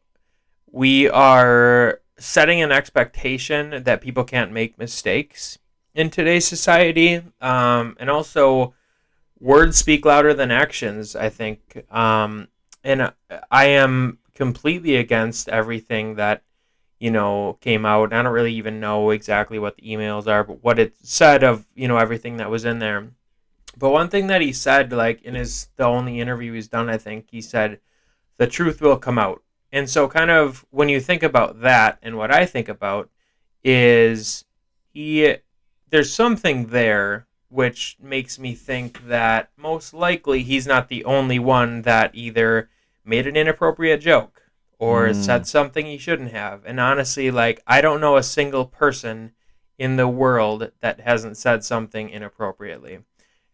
we 0.71 1.09
are 1.09 2.01
setting 2.17 2.61
an 2.61 2.71
expectation 2.71 3.84
that 3.84 4.01
people 4.01 4.23
can't 4.23 4.51
make 4.51 4.78
mistakes 4.78 5.59
in 5.93 6.09
today's 6.09 6.47
society. 6.47 7.21
Um, 7.41 7.95
and 7.99 8.09
also, 8.09 8.73
words 9.39 9.77
speak 9.77 10.05
louder 10.05 10.33
than 10.33 10.51
actions. 10.51 11.15
I 11.15 11.29
think, 11.29 11.85
um, 11.91 12.47
and 12.83 13.13
I 13.51 13.65
am 13.65 14.19
completely 14.33 14.95
against 14.95 15.49
everything 15.49 16.15
that 16.15 16.43
you 16.99 17.11
know 17.11 17.57
came 17.61 17.85
out. 17.85 18.13
I 18.13 18.21
don't 18.21 18.31
really 18.31 18.53
even 18.53 18.79
know 18.79 19.11
exactly 19.11 19.59
what 19.59 19.77
the 19.77 19.83
emails 19.83 20.27
are, 20.27 20.43
but 20.43 20.63
what 20.63 20.79
it 20.79 20.95
said 21.01 21.43
of 21.43 21.65
you 21.75 21.88
know 21.88 21.97
everything 21.97 22.38
that 22.38 22.49
was 22.49 22.65
in 22.65 22.79
there. 22.79 23.09
But 23.77 23.91
one 23.91 24.09
thing 24.09 24.27
that 24.27 24.41
he 24.41 24.53
said, 24.53 24.91
like 24.91 25.21
in 25.23 25.35
his 25.35 25.69
the 25.77 25.85
only 25.85 26.19
interview 26.19 26.53
he's 26.53 26.67
done, 26.67 26.89
I 26.89 26.97
think 26.97 27.27
he 27.29 27.41
said, 27.41 27.79
"The 28.38 28.47
truth 28.47 28.81
will 28.81 28.97
come 28.97 29.19
out." 29.19 29.43
And 29.71 29.89
so, 29.89 30.07
kind 30.07 30.31
of 30.31 30.65
when 30.71 30.89
you 30.89 30.99
think 30.99 31.23
about 31.23 31.61
that, 31.61 31.99
and 32.01 32.17
what 32.17 32.31
I 32.31 32.45
think 32.45 32.69
about 32.69 33.09
is 33.63 34.45
he, 34.93 35.35
there's 35.89 36.13
something 36.13 36.67
there 36.67 37.26
which 37.50 37.98
makes 38.02 38.38
me 38.38 38.54
think 38.54 39.08
that 39.08 39.50
most 39.58 39.93
likely 39.93 40.43
he's 40.43 40.68
not 40.68 40.89
the 40.89 41.04
only 41.06 41.39
one 41.39 41.84
that 41.84 42.12
either 42.14 42.70
made 43.06 43.26
an 43.28 43.36
inappropriate 43.38 44.02
joke 44.02 44.43
or 44.80 45.08
Mm. 45.10 45.16
said 45.16 45.48
something 45.48 45.86
he 45.86 45.98
shouldn't 45.98 46.32
have. 46.32 46.64
And 46.66 46.80
honestly, 46.80 47.32
like 47.32 47.62
I 47.66 47.82
don't 47.82 48.02
know 48.02 48.18
a 48.18 48.24
single 48.24 48.66
person 48.66 49.32
in 49.78 49.95
the 49.95 50.08
world 50.08 50.72
that 50.82 51.00
hasn't 51.02 51.38
said 51.38 51.64
something 51.64 52.10
inappropriately. 52.10 53.00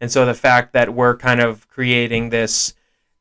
And 0.01 0.11
so 0.11 0.25
the 0.25 0.33
fact 0.33 0.73
that 0.73 0.93
we're 0.93 1.15
kind 1.17 1.39
of 1.41 1.67
creating 1.69 2.29
this 2.29 2.73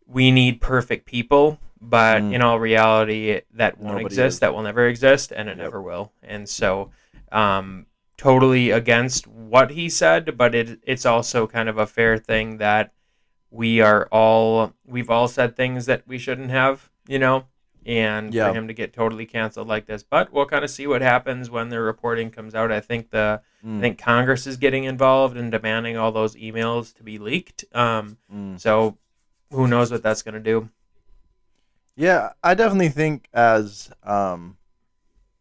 we 0.07 0.31
need 0.31 0.61
perfect 0.61 1.07
people, 1.07 1.59
but 1.81 2.23
Mm. 2.23 2.35
in 2.35 2.43
all 2.43 2.59
reality 2.59 3.41
that 3.55 3.79
won't 3.79 3.97
Nobody 3.99 4.07
exist, 4.14 4.37
is. 4.37 4.41
that 4.41 4.53
will 4.55 4.62
never 4.62 4.87
exist 4.89 5.33
and 5.33 5.49
it 5.49 5.57
Yep. 5.57 5.64
never 5.64 5.81
will. 5.83 6.12
And 6.23 6.49
so 6.49 6.91
um 7.31 7.87
totally 8.23 8.70
against 8.70 9.27
what 9.27 9.73
he 9.73 9.89
said, 9.89 10.37
but 10.39 10.55
it 10.55 10.79
it's 10.85 11.05
also 11.05 11.47
kind 11.47 11.68
of 11.68 11.77
a 11.79 11.87
fair 11.87 12.16
thing 12.18 12.59
that 12.59 12.93
we 13.51 13.81
are 13.81 14.07
all 14.12 14.73
we've 14.87 15.11
all 15.11 15.27
said 15.29 15.57
things 15.57 15.87
that 15.87 16.03
we 16.07 16.18
shouldn't 16.18 16.51
have, 16.51 16.89
you 17.09 17.18
know, 17.18 17.45
and 17.85 18.33
Yeah. 18.33 18.49
for 18.49 18.55
him 18.57 18.68
to 18.68 18.75
get 18.75 18.93
totally 18.93 19.27
canceled 19.27 19.66
like 19.66 19.87
this. 19.87 20.05
But 20.05 20.33
we'll 20.33 20.47
kind 20.47 20.64
of 20.64 20.70
see 20.70 20.87
what 20.87 21.03
happens 21.03 21.51
when 21.51 21.68
the 21.68 21.81
reporting 21.81 22.31
comes 22.31 22.55
out. 22.55 22.70
I 22.70 22.81
think 22.81 23.11
the 23.11 23.41
Mm, 23.64 23.79
I 23.79 23.81
think 23.81 23.99
Congress 23.99 24.47
is 24.47 24.57
getting 24.57 24.85
involved 24.85 25.37
and 25.37 25.51
demanding 25.53 25.97
all 25.97 26.11
those 26.12 26.35
emails 26.35 26.93
to 26.97 27.03
be 27.05 27.18
leaked. 27.18 27.64
Um, 27.73 28.18
mm. 28.33 28.59
so 28.61 28.99
who 29.53 29.68
knows 29.68 29.91
what 29.93 30.03
that's 30.03 30.23
going 30.23 30.35
to 30.35 30.41
do? 30.41 30.68
Yeah, 31.97 32.31
I 32.43 32.55
definitely 32.55 32.89
think 32.89 33.29
as 33.35 33.91
um 34.03 34.57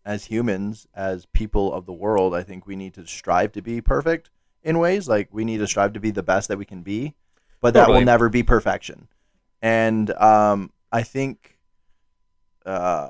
as 0.06 0.26
humans, 0.26 0.88
as 0.96 1.26
people 1.28 1.74
of 1.74 1.86
the 1.86 1.94
world, 1.94 2.34
I 2.34 2.44
think 2.44 2.66
we 2.66 2.76
need 2.76 2.94
to 2.96 3.06
strive 3.06 3.52
to 3.54 3.62
be 3.62 3.82
perfect 3.82 4.30
in 4.64 4.80
ways. 4.80 5.08
Like 5.08 5.30
we 5.32 5.46
need 5.46 5.60
to 5.60 5.68
strive 5.68 5.94
to 5.94 6.00
be 6.00 6.12
the 6.12 6.24
best 6.24 6.48
that 6.48 6.58
we 6.58 6.66
can 6.66 6.82
be, 6.82 7.16
but 7.62 7.74
that 7.74 7.82
Totally. 7.82 8.00
will 8.00 8.06
never 8.06 8.30
be 8.30 8.44
perfection. 8.44 9.08
And 9.62 10.12
um 10.14 10.72
I 10.92 11.04
think 11.04 11.58
uh 12.66 13.10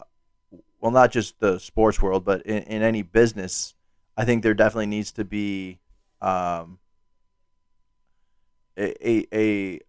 well 0.79 0.91
not 0.91 1.11
just 1.11 1.39
the 1.39 1.59
sports 1.59 2.01
world, 2.01 2.25
but 2.25 2.41
in, 2.43 2.63
in 2.63 2.81
any 2.81 3.01
business, 3.01 3.75
I 4.17 4.25
think 4.25 4.43
there 4.43 4.53
definitely 4.53 4.87
needs 4.87 5.11
to 5.13 5.23
be 5.23 5.79
um 6.21 6.79
a, 8.77 9.09
a, 9.09 9.27
a 9.33 9.79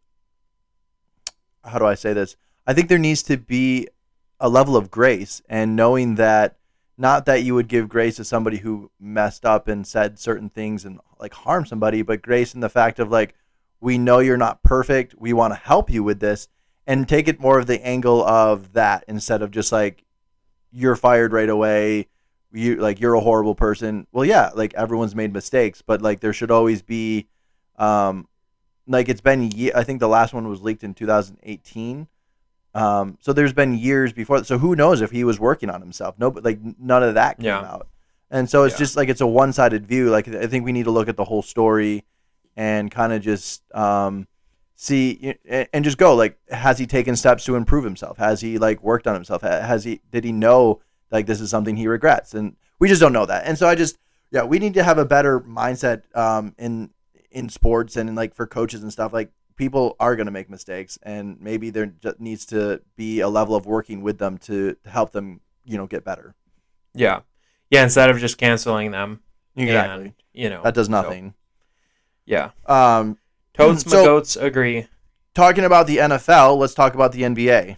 how 1.64 1.78
do 1.78 1.86
I 1.86 1.94
say 1.94 2.12
this? 2.12 2.36
I 2.66 2.74
think 2.74 2.88
there 2.88 2.98
needs 2.98 3.22
to 3.24 3.36
be 3.36 3.88
a 4.38 4.48
level 4.48 4.76
of 4.76 4.90
grace 4.90 5.42
and 5.48 5.76
knowing 5.76 6.16
that 6.16 6.56
not 6.98 7.26
that 7.26 7.42
you 7.42 7.54
would 7.54 7.68
give 7.68 7.88
grace 7.88 8.16
to 8.16 8.24
somebody 8.24 8.58
who 8.58 8.90
messed 9.00 9.44
up 9.44 9.68
and 9.68 9.86
said 9.86 10.18
certain 10.18 10.48
things 10.48 10.84
and 10.84 11.00
like 11.18 11.34
harm 11.34 11.64
somebody, 11.64 12.02
but 12.02 12.22
grace 12.22 12.54
in 12.54 12.60
the 12.60 12.68
fact 12.68 12.98
of 12.98 13.10
like 13.10 13.34
we 13.80 13.98
know 13.98 14.20
you're 14.20 14.36
not 14.36 14.62
perfect. 14.62 15.14
We 15.18 15.32
want 15.32 15.54
to 15.54 15.60
help 15.60 15.90
you 15.90 16.04
with 16.04 16.20
this 16.20 16.48
and 16.86 17.08
take 17.08 17.28
it 17.28 17.40
more 17.40 17.58
of 17.58 17.66
the 17.66 17.84
angle 17.84 18.24
of 18.24 18.72
that 18.74 19.04
instead 19.08 19.42
of 19.42 19.50
just 19.50 19.72
like 19.72 20.04
you're 20.70 20.96
fired 20.96 21.32
right 21.32 21.48
away. 21.48 22.08
You 22.52 22.76
like 22.76 23.00
you're 23.00 23.14
a 23.14 23.20
horrible 23.20 23.54
person. 23.54 24.06
Well, 24.12 24.24
yeah, 24.24 24.50
like 24.54 24.74
everyone's 24.74 25.14
made 25.14 25.32
mistakes, 25.32 25.82
but 25.82 26.02
like 26.02 26.20
there 26.20 26.32
should 26.32 26.50
always 26.50 26.82
be 26.82 27.28
um 27.76 28.28
like 28.86 29.08
it's 29.08 29.20
been 29.20 29.50
I 29.74 29.84
think 29.84 30.00
the 30.00 30.08
last 30.08 30.34
one 30.34 30.48
was 30.48 30.62
leaked 30.62 30.84
in 30.84 30.94
2018. 30.94 32.08
Um, 32.74 33.18
so 33.20 33.32
there's 33.32 33.52
been 33.52 33.74
years 33.76 34.12
before. 34.12 34.42
So 34.44 34.58
who 34.58 34.74
knows 34.74 35.00
if 35.02 35.10
he 35.10 35.24
was 35.24 35.38
working 35.38 35.68
on 35.70 35.80
himself? 35.80 36.18
No, 36.18 36.30
but 36.30 36.44
like 36.44 36.58
none 36.78 37.02
of 37.02 37.14
that 37.14 37.36
came 37.38 37.46
Yeah. 37.46 37.60
out. 37.60 37.88
And 38.30 38.48
so 38.48 38.64
it's 38.64 38.74
Yeah. 38.74 38.78
just 38.78 38.96
like 38.96 39.08
it's 39.10 39.20
a 39.20 39.26
one-sided 39.26 39.86
view. 39.86 40.08
Like 40.10 40.26
I 40.28 40.46
think 40.46 40.64
we 40.64 40.72
need 40.72 40.84
to 40.84 40.90
look 40.90 41.08
at 41.08 41.16
the 41.16 41.24
whole 41.24 41.42
story 41.42 42.04
and 42.56 42.90
kind 42.90 43.12
of 43.12 43.20
just 43.22 43.62
um, 43.74 44.26
see 44.74 45.34
and 45.72 45.84
just 45.84 45.98
go 45.98 46.14
like 46.14 46.38
has 46.50 46.78
he 46.78 46.86
taken 46.86 47.14
steps 47.14 47.44
to 47.44 47.56
improve 47.56 47.84
himself? 47.84 48.16
Has 48.18 48.40
he 48.40 48.58
like 48.58 48.82
worked 48.82 49.06
on 49.06 49.14
himself? 49.14 49.42
Has 49.42 49.84
he 49.84 50.00
did 50.10 50.24
he 50.24 50.32
know 50.32 50.80
like 51.10 51.26
this 51.26 51.40
is 51.40 51.50
something 51.50 51.76
he 51.76 51.86
regrets? 51.86 52.32
And 52.34 52.56
we 52.78 52.88
just 52.88 53.00
don't 53.00 53.12
know 53.12 53.26
that. 53.26 53.44
And 53.46 53.58
so 53.58 53.68
I 53.68 53.74
just 53.74 53.98
yeah, 54.30 54.44
we 54.44 54.58
need 54.58 54.72
to 54.74 54.82
have 54.82 54.96
a 54.96 55.04
better 55.04 55.40
mindset 55.40 56.02
um, 56.16 56.54
in 56.58 56.90
in 57.30 57.48
sports 57.50 57.96
and 57.96 58.08
in, 58.08 58.14
like 58.14 58.34
for 58.34 58.46
coaches 58.46 58.82
and 58.82 58.90
stuff 58.92 59.12
like 59.12 59.30
people 59.62 59.96
are 60.00 60.16
going 60.16 60.26
to 60.26 60.32
make 60.32 60.48
mistakes 60.50 60.98
and 61.02 61.40
maybe 61.40 61.70
there 61.70 61.86
just 61.86 62.18
needs 62.20 62.44
to 62.46 62.80
be 62.96 63.20
a 63.20 63.28
level 63.28 63.54
of 63.54 63.64
working 63.66 64.02
with 64.02 64.18
them 64.18 64.38
to, 64.38 64.74
to 64.84 64.90
help 64.90 65.12
them 65.12 65.40
you 65.64 65.76
know 65.78 65.86
get 65.86 66.04
better 66.04 66.34
Yeah, 66.94 67.20
yeah. 67.70 67.82
Instead 67.84 68.10
of 68.10 68.18
just 68.18 68.38
canceling 68.38 68.90
them, 68.90 69.20
exactly 69.56 70.04
and, 70.06 70.14
you 70.32 70.48
know 70.50 70.62
that 70.62 70.74
does 70.74 70.86
so, 70.86 70.92
nothing 70.92 71.34
yeah, 72.26 72.50
um 72.66 73.18
my 73.58 73.74
So- 73.76 74.04
goats 74.04 74.36
agree. 74.36 74.86
talking 75.34 75.64
about 75.64 75.86
the 75.86 75.98
nfl 75.98 76.56
let's 76.58 76.74
talk 76.74 76.94
about 76.94 77.12
the 77.12 77.22
nba 77.22 77.76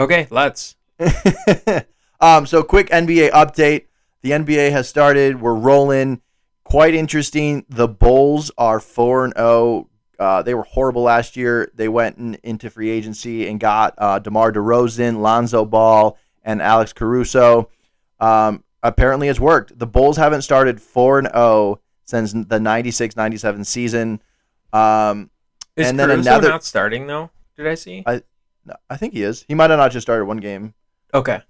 Okay, 0.00 0.28
let's. 0.30 0.76
um, 2.20 2.46
so 2.46 2.62
quick 2.62 2.88
NBA 2.90 3.30
update. 3.32 3.86
The 4.22 4.30
NBA 4.30 4.70
has 4.70 4.88
started. 4.88 5.40
We're 5.40 5.54
rolling. 5.54 6.20
Quite 6.64 6.94
interesting. 6.94 7.64
The 7.68 7.88
Bulls 7.88 8.50
are 8.56 8.78
four 8.78 9.24
and 9.24 9.34
zero. 9.36 9.87
Uh, 10.18 10.42
they 10.42 10.54
were 10.54 10.64
horrible 10.64 11.02
last 11.02 11.36
year. 11.36 11.70
They 11.74 11.88
went 11.88 12.18
in, 12.18 12.34
into 12.42 12.70
free 12.70 12.90
agency 12.90 13.48
and 13.48 13.60
got 13.60 13.94
uh, 13.98 14.18
DeMar 14.18 14.52
DeRozan, 14.52 15.20
Lonzo 15.20 15.64
Ball, 15.64 16.18
and 16.42 16.60
Alex 16.60 16.92
Caruso. 16.92 17.70
Um, 18.18 18.64
apparently, 18.82 19.28
it's 19.28 19.38
worked. 19.38 19.78
The 19.78 19.86
Bulls 19.86 20.16
haven't 20.16 20.42
started 20.42 20.80
four 20.82 21.18
and 21.18 21.28
zero 21.28 21.80
since 22.04 22.32
the 22.32 22.58
96-97 22.58 23.64
season. 23.66 24.20
Um, 24.72 25.30
Is 25.76 25.88
And 25.88 25.98
then 25.98 26.08
Caruso 26.08 26.30
another- 26.30 26.48
not 26.48 26.64
starting 26.64 27.06
though? 27.06 27.30
Did 27.56 27.66
I 27.68 27.74
see? 27.74 28.02
I- 28.06 28.22
no, 28.64 28.74
I 28.90 28.96
think 28.96 29.14
he 29.14 29.22
is. 29.22 29.44
He 29.46 29.54
might 29.54 29.70
have 29.70 29.78
not 29.78 29.92
just 29.92 30.04
started 30.04 30.24
one 30.26 30.38
game. 30.38 30.74
Okay. 31.14 31.40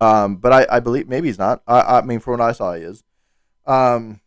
Um, 0.00 0.36
but 0.36 0.52
I, 0.52 0.66
I 0.76 0.80
believe 0.80 1.08
maybe 1.08 1.28
he's 1.28 1.38
not. 1.38 1.62
I, 1.66 1.98
I 1.98 2.02
mean, 2.02 2.20
from 2.20 2.32
what 2.32 2.40
I 2.42 2.52
saw, 2.52 2.74
he 2.74 2.82
is. 2.82 3.02
Um, 3.66 4.20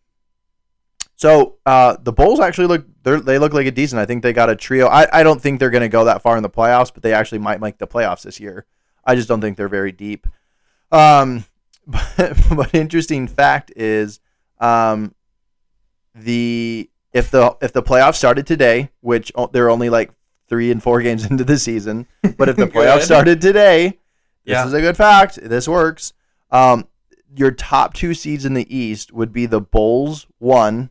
so 1.16 1.58
uh, 1.66 1.98
the 2.02 2.12
Bulls 2.12 2.40
actually 2.40 2.68
look 2.68 2.86
they 3.18 3.20
they 3.34 3.40
look 3.40 3.54
like 3.54 3.68
a 3.68 3.72
decent. 3.72 4.00
I 4.00 4.06
think 4.06 4.24
they 4.24 4.34
got 4.34 4.50
a 4.50 4.56
trio. 4.56 4.88
I, 4.88 5.08
I 5.20 5.24
don't 5.24 5.42
think 5.42 5.60
they're 5.60 5.70
going 5.70 5.82
to 5.82 5.90
go 5.90 6.06
that 6.06 6.22
far 6.22 6.38
in 6.38 6.44
the 6.44 6.50
playoffs, 6.50 6.94
but 6.94 7.04
they 7.04 7.14
actually 7.14 7.40
might 7.40 7.60
make 7.62 7.78
the 7.78 7.88
playoffs 7.88 8.24
this 8.24 8.40
year. 8.40 8.66
I 9.06 9.16
just 9.16 9.28
don't 9.28 9.42
think 9.42 9.58
they're 9.58 9.68
very 9.70 9.92
deep. 9.92 10.28
Um, 10.92 11.46
but, 11.88 12.36
but 12.56 12.74
interesting 12.76 13.28
fact 13.28 13.72
is, 13.76 14.20
um, 14.60 15.14
the 16.16 16.90
if 17.14 17.32
the 17.32 17.56
if 17.62 17.74
the 17.74 17.84
playoffs 17.84 18.16
started 18.16 18.46
today, 18.48 18.90
which 19.02 19.32
they're 19.52 19.70
only 19.70 19.90
like 19.90 20.12
three 20.48 20.72
and 20.72 20.82
four 20.82 21.02
games 21.02 21.26
into 21.30 21.44
the 21.44 21.58
season, 21.58 22.08
but 22.38 22.50
if 22.50 22.56
the 22.56 22.68
playoffs 22.76 23.02
started 23.04 23.42
today, 23.42 23.88
this 24.46 24.54
Yeah. 24.54 24.66
is 24.66 24.74
a 24.74 24.82
good 24.82 24.98
fact. 24.98 25.40
This 25.42 25.68
works. 25.68 26.14
Um, 26.52 26.88
your 27.36 27.52
top 27.52 27.94
two 27.94 28.14
seeds 28.16 28.44
in 28.46 28.56
the 28.56 28.76
East 28.76 29.14
would 29.14 29.32
be 29.32 29.46
the 29.46 29.62
Bulls 29.62 30.26
one 30.40 30.90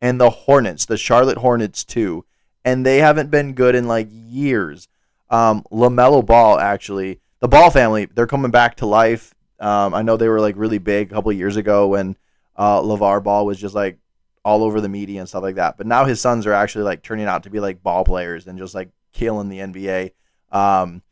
and 0.00 0.20
the 0.20 0.30
Hornets, 0.30 0.86
the 0.86 0.96
Charlotte 0.96 1.38
Hornets 1.38 1.84
too, 1.84 2.24
and 2.64 2.84
they 2.84 2.98
haven't 2.98 3.30
been 3.30 3.54
good 3.54 3.74
in 3.74 3.86
like 3.86 4.08
years. 4.10 4.88
Um, 5.28 5.64
LaMelo 5.70 6.24
Ball 6.24 6.58
actually, 6.58 7.20
the 7.40 7.48
Ball 7.48 7.70
family, 7.70 8.06
they're 8.06 8.26
coming 8.26 8.50
back 8.50 8.76
to 8.76 8.86
life. 8.86 9.34
Um, 9.58 9.94
I 9.94 10.02
know 10.02 10.16
they 10.16 10.28
were 10.28 10.40
like 10.40 10.56
really 10.56 10.78
big 10.78 11.10
a 11.10 11.14
couple 11.14 11.32
years 11.32 11.56
ago 11.56 11.88
when 11.88 12.16
uh, 12.56 12.80
LaVar 12.80 13.22
Ball 13.22 13.46
was 13.46 13.58
just 13.58 13.74
like 13.74 13.98
all 14.44 14.64
over 14.64 14.80
the 14.80 14.88
media 14.88 15.20
and 15.20 15.28
stuff 15.28 15.42
like 15.42 15.56
that. 15.56 15.76
But 15.76 15.86
now 15.86 16.04
his 16.04 16.20
sons 16.20 16.46
are 16.46 16.52
actually 16.52 16.84
like 16.84 17.02
turning 17.02 17.26
out 17.26 17.42
to 17.42 17.50
be 17.50 17.60
like 17.60 17.82
ball 17.82 18.04
players 18.04 18.46
and 18.46 18.58
just 18.58 18.74
like 18.74 18.90
killing 19.12 19.48
the 19.48 19.58
NBA. 19.58 20.12
Um, 20.50 21.02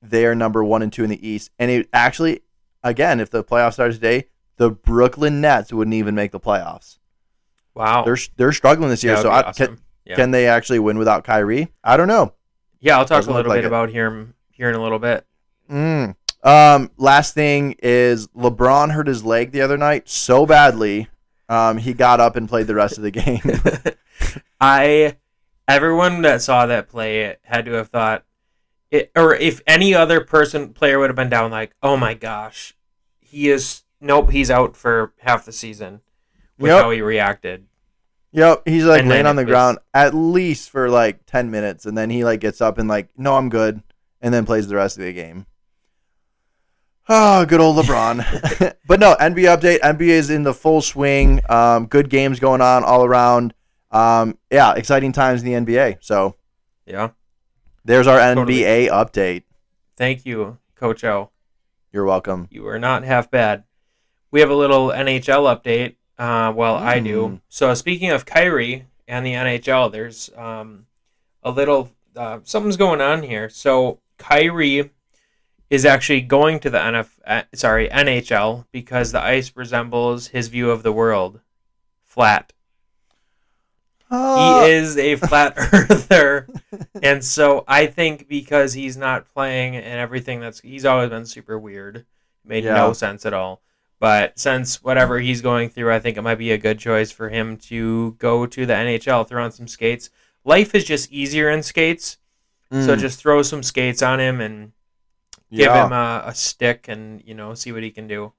they 0.00 0.26
are 0.26 0.34
number 0.34 0.62
one 0.62 0.82
and 0.82 0.92
two 0.92 1.04
in 1.04 1.10
the 1.10 1.28
East, 1.28 1.50
and 1.58 1.70
it 1.70 1.88
actually, 1.92 2.40
again, 2.84 3.18
if 3.18 3.30
the 3.30 3.42
playoffs 3.42 3.74
started 3.74 3.94
today, 3.94 4.28
the 4.56 4.70
Brooklyn 4.70 5.40
Nets 5.40 5.72
wouldn't 5.72 5.94
even 5.94 6.14
make 6.14 6.32
the 6.32 6.40
playoffs. 6.40 6.98
Wow. 7.76 8.04
They're 8.04 8.16
they're 8.36 8.52
struggling 8.52 8.88
this 8.88 9.04
year. 9.04 9.18
So 9.18 9.28
I, 9.28 9.42
awesome. 9.42 9.66
can, 9.66 9.78
yeah. 10.06 10.16
can 10.16 10.30
they 10.30 10.48
actually 10.48 10.78
win 10.78 10.96
without 10.96 11.24
Kyrie? 11.24 11.68
I 11.84 11.98
don't 11.98 12.08
know. 12.08 12.32
yeah, 12.80 12.96
I'll 12.96 13.04
talk 13.04 13.18
doesn't 13.18 13.32
a 13.32 13.36
little 13.36 13.50
like 13.50 13.58
bit 13.58 13.64
it. 13.64 13.68
about 13.68 13.90
here 13.90 14.34
here 14.50 14.70
in 14.70 14.74
a 14.74 14.82
little 14.82 14.98
bit. 14.98 15.26
Mm. 15.70 16.16
Um, 16.42 16.90
last 16.96 17.34
thing 17.34 17.76
is 17.82 18.28
LeBron 18.28 18.92
hurt 18.92 19.06
his 19.06 19.24
leg 19.24 19.52
the 19.52 19.60
other 19.60 19.76
night 19.76 20.08
so 20.08 20.46
badly. 20.46 21.08
Um, 21.48 21.76
he 21.76 21.92
got 21.92 22.18
up 22.18 22.34
and 22.34 22.48
played 22.48 22.66
the 22.66 22.74
rest 22.74 22.96
of 22.96 23.02
the 23.02 23.10
game. 23.10 23.42
I 24.60 25.16
everyone 25.68 26.22
that 26.22 26.40
saw 26.40 26.64
that 26.66 26.88
play 26.88 27.36
had 27.42 27.66
to 27.66 27.72
have 27.72 27.88
thought 27.88 28.24
it, 28.90 29.12
or 29.14 29.34
if 29.34 29.60
any 29.66 29.94
other 29.94 30.22
person 30.22 30.72
player 30.72 30.98
would 30.98 31.10
have 31.10 31.16
been 31.16 31.28
down 31.28 31.50
like, 31.50 31.74
"Oh 31.82 31.98
my 31.98 32.14
gosh, 32.14 32.74
he 33.20 33.50
is 33.50 33.82
nope, 34.00 34.30
he's 34.30 34.50
out 34.50 34.78
for 34.78 35.12
half 35.18 35.44
the 35.44 35.52
season." 35.52 36.00
With 36.58 36.70
Yep. 36.70 36.82
how 36.84 36.90
he 36.90 37.00
reacted. 37.02 37.66
Yep, 38.32 38.62
he's 38.66 38.84
like 38.84 39.00
And 39.00 39.08
laying 39.08 39.26
on 39.26 39.36
the 39.36 39.44
was- 39.44 39.50
ground 39.50 39.78
at 39.94 40.14
least 40.14 40.70
for 40.70 40.88
like 40.90 41.24
ten 41.26 41.50
minutes, 41.50 41.86
and 41.86 41.96
then 41.96 42.10
he 42.10 42.24
like 42.24 42.40
gets 42.40 42.60
up 42.60 42.78
and 42.78 42.88
like, 42.88 43.08
no, 43.16 43.36
I'm 43.36 43.48
good, 43.48 43.82
and 44.20 44.32
then 44.34 44.44
plays 44.46 44.68
the 44.68 44.76
rest 44.76 44.98
of 44.98 45.04
the 45.04 45.12
game. 45.12 45.46
Oh, 47.08 47.46
good 47.46 47.60
old 47.60 47.76
LeBron. 47.76 48.74
but 48.86 48.98
no, 49.00 49.14
NBA 49.20 49.56
update. 49.56 49.78
NBA 49.80 50.08
is 50.08 50.28
in 50.30 50.42
the 50.42 50.52
full 50.52 50.80
swing. 50.82 51.40
Um, 51.48 51.86
good 51.86 52.10
games 52.10 52.40
going 52.40 52.60
on 52.60 52.82
all 52.82 53.04
around. 53.04 53.54
Um, 53.92 54.36
yeah, 54.50 54.74
exciting 54.74 55.12
times 55.12 55.42
in 55.42 55.64
the 55.64 55.72
NBA. 55.72 55.98
So 56.00 56.34
Yeah. 56.84 57.10
there's 57.84 58.08
our 58.08 58.18
Totally. 58.34 58.62
NBA 58.62 58.88
update. 58.88 59.44
Thank 59.96 60.26
you, 60.26 60.58
Coach 60.74 61.04
O. 61.04 61.30
You're 61.92 62.04
welcome. 62.04 62.48
You 62.50 62.66
are 62.66 62.78
not 62.78 63.04
half 63.04 63.30
bad. 63.30 63.62
We 64.32 64.40
have 64.40 64.50
a 64.50 64.54
little 64.56 64.88
NHL 64.90 65.44
update. 65.46 65.94
Uh, 66.18 66.52
well, 66.54 66.76
I 66.76 66.98
do. 67.00 67.28
Mm. 67.28 67.40
So 67.48 67.74
speaking 67.74 68.10
of 68.10 68.24
Kyrie 68.24 68.86
and 69.06 69.24
the 69.24 69.34
NHL, 69.34 69.92
there's 69.92 70.30
um, 70.36 70.86
a 71.42 71.50
little 71.50 71.90
uh, 72.16 72.40
something's 72.44 72.76
going 72.78 73.00
on 73.00 73.22
here. 73.22 73.48
So 73.48 74.00
Kyrie 74.18 74.90
is 75.68 75.84
actually 75.84 76.20
going 76.22 76.60
to 76.60 76.70
the 76.70 76.78
NF, 76.78 77.08
uh, 77.26 77.42
sorry 77.54 77.88
NHL 77.88 78.64
because 78.72 79.12
the 79.12 79.20
ice 79.22 79.52
resembles 79.56 80.28
his 80.28 80.48
view 80.48 80.70
of 80.70 80.82
the 80.82 80.92
world, 80.92 81.40
flat. 82.04 82.52
He 84.08 84.70
is 84.70 84.96
a 84.96 85.16
flat 85.16 85.54
earther 85.72 86.48
and 87.02 87.24
so 87.24 87.64
i 87.66 87.86
think 87.86 88.28
because 88.28 88.72
he's 88.72 88.96
not 88.96 89.26
playing 89.34 89.74
and 89.74 89.98
everything 89.98 90.38
that's 90.38 90.60
he's 90.60 90.84
always 90.84 91.10
been 91.10 91.26
super 91.26 91.58
weird 91.58 92.06
made 92.44 92.62
Yeah. 92.62 92.74
no 92.74 92.92
sense 92.92 93.26
at 93.26 93.34
all 93.34 93.62
but 93.98 94.38
since 94.38 94.82
whatever 94.82 95.18
he's 95.18 95.42
going 95.42 95.68
through 95.68 95.92
i 95.92 95.98
think 95.98 96.16
it 96.16 96.22
might 96.22 96.38
be 96.38 96.52
a 96.52 96.58
good 96.58 96.78
choice 96.78 97.10
for 97.10 97.28
him 97.28 97.56
to 97.56 98.12
go 98.18 98.46
to 98.46 98.66
the 98.66 98.72
nhl 98.72 99.26
throw 99.26 99.44
on 99.44 99.52
some 99.52 99.68
skates 99.68 100.10
life 100.44 100.74
is 100.74 100.84
just 100.84 101.10
easier 101.12 101.50
in 101.50 101.62
skates 101.62 102.18
so 102.70 102.96
mm, 102.96 102.98
just 102.98 103.20
throw 103.20 103.42
some 103.42 103.62
skates 103.62 104.02
on 104.02 104.18
him 104.18 104.40
and 104.40 104.72
give 105.50 105.66
yeah. 105.66 105.86
him 105.86 105.92
a, 105.92 106.24
a 106.26 106.34
stick 106.34 106.86
and 106.88 107.22
you 107.24 107.34
know 107.34 107.54
see 107.54 107.72
what 107.72 107.82
he 107.82 107.90
can 107.90 108.08
do. 108.08 108.32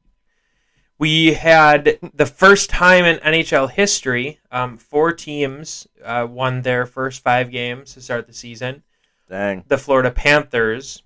We 0.99 1.33
had 1.33 1.99
the 2.13 2.25
first 2.25 2.69
time 2.69 3.05
in 3.05 3.19
NHL 3.19 3.69
history, 3.69 4.39
um, 4.51 4.77
four 4.77 5.13
teams 5.13 5.87
uh, 6.03 6.27
won 6.29 6.63
their 6.63 6.87
first 6.87 7.21
five 7.21 7.51
games 7.51 7.93
to 7.93 8.01
start 8.01 8.25
the 8.25 8.33
season. 8.33 8.83
Dang. 9.29 9.63
The 9.67 9.77
Florida 9.77 10.09
Panthers, 10.09 11.03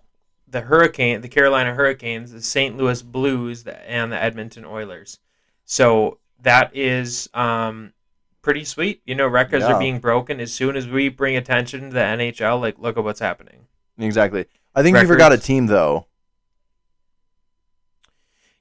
the 0.52 0.62
Hurricane, 0.62 1.22
the 1.22 1.30
Carolina 1.30 1.74
Hurricanes, 1.74 2.32
the 2.32 2.42
St. 2.42 2.78
Louis 2.78 3.02
Blues, 3.02 3.66
and 3.66 4.12
the 4.12 4.22
Edmonton 4.22 4.66
Oilers. 4.66 5.20
So 5.66 6.20
that 6.42 6.76
is 6.76 7.30
um, 7.34 7.94
pretty 8.42 8.64
sweet. 8.66 9.02
You 9.06 9.16
know, 9.16 9.28
records 9.28 9.64
Yeah. 9.64 9.74
are 9.74 9.80
being 9.80 10.00
broken 10.00 10.40
as 10.40 10.54
soon 10.54 10.76
as 10.76 10.88
we 10.88 11.10
bring 11.10 11.36
attention 11.36 11.90
to 11.90 11.94
the 11.94 12.02
NHL. 12.02 12.60
Like, 12.60 12.78
look 12.80 12.98
at 12.98 13.04
what's 13.04 13.20
happening. 13.20 13.68
Exactly. 13.98 14.46
I 14.76 14.84
think 14.84 14.98
you 14.98 15.08
forgot 15.08 15.34
a 15.34 15.38
team 15.38 15.68
though. 15.68 16.08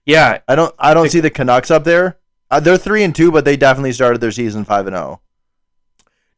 Yeah, 0.06 0.40
I 0.48 0.54
don't. 0.56 0.74
I 0.78 0.94
don't 0.94 1.04
The- 1.04 1.10
see 1.10 1.20
the 1.20 1.30
Canucks 1.30 1.70
up 1.70 1.84
there. 1.84 2.18
Uh, 2.50 2.58
they're 2.58 2.76
three 2.76 3.04
and 3.04 3.14
two, 3.14 3.30
but 3.30 3.44
they 3.44 3.56
definitely 3.56 3.92
started 3.92 4.20
their 4.20 4.32
season 4.32 4.64
five 4.64 4.86
and 4.86 4.96
oh. 4.96 4.98
zero. 4.98 5.20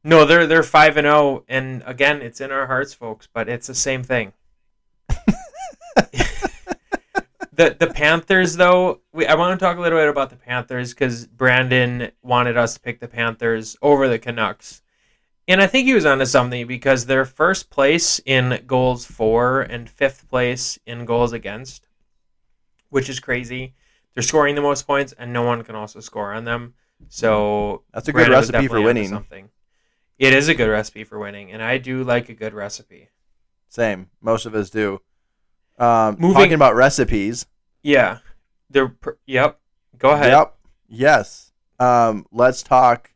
No, 0.04 0.24
they're 0.26 0.46
they're 0.46 0.62
five 0.62 0.96
and 0.96 1.06
zero, 1.06 1.44
and 1.48 1.82
again, 1.86 2.20
it's 2.20 2.40
in 2.40 2.50
our 2.50 2.66
hearts, 2.66 2.92
folks. 2.92 3.28
But 3.32 3.48
it's 3.48 3.66
the 3.66 3.74
same 3.74 4.02
thing. 4.02 4.32
The 7.52 7.76
the 7.78 7.90
Panthers, 7.94 8.56
though, 8.56 9.00
we, 9.12 9.26
I 9.26 9.34
want 9.34 9.58
to 9.58 9.64
talk 9.64 9.76
a 9.76 9.80
little 9.80 9.98
bit 9.98 10.08
about 10.08 10.30
the 10.30 10.36
Panthers 10.36 10.94
because 10.94 11.26
Brandon 11.26 12.10
wanted 12.22 12.56
us 12.56 12.74
to 12.74 12.80
pick 12.80 13.00
the 13.00 13.08
Panthers 13.08 13.76
over 13.82 14.08
the 14.08 14.18
Canucks, 14.18 14.82
and 15.46 15.60
I 15.60 15.66
think 15.66 15.86
he 15.86 15.94
was 15.94 16.06
onto 16.06 16.24
something 16.24 16.66
because 16.66 17.06
they're 17.06 17.24
first 17.24 17.70
place 17.70 18.20
in 18.24 18.62
goals 18.66 19.04
for 19.04 19.60
and 19.60 19.88
fifth 19.88 20.28
place 20.28 20.78
in 20.86 21.04
goals 21.04 21.32
against, 21.32 21.86
which 22.90 23.08
is 23.08 23.20
crazy. 23.20 23.74
They're 24.14 24.22
scoring 24.22 24.54
the 24.54 24.62
most 24.62 24.86
points, 24.86 25.12
and 25.12 25.32
no 25.32 25.42
one 25.42 25.62
can 25.64 25.74
also 25.74 26.00
score 26.00 26.32
on 26.32 26.44
them. 26.44 26.74
So 27.08 27.82
That's 27.92 28.08
a 28.08 28.12
good 28.12 28.26
Brandon 28.26 28.38
recipe 28.38 28.68
for 28.68 28.80
winning. 28.80 29.08
Something. 29.08 29.48
It 30.18 30.34
is 30.34 30.48
a 30.48 30.54
good 30.54 30.68
recipe 30.68 31.04
for 31.04 31.18
winning, 31.18 31.50
and 31.50 31.62
I 31.62 31.78
do 31.78 32.04
like 32.04 32.28
a 32.28 32.34
good 32.34 32.54
recipe. 32.54 33.08
Same. 33.68 34.10
Most 34.20 34.46
of 34.46 34.54
us 34.54 34.70
do. 34.70 35.00
Um, 35.78 36.16
Moving- 36.18 36.34
talking 36.36 36.52
about 36.54 36.74
recipes. 36.74 37.46
Yeah, 37.82 38.18
they're. 38.70 38.94
Yep. 39.26 39.58
Go 39.98 40.10
ahead. 40.10 40.32
Yep. 40.32 40.54
Yes. 40.88 41.52
Um, 41.78 42.26
let's 42.32 42.62
talk. 42.62 43.10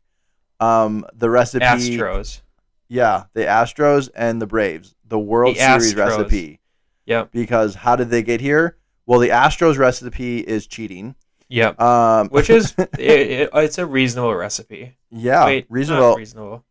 Um, 0.59 1.05
the 1.13 1.29
recipe. 1.29 1.63
Astros. 1.65 2.41
Yeah, 2.89 3.25
the 3.33 3.41
Astros 3.43 4.09
and 4.15 4.41
the 4.41 4.47
Braves. 4.47 4.95
The 5.05 5.19
World 5.19 5.55
The 5.55 5.59
Series 5.59 5.93
Astros. 5.93 6.17
recipe. 6.17 6.59
Yep. 7.05 7.31
Because 7.31 7.75
how 7.75 7.95
did 7.95 8.09
they 8.09 8.23
get 8.23 8.41
here? 8.41 8.77
Well, 9.05 9.19
the 9.19 9.29
Astros 9.29 9.77
recipe 9.77 10.39
is 10.39 10.67
cheating. 10.67 11.15
Yep. 11.49 11.79
Um, 11.79 12.27
Which 12.29 12.49
is 12.49 12.73
it, 12.77 12.99
it, 12.99 13.49
it's 13.53 13.77
a 13.77 13.85
reasonable 13.85 14.35
recipe. 14.35 14.97
yeah, 15.11 15.45
Wait, 15.45 15.65
reasonable. 15.69 16.15
reasonable. 16.17 16.65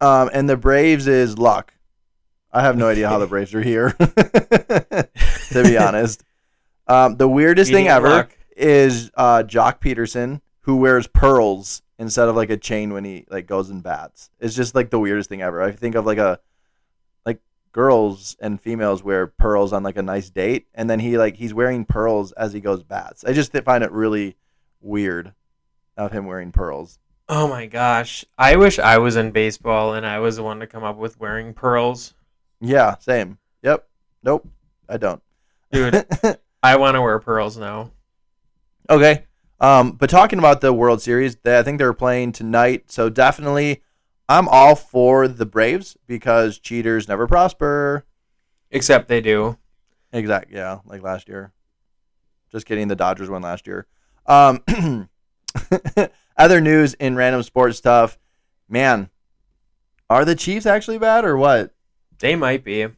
Um, 0.00 0.30
and 0.32 0.48
the 0.48 0.56
Braves 0.56 1.06
is 1.06 1.38
luck. 1.38 1.72
I 2.52 2.62
have 2.62 2.76
no 2.76 2.88
idea 2.88 3.08
how 3.08 3.18
the 3.18 3.26
Braves 3.26 3.54
are 3.54 3.62
here, 3.62 3.90
to 3.98 5.62
be 5.64 5.76
honest. 5.78 6.24
Um, 6.86 7.16
the 7.16 7.28
weirdest 7.28 7.70
thing 7.70 7.88
ever 7.88 8.08
luck. 8.08 8.38
is 8.56 9.10
uh, 9.14 9.42
Joc 9.46 9.80
Pederson, 9.80 10.40
who 10.60 10.76
wears 10.76 11.06
pearls 11.06 11.82
instead 11.98 12.28
of 12.28 12.36
like 12.36 12.50
a 12.50 12.56
chain 12.56 12.92
when 12.92 13.04
he 13.04 13.26
like 13.28 13.46
goes 13.46 13.68
and 13.68 13.82
bats. 13.82 14.30
It's 14.40 14.54
just 14.54 14.74
like 14.74 14.90
the 14.90 14.98
weirdest 14.98 15.28
thing 15.28 15.42
ever. 15.42 15.62
I 15.62 15.72
think 15.72 15.94
of 15.94 16.06
like 16.06 16.18
a 16.18 16.40
like 17.26 17.40
girls 17.72 18.36
and 18.40 18.60
females 18.60 19.02
wear 19.02 19.26
pearls 19.26 19.72
on 19.72 19.82
like 19.82 19.98
a 19.98 20.02
nice 20.02 20.30
date, 20.30 20.66
and 20.74 20.88
then 20.88 21.00
he 21.00 21.18
like 21.18 21.36
he's 21.36 21.52
wearing 21.52 21.84
pearls 21.84 22.32
as 22.32 22.52
he 22.54 22.60
goes 22.60 22.82
bats. 22.82 23.24
I 23.24 23.32
just 23.34 23.52
find 23.52 23.84
it 23.84 23.92
really 23.92 24.36
weird 24.80 25.34
of 25.98 26.12
him 26.12 26.24
wearing 26.26 26.52
pearls. 26.52 26.98
Oh 27.28 27.46
my 27.46 27.66
gosh! 27.66 28.24
I 28.38 28.56
wish 28.56 28.78
I 28.78 28.96
was 28.96 29.16
in 29.16 29.32
baseball 29.32 29.92
and 29.92 30.06
I 30.06 30.18
was 30.18 30.36
the 30.36 30.42
one 30.42 30.60
to 30.60 30.66
come 30.66 30.82
up 30.84 30.96
with 30.96 31.20
wearing 31.20 31.52
pearls, 31.52 32.14
Yeah, 32.60 32.96
same. 32.98 33.38
Yep. 33.62 33.88
Nope. 34.22 34.48
I 34.88 34.96
don't. 34.96 35.22
dude. 35.70 36.06
I 36.62 36.76
want 36.76 36.96
to 36.96 37.02
wear 37.02 37.18
pearls 37.18 37.56
now. 37.56 37.92
Okay. 38.90 39.24
Um, 39.60 39.92
but 39.92 40.10
talking 40.10 40.38
about 40.38 40.60
the 40.60 40.72
World 40.72 41.02
Series, 41.02 41.36
they, 41.36 41.58
I 41.58 41.62
think 41.62 41.78
they're 41.78 41.92
playing 41.92 42.32
tonight. 42.32 42.90
So 42.90 43.08
definitely, 43.08 43.82
I'm 44.28 44.48
all 44.48 44.74
for 44.74 45.28
the 45.28 45.46
Braves 45.46 45.96
because 46.06 46.58
cheaters 46.58 47.08
never 47.08 47.26
prosper. 47.26 48.04
Except 48.70 49.08
they 49.08 49.20
do. 49.20 49.58
Exact. 50.12 50.50
Yeah, 50.50 50.78
like 50.84 51.02
last 51.02 51.28
year. 51.28 51.52
Just 52.50 52.66
kidding. 52.66 52.88
The 52.88 52.96
Dodgers 52.96 53.30
won 53.30 53.42
last 53.42 53.66
year. 53.66 53.86
Um, 54.26 54.62
other 56.36 56.60
news 56.60 56.94
in 56.94 57.16
random 57.16 57.42
sports 57.42 57.78
stuff. 57.78 58.18
Man, 58.68 59.10
are 60.10 60.24
the 60.24 60.34
Chiefs 60.34 60.66
actually 60.66 60.98
bad 60.98 61.24
or 61.24 61.36
what? 61.36 61.74
They 62.18 62.36
might 62.36 62.64
be. 62.64 62.88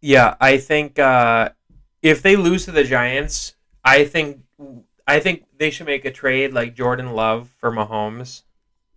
Yeah, 0.00 0.34
I 0.40 0.58
think 0.58 0.98
uh, 0.98 1.50
if 2.02 2.22
they 2.22 2.36
lose 2.36 2.64
to 2.64 2.72
the 2.72 2.84
Giants, 2.84 3.54
I 3.84 4.04
think 4.04 4.40
I 5.06 5.20
think 5.20 5.44
they 5.58 5.70
should 5.70 5.86
make 5.86 6.04
a 6.04 6.10
trade 6.10 6.52
like 6.52 6.74
Jordan 6.74 7.12
Love 7.12 7.50
for 7.58 7.70
Mahomes. 7.70 8.42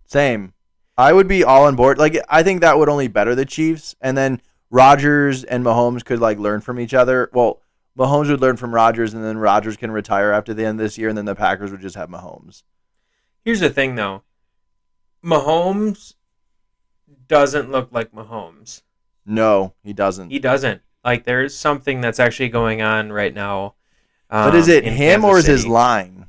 Same. 0.06 0.52
I 0.98 1.12
would 1.12 1.28
be 1.28 1.44
all 1.44 1.64
on 1.66 1.76
board. 1.76 1.98
Like 1.98 2.16
I 2.28 2.42
think 2.42 2.60
that 2.60 2.78
would 2.78 2.88
only 2.88 3.08
better 3.08 3.34
the 3.34 3.44
Chiefs, 3.44 3.94
and 4.00 4.16
then 4.16 4.40
Rodgers 4.70 5.44
and 5.44 5.64
Mahomes 5.64 6.04
could 6.04 6.20
like 6.20 6.38
learn 6.38 6.60
from 6.60 6.80
each 6.80 6.94
other. 6.94 7.30
Well, 7.32 7.60
Mahomes 7.96 8.28
would 8.28 8.40
learn 8.40 8.56
from 8.56 8.74
Rodgers, 8.74 9.14
and 9.14 9.24
then 9.24 9.38
Rodgers 9.38 9.76
can 9.76 9.90
retire 9.90 10.32
after 10.32 10.52
the 10.52 10.64
end 10.64 10.80
of 10.80 10.84
this 10.84 10.98
year, 10.98 11.08
and 11.08 11.16
then 11.16 11.24
the 11.24 11.34
Packers 11.34 11.70
would 11.70 11.80
just 11.80 11.96
have 11.96 12.10
Mahomes. 12.10 12.62
Here's 13.44 13.60
the 13.60 13.70
thing, 13.70 13.94
though. 13.94 14.22
Mahomes 15.24 16.14
doesn't 17.28 17.70
look 17.70 17.88
like 17.92 18.12
Mahomes. 18.12 18.82
No, 19.26 19.74
he 19.82 19.92
doesn't. 19.92 20.30
He 20.30 20.38
doesn't. 20.38 20.82
Like 21.04 21.24
there's 21.24 21.54
something 21.56 22.00
that's 22.00 22.18
actually 22.20 22.48
going 22.48 22.80
on 22.82 23.12
right 23.12 23.34
now. 23.34 23.74
but 24.30 24.54
is 24.54 24.68
um, 24.68 24.74
it 24.74 24.84
in 24.84 24.94
him 24.94 25.24
or 25.24 25.34
Kansas 25.34 25.48
is 25.48 25.62
his 25.62 25.66
line? 25.66 26.26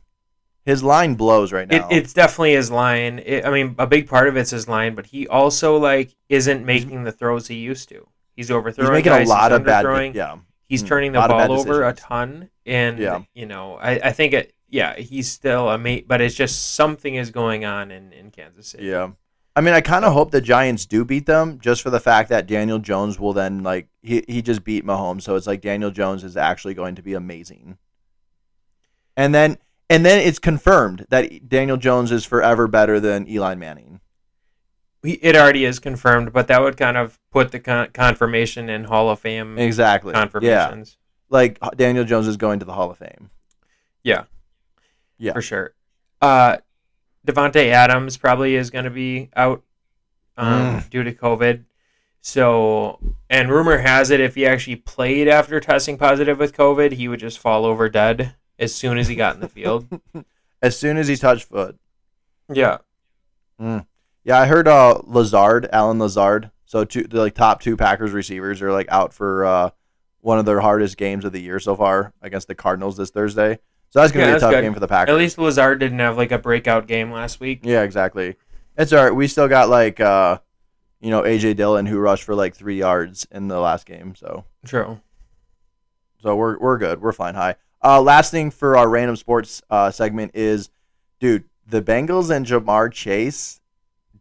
His 0.65 0.83
line 0.83 1.15
blows 1.15 1.53
right 1.53 1.71
It, 1.71 1.79
now. 1.79 1.87
it's 1.89 2.11
definitely 2.11 2.53
his 2.53 2.69
line. 2.69 3.19
It, 3.25 3.45
I 3.45 3.51
mean, 3.51 3.75
a 3.79 3.87
big 3.87 4.09
part 4.09 4.27
of 4.27 4.35
it's 4.35 4.51
his 4.51 4.67
line, 4.67 4.95
but 4.95 5.05
he 5.05 5.25
also 5.27 5.77
like 5.77 6.13
isn't 6.27 6.65
making 6.65 7.05
the 7.05 7.11
throws 7.11 7.47
he 7.47 7.55
used 7.55 7.87
to. 7.89 8.07
He's 8.35 8.51
overthrowing. 8.51 8.91
He's 8.91 8.97
making 9.05 9.11
guys, 9.11 9.27
a 9.27 9.29
lot 9.29 9.51
of 9.53 9.63
bad. 9.63 10.13
Yeah, 10.13 10.37
He's 10.67 10.83
turning 10.83 11.13
the 11.13 11.19
lot 11.19 11.31
of 11.31 11.37
bad 11.37 11.47
ball 11.47 11.59
over 11.61 11.87
a 11.87 11.93
ton, 11.93 12.49
and 12.65 12.99
Yeah. 12.99 13.23
you 13.33 13.45
know, 13.45 13.75
I, 13.75 13.91
I 13.93 14.11
think 14.11 14.33
it. 14.33 14.53
Yeah, 14.69 14.97
he's 14.97 15.31
still 15.31 15.69
a 15.69 15.77
mate, 15.77 16.09
but 16.09 16.19
it's 16.19 16.35
just 16.35 16.73
something 16.75 17.15
is 17.15 17.31
going 17.31 17.63
on 17.63 17.89
in 17.89 18.11
in 18.11 18.31
Kansas 18.31 18.67
City. 18.67 18.85
yeah. 18.87 19.11
I 19.58 19.62
mean, 19.62 19.74
I 19.74 19.82
kind 19.82 20.05
of 20.05 20.14
hope 20.14 20.30
the 20.30 20.39
Giants 20.39 20.86
do 20.86 21.03
beat 21.03 21.26
them, 21.26 21.58
just 21.60 21.82
for 21.82 21.89
the 21.89 21.99
fact 21.99 22.30
that 22.30 22.45
Daniel 22.45 22.78
Jones 22.78 23.20
will 23.20 23.34
then 23.34 23.64
like 23.64 23.88
he 24.03 24.24
he 24.28 24.43
just 24.43 24.64
beat 24.64 24.86
Mahomes, 24.86 25.24
so 25.24 25.36
it's 25.36 25.47
like 25.47 25.62
Daniel 25.62 25.89
Jones 25.89 26.24
is 26.24 26.38
actually 26.38 26.76
going 26.76 26.93
to 26.93 27.01
be 27.01 27.16
amazing. 27.16 27.80
And 29.16 29.34
then 29.34 29.58
and 29.89 30.05
then 30.05 30.20
it's 30.20 30.38
confirmed 30.38 31.08
that 31.10 31.49
Daniel 31.49 31.78
Jones 31.78 32.12
is 32.12 32.24
forever 32.24 32.68
better 32.68 32.99
than 32.99 33.28
Eli 33.28 33.55
Manning. 33.55 33.99
It 35.03 35.36
already 35.36 35.66
is 35.66 35.80
confirmed, 35.80 36.34
but 36.34 36.47
that 36.49 36.62
would 36.62 36.78
kind 36.78 36.95
of 36.95 37.18
put 37.32 37.51
the 37.51 37.60
con- 37.60 37.89
confirmation 37.93 38.70
in 38.70 38.84
Hall 38.84 39.10
of 39.10 39.20
Fame 39.20 39.58
Exactly. 39.58 40.14
Yeah. 40.14 40.20
confirmations. 40.20 40.97
Like 41.32 41.58
Daniel 41.76 42.05
Jones 42.05 42.28
is 42.28 42.38
going 42.38 42.60
to 42.60 42.66
the 42.66 42.74
Hall 42.74 42.91
of 42.91 42.99
Fame. 42.99 43.32
Yeah. 44.03 44.26
Yeah. 45.18 45.34
For 45.34 45.41
sure. 45.41 45.74
Uh, 46.22 46.58
Davante 47.28 47.67
Adams 47.67 48.17
probably 48.17 48.55
is 48.55 48.69
going 48.69 48.86
to 48.86 48.91
be 48.91 49.30
out 49.36 49.63
um, 50.38 50.47
Mm. 50.82 50.89
due 50.89 51.03
to 51.03 51.11
COVID. 51.13 51.65
So, 52.21 52.99
and 53.30 53.49
rumor 53.49 53.78
has 53.80 54.09
it 54.09 54.19
if 54.19 54.36
he 54.36 54.45
actually 54.45 54.75
played 54.78 55.28
after 55.28 55.59
testing 55.59 55.97
positive 55.97 56.39
with 56.39 56.55
COVID, 56.55 56.93
he 56.93 57.07
would 57.07 57.19
just 57.19 57.39
fall 57.39 57.65
over 57.65 57.89
dead 57.89 58.36
as 58.59 58.73
soon 58.73 58.97
as 58.97 59.07
he 59.07 59.15
got 59.15 59.36
in 59.36 59.41
the 59.41 59.47
field. 59.49 59.88
As 60.59 60.78
soon 60.78 60.97
as 60.97 61.07
he 61.07 61.15
touched 61.15 61.43
foot. 61.49 61.78
yeah. 62.51 62.80
Yeah, 63.59 64.39
I 64.39 64.47
heard 64.47 64.67
uh 64.67 64.99
Lazard, 65.05 65.69
Allen 65.71 65.99
Lazard. 65.99 66.49
So 66.65 66.84
two 66.84 67.03
the 67.03 67.19
like 67.19 67.36
top 67.36 67.61
two 67.61 67.78
Packers 67.78 68.11
receivers 68.11 68.61
are 68.63 68.71
like 68.71 68.88
out 68.89 69.13
for 69.13 69.45
uh 69.45 69.69
one 70.21 70.39
of 70.39 70.45
their 70.45 70.59
hardest 70.59 70.97
games 70.97 71.23
of 71.25 71.32
the 71.32 71.39
year 71.41 71.59
so 71.59 71.75
far 71.75 72.11
against 72.23 72.47
the 72.47 72.55
Cardinals 72.55 72.97
this 72.97 73.11
Thursday. 73.11 73.59
So 73.89 73.99
that's 74.01 74.11
gonna 74.11 74.25
Yeah, 74.25 74.31
be 74.33 74.38
a 74.38 74.39
tough 74.39 74.51
good. 74.51 74.61
game 74.61 74.73
for 74.73 74.79
the 74.79 74.88
Packers. 74.88 75.13
At 75.13 75.17
least 75.17 75.38
Lazard 75.38 75.79
didn't 75.79 75.99
have 75.99 76.17
like 76.17 76.31
a 76.31 76.38
breakout 76.38 76.88
game 76.88 77.11
last 77.11 77.39
week. 77.39 77.61
Yeah, 77.63 77.83
exactly. 77.83 78.35
It's 78.77 78.91
all 78.93 79.03
right. 79.03 79.15
We 79.15 79.27
still 79.27 79.47
got 79.47 79.69
like 79.69 79.99
uh 79.99 80.39
you 80.99 81.09
know 81.09 81.21
AJ 81.23 81.55
Dillon 81.55 81.85
who 81.85 81.97
rushed 81.99 82.23
for 82.23 82.35
like 82.35 82.55
three 82.55 82.77
yards 82.77 83.25
in 83.31 83.47
the 83.47 83.59
last 83.59 83.85
game. 83.85 84.13
So 84.15 84.45
True. 84.65 84.99
so 86.21 86.35
we're 86.35 86.57
we're 86.59 86.77
good. 86.77 87.01
We're 87.01 87.11
flying 87.13 87.35
high. 87.35 87.55
Uh, 87.83 88.01
last 88.01 88.31
thing 88.31 88.49
for 88.51 88.75
our 88.75 88.89
random 88.89 89.15
sports 89.15 89.61
uh 89.69 89.91
segment 89.91 90.31
is, 90.33 90.69
dude, 91.19 91.45
the 91.65 91.81
Bengals 91.81 92.29
and 92.35 92.45
Ja'Marr 92.45 92.91
Chase. 92.91 93.61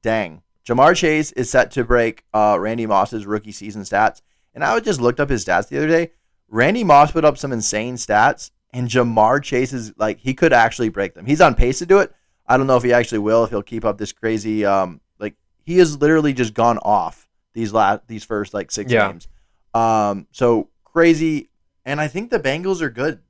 Dang, 0.03 0.43
Ja'Marr 0.67 0.95
Chase 0.95 1.33
is 1.33 1.51
set 1.51 1.71
to 1.73 1.83
break 1.85 2.25
uh 2.33 2.57
Randy 2.61 2.87
Moss's 2.87 3.27
rookie 3.27 3.53
season 3.53 3.83
stats. 3.83 4.21
And 4.55 4.63
I 4.63 4.79
just 4.81 5.01
looked 5.01 5.21
up 5.21 5.29
his 5.31 5.45
stats 5.45 5.69
the 5.69 5.79
other 5.79 5.89
day. 5.89 6.13
Randy 6.49 6.85
Moss 6.85 7.11
put 7.13 7.25
up 7.25 7.37
some 7.37 7.53
insane 7.53 7.97
stats, 7.97 8.51
and 8.77 8.89
Ja'Marr 8.89 9.43
Chase 9.43 9.73
is 9.73 9.93
like 9.97 10.19
he 10.19 10.35
could 10.35 10.53
actually 10.53 10.89
break 10.89 11.15
them. 11.15 11.27
He's 11.27 11.41
on 11.41 11.55
pace 11.55 11.79
to 11.79 11.87
do 11.87 11.99
it. 11.99 12.13
I 12.47 12.57
don't 12.57 12.67
know 12.67 12.77
if 12.77 12.83
he 12.83 12.93
actually 12.93 13.19
will. 13.19 13.45
If 13.45 13.51
he'll 13.51 13.63
keep 13.63 13.85
up 13.85 13.99
this 13.99 14.13
crazy, 14.13 14.65
um, 14.65 15.01
like 15.19 15.35
he 15.65 15.79
has 15.79 16.01
literally 16.01 16.33
just 16.33 16.55
gone 16.55 16.79
off 16.79 17.29
these 17.55 17.73
last 17.73 18.03
these 18.07 18.25
first 18.25 18.55
like 18.55 18.71
six 18.71 18.93
Yeah. 18.93 19.09
games. 19.09 19.29
Um, 19.75 20.27
so 20.31 20.69
crazy, 20.85 21.51
and 21.85 22.01
I 22.01 22.09
think 22.09 22.31
the 22.31 22.39
Bengals 22.41 22.81
are 22.81 22.91
good, 22.91 23.21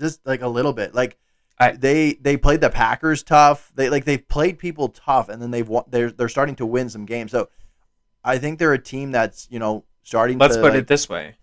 just 0.00 0.24
like 0.26 0.42
a 0.42 0.48
little 0.48 0.72
bit. 0.72 0.94
Like 0.94 1.16
I- 1.58 1.72
they 1.72 2.14
they 2.14 2.36
played 2.36 2.60
the 2.60 2.70
Packers 2.70 3.22
tough. 3.22 3.70
They 3.74 3.88
like 3.90 4.04
they've 4.04 4.26
played 4.28 4.58
people 4.58 4.88
tough, 4.88 5.28
and 5.28 5.40
then 5.42 5.50
they've 5.50 5.68
won, 5.68 5.84
they're 5.88 6.10
they're 6.10 6.28
starting 6.28 6.56
to 6.56 6.66
win 6.66 6.88
some 6.88 7.04
games. 7.04 7.30
So 7.32 7.48
I 8.24 8.38
think 8.38 8.58
they're 8.58 8.72
a 8.72 8.78
team 8.78 9.10
that's 9.10 9.46
you 9.50 9.58
know 9.58 9.84
starting. 10.02 10.38
Let's 10.38 10.56
to, 10.56 10.62
put 10.62 10.72
like, 10.72 10.80
it 10.82 10.86
this 10.88 11.08
way. 11.08 11.34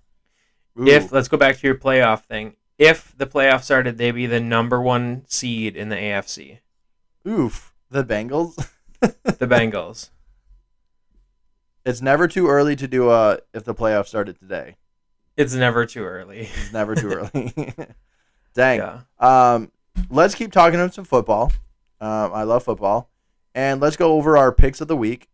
ooh, 0.80 0.88
If 0.88 1.12
let's 1.12 1.28
go 1.28 1.38
back 1.38 1.58
to 1.58 1.68
your 1.68 1.76
playoff 1.76 2.24
thing. 2.26 2.56
If 2.82 3.16
the 3.16 3.28
playoffs 3.28 3.66
started, 3.66 4.00
they'd 4.00 4.10
be 4.10 4.26
the 4.26 4.40
number 4.40 4.82
one 4.82 5.24
seed 5.28 5.76
in 5.76 5.90
the 5.90 5.96
AFC. 5.96 6.62
oof 7.28 7.74
the 7.92 8.04
Bengals. 8.04 8.56
The 9.02 9.48
Bengals. 9.48 10.10
it's 11.86 12.02
never 12.02 12.28
too 12.28 12.48
early 12.48 12.76
to 12.76 12.88
do 12.88 13.10
a 13.12 13.40
if 13.54 13.64
the 13.64 13.76
playoffs 13.76 14.08
started 14.08 14.40
today. 14.40 14.78
It's 15.38 15.54
never 15.54 15.86
too 15.86 16.04
early. 16.04 16.50
It's 16.56 16.74
never 16.74 16.96
too 16.96 17.10
early. 17.36 17.74
Dang. 18.56 18.80
Yeah. 18.80 19.02
Um, 19.20 19.72
let's 20.10 20.34
keep 20.34 20.52
talking 20.52 20.80
about 20.80 20.94
some 20.96 21.06
football. 21.06 21.52
Um, 22.00 22.32
I 22.34 22.44
love 22.44 22.64
football, 22.64 23.10
and 23.54 23.80
let's 23.80 23.96
go 23.96 24.14
over 24.14 24.38
our 24.38 24.52
picks 24.52 24.82
of 24.82 24.88
the 24.88 24.98
week. 24.98 25.28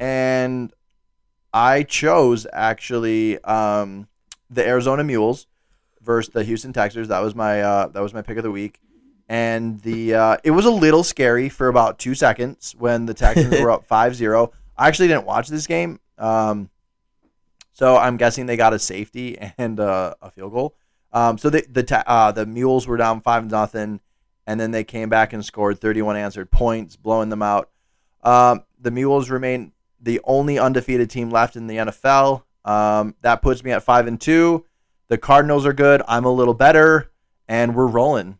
And 0.00 0.72
I 1.52 1.82
chose 1.82 2.46
actually 2.54 3.38
um, 3.44 4.08
the 4.50 4.66
Arizona 4.66 5.04
Mules 5.04 5.46
versus 6.06 6.32
the 6.32 6.44
Houston 6.44 6.72
Texans. 6.72 7.08
That 7.08 7.20
was 7.20 7.34
my 7.34 7.60
uh, 7.60 7.88
that 7.88 8.00
was 8.00 8.14
my 8.14 8.22
pick 8.22 8.38
of 8.38 8.44
the 8.44 8.50
week. 8.50 8.80
And 9.28 9.80
the 9.80 10.14
uh, 10.14 10.36
it 10.44 10.52
was 10.52 10.64
a 10.64 10.70
little 10.70 11.02
scary 11.02 11.48
for 11.48 11.68
about 11.68 11.98
two 11.98 12.14
seconds 12.14 12.74
when 12.78 13.06
the 13.06 13.14
Texans 13.14 13.60
were 13.60 13.70
up 13.70 13.86
5-0. 13.90 14.52
I 14.78 14.88
actually 14.88 15.08
didn't 15.08 15.26
watch 15.26 15.48
this 15.48 15.66
game, 15.66 15.98
um, 16.16 16.70
so 17.72 17.96
I'm 17.96 18.16
guessing 18.16 18.46
they 18.46 18.56
got 18.56 18.72
a 18.72 18.78
safety 18.78 19.36
and 19.58 19.80
uh, 19.80 20.14
a 20.22 20.30
field 20.30 20.52
goal. 20.52 20.76
Um, 21.12 21.38
so 21.38 21.50
the 21.50 21.66
the 21.68 21.82
ta- 21.82 22.04
uh, 22.06 22.32
the 22.32 22.46
Mules 22.46 22.86
were 22.86 22.96
down 22.96 23.20
five 23.20 23.50
nothing, 23.50 24.00
and 24.46 24.60
then 24.60 24.70
they 24.70 24.84
came 24.84 25.08
back 25.08 25.32
and 25.32 25.44
scored 25.44 25.80
31 25.80 26.16
answered 26.16 26.50
points, 26.50 26.94
blowing 26.94 27.30
them 27.30 27.42
out. 27.42 27.70
Um, 28.22 28.64
the 28.78 28.90
Mules 28.90 29.30
remain 29.30 29.72
the 30.00 30.20
only 30.24 30.58
undefeated 30.58 31.10
team 31.10 31.30
left 31.30 31.56
in 31.56 31.66
the 31.66 31.76
NFL. 31.76 32.42
Um, 32.64 33.14
that 33.22 33.42
puts 33.42 33.64
me 33.64 33.72
at 33.72 33.82
five 33.82 34.06
and 34.06 34.20
two. 34.20 34.64
The 35.08 35.18
Cardinals 35.18 35.64
are 35.66 35.72
good. 35.72 36.02
I'm 36.08 36.24
a 36.24 36.32
little 36.32 36.54
better, 36.54 37.10
and 37.48 37.74
we're 37.74 37.86
rolling. 37.86 38.38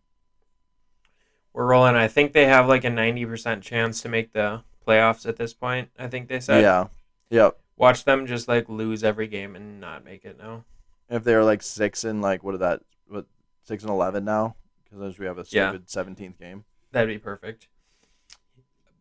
We're 1.52 1.66
rolling. 1.66 1.94
I 1.94 2.08
think 2.08 2.32
they 2.32 2.46
have 2.46 2.68
like 2.68 2.84
a 2.84 2.88
90% 2.88 3.62
chance 3.62 4.02
to 4.02 4.08
make 4.08 4.32
the 4.32 4.62
playoffs 4.86 5.26
at 5.26 5.36
this 5.36 5.54
point. 5.54 5.90
I 5.98 6.06
think 6.08 6.28
they 6.28 6.40
said. 6.40 6.62
yeah, 6.62 6.86
yep. 7.30 7.58
Watch 7.76 8.04
them 8.04 8.26
just 8.26 8.48
like 8.48 8.68
lose 8.68 9.04
every 9.04 9.26
game 9.26 9.54
and 9.54 9.80
not 9.80 10.04
make 10.04 10.24
it 10.24 10.38
now. 10.38 10.64
If 11.08 11.24
they're 11.24 11.44
like 11.44 11.62
six 11.62 12.04
and 12.04 12.20
like 12.22 12.42
what 12.42 12.54
are 12.54 12.58
that? 12.58 12.82
What 13.08 13.26
six 13.62 13.82
and 13.82 13.90
eleven 13.90 14.24
now? 14.24 14.56
Because 14.90 15.18
we 15.18 15.26
have 15.26 15.38
a 15.38 15.44
stupid 15.44 15.86
17th 15.86 16.38
game. 16.38 16.64
That'd 16.92 17.08
be 17.08 17.18
perfect. 17.18 17.68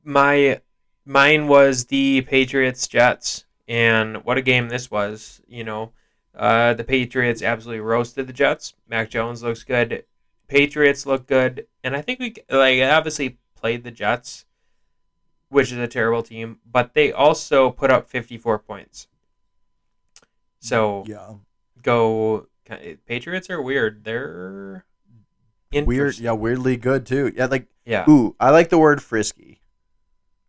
My 0.04 0.62
mine 1.06 1.48
was 1.48 1.86
the 1.86 2.22
Patriots 2.22 2.88
Jets, 2.88 3.46
and 3.68 4.24
what 4.26 4.38
a 4.38 4.42
game 4.42 4.70
this 4.70 4.92
was. 4.92 5.42
You 5.48 5.64
know, 5.64 5.94
uh, 6.36 6.74
the 6.74 6.84
Patriots 6.84 7.42
absolutely 7.42 7.82
roasted 7.82 8.28
the 8.28 8.34
Jets. 8.34 8.74
Mac 8.88 9.10
Jones 9.10 9.44
looks 9.44 9.64
good. 9.64 10.06
Patriots 10.48 11.06
look 11.06 11.26
good, 11.28 11.68
and 11.84 11.96
I 11.96 12.02
think 12.02 12.20
we 12.20 12.36
like 12.50 12.82
obviously 12.82 13.38
played 13.56 13.84
the 13.84 13.92
Jets, 13.92 14.46
which 15.50 15.72
is 15.72 15.78
a 15.78 15.88
terrible 15.88 16.22
team, 16.24 16.60
but 16.70 16.94
they 16.94 17.12
also 17.12 17.72
put 17.72 17.90
up 17.92 18.10
54 18.10 18.60
points. 18.60 19.08
So 20.60 21.04
Yeah, 21.08 21.36
go 21.82 22.48
Patriots 23.06 23.50
are 23.50 23.62
weird. 23.62 24.04
They're 24.04 24.86
weird. 25.72 26.18
Yeah, 26.20 26.32
weirdly 26.32 26.78
good 26.78 27.06
too. 27.06 27.32
Yeah, 27.36 27.46
like 27.46 27.68
Yeah, 27.86 28.06
ooh, 28.10 28.36
I 28.40 28.50
like 28.50 28.70
the 28.70 28.78
word 28.78 29.02
frisky. 29.02 29.62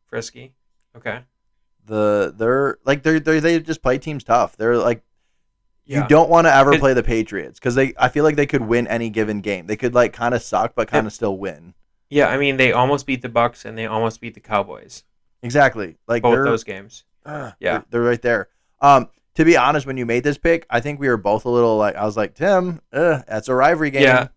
frisky. 0.06 0.52
Okay. 0.96 1.20
the 1.84 2.34
they're 2.36 2.78
like 2.84 3.02
they're, 3.02 3.20
they're 3.20 3.40
they 3.40 3.60
just 3.60 3.82
play 3.82 3.98
teams 3.98 4.24
tough. 4.24 4.56
They're 4.56 4.78
like 4.78 5.02
Yeah. 5.86 6.02
you 6.02 6.08
don't 6.08 6.28
want 6.28 6.46
to 6.46 6.54
ever 6.54 6.72
Could- 6.72 6.80
play 6.80 6.94
the 6.94 7.02
Patriots 7.02 7.58
because 7.58 7.74
they 7.74 7.94
I 7.98 8.08
feel 8.08 8.24
like 8.24 8.36
they 8.36 8.46
could 8.46 8.62
win 8.62 8.86
any 8.88 9.08
given 9.10 9.40
game. 9.40 9.66
They 9.66 9.76
could 9.76 9.94
like 9.94 10.12
kind 10.12 10.34
of 10.34 10.42
suck 10.42 10.74
but 10.74 10.88
kind 10.88 11.06
of 11.06 11.12
still 11.12 11.36
win. 11.38 11.74
Yeah, 12.10 12.28
I 12.28 12.36
mean 12.38 12.56
they 12.56 12.72
almost 12.72 13.06
beat 13.06 13.22
the 13.22 13.28
Bucs 13.28 13.64
and 13.64 13.76
they 13.78 13.86
almost 13.86 14.20
beat 14.20 14.34
the 14.34 14.40
Cowboys. 14.40 15.04
Exactly. 15.42 15.96
Like 16.08 16.22
Both 16.22 16.44
those 16.44 16.64
games. 16.64 17.04
ugh, 17.26 17.52
Yeah. 17.60 17.72
they're, 17.72 17.84
they're 17.90 18.00
right 18.02 18.22
there. 18.22 18.48
Um, 18.80 19.08
to 19.36 19.44
be 19.44 19.56
honest, 19.56 19.86
when 19.86 19.96
you 19.96 20.06
made 20.06 20.24
this 20.24 20.38
pick, 20.38 20.66
I 20.70 20.80
think 20.80 20.98
we 20.98 21.08
were 21.08 21.16
both 21.16 21.44
a 21.44 21.50
little 21.50 21.76
like 21.76 21.94
I 21.94 22.04
was 22.04 22.16
like 22.16 22.34
Tim, 22.34 22.80
ugh, 22.92 23.22
that's 23.28 23.48
a 23.48 23.54
rivalry 23.54 23.90
game. 23.90 24.02
Yeah. 24.02 24.28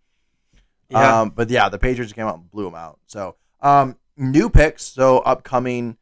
Yeah. 0.89 1.21
Um, 1.21 1.29
but 1.29 1.49
yeah, 1.49 1.69
the 1.69 1.77
Patriots 1.79 2.13
came 2.13 2.25
out 2.25 2.35
and 2.35 2.49
blew 2.51 2.63
them 2.65 2.75
out. 2.75 2.99
So, 3.05 3.35
um, 3.61 3.95
new 4.17 4.49
picks. 4.49 4.83
So 4.83 5.19
upcoming, 5.19 5.97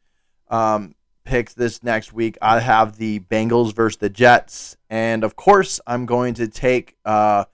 um, 0.48 0.94
picks 1.28 1.52
this 1.52 1.82
next 1.82 2.12
week. 2.14 2.38
I 2.40 2.60
have 2.60 2.96
the 2.96 3.20
Bengals 3.20 3.74
versus 3.74 3.98
the 3.98 4.08
Jets, 4.08 4.76
and 4.88 5.22
of 5.22 5.36
course, 5.36 5.78
I'm 5.86 6.06
going 6.06 6.32
to 6.34 6.48
take 6.48 6.96
uh, 7.04 7.44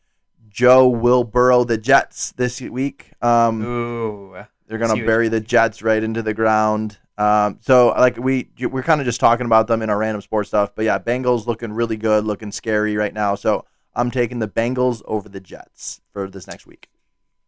Joe 0.49 0.89
will 0.89 1.25
burrow 1.25 1.64
the 1.64 1.77
Jets 1.77 2.33
this 2.33 2.61
week. 2.61 3.11
Um, 3.20 3.62
Ooh. 3.62 4.45
they're 4.68 4.79
gonna 4.79 5.05
bury 5.05 5.29
the 5.29 5.41
Jets 5.41 5.83
right 5.83 6.03
into 6.03 6.22
the 6.22 6.33
ground. 6.33 6.99
Um, 7.18 7.59
so 7.62 7.89
like 7.89 8.16
we 8.16 8.49
we're 8.61 8.85
kind 8.85 9.01
of 9.01 9.05
just 9.05 9.18
talking 9.18 9.47
about 9.47 9.66
them 9.66 9.83
in 9.83 9.91
our 9.91 9.99
random 9.99 10.22
sports 10.22 10.49
stuff, 10.49 10.72
but 10.77 10.85
yeah, 10.85 11.01
Bengals 11.01 11.47
looking 11.47 11.72
really 11.72 11.97
good, 11.97 12.25
looking 12.25 12.53
scary 12.53 12.97
right 12.97 13.12
now. 13.12 13.35
So 13.35 13.64
I'm 13.93 14.12
taking 14.12 14.39
the 14.39 14.49
Bengals 14.49 15.03
over 15.05 15.29
the 15.29 15.41
Jets 15.41 16.01
for 16.12 16.31
this 16.31 16.47
next 16.47 16.64
week. 16.64 16.89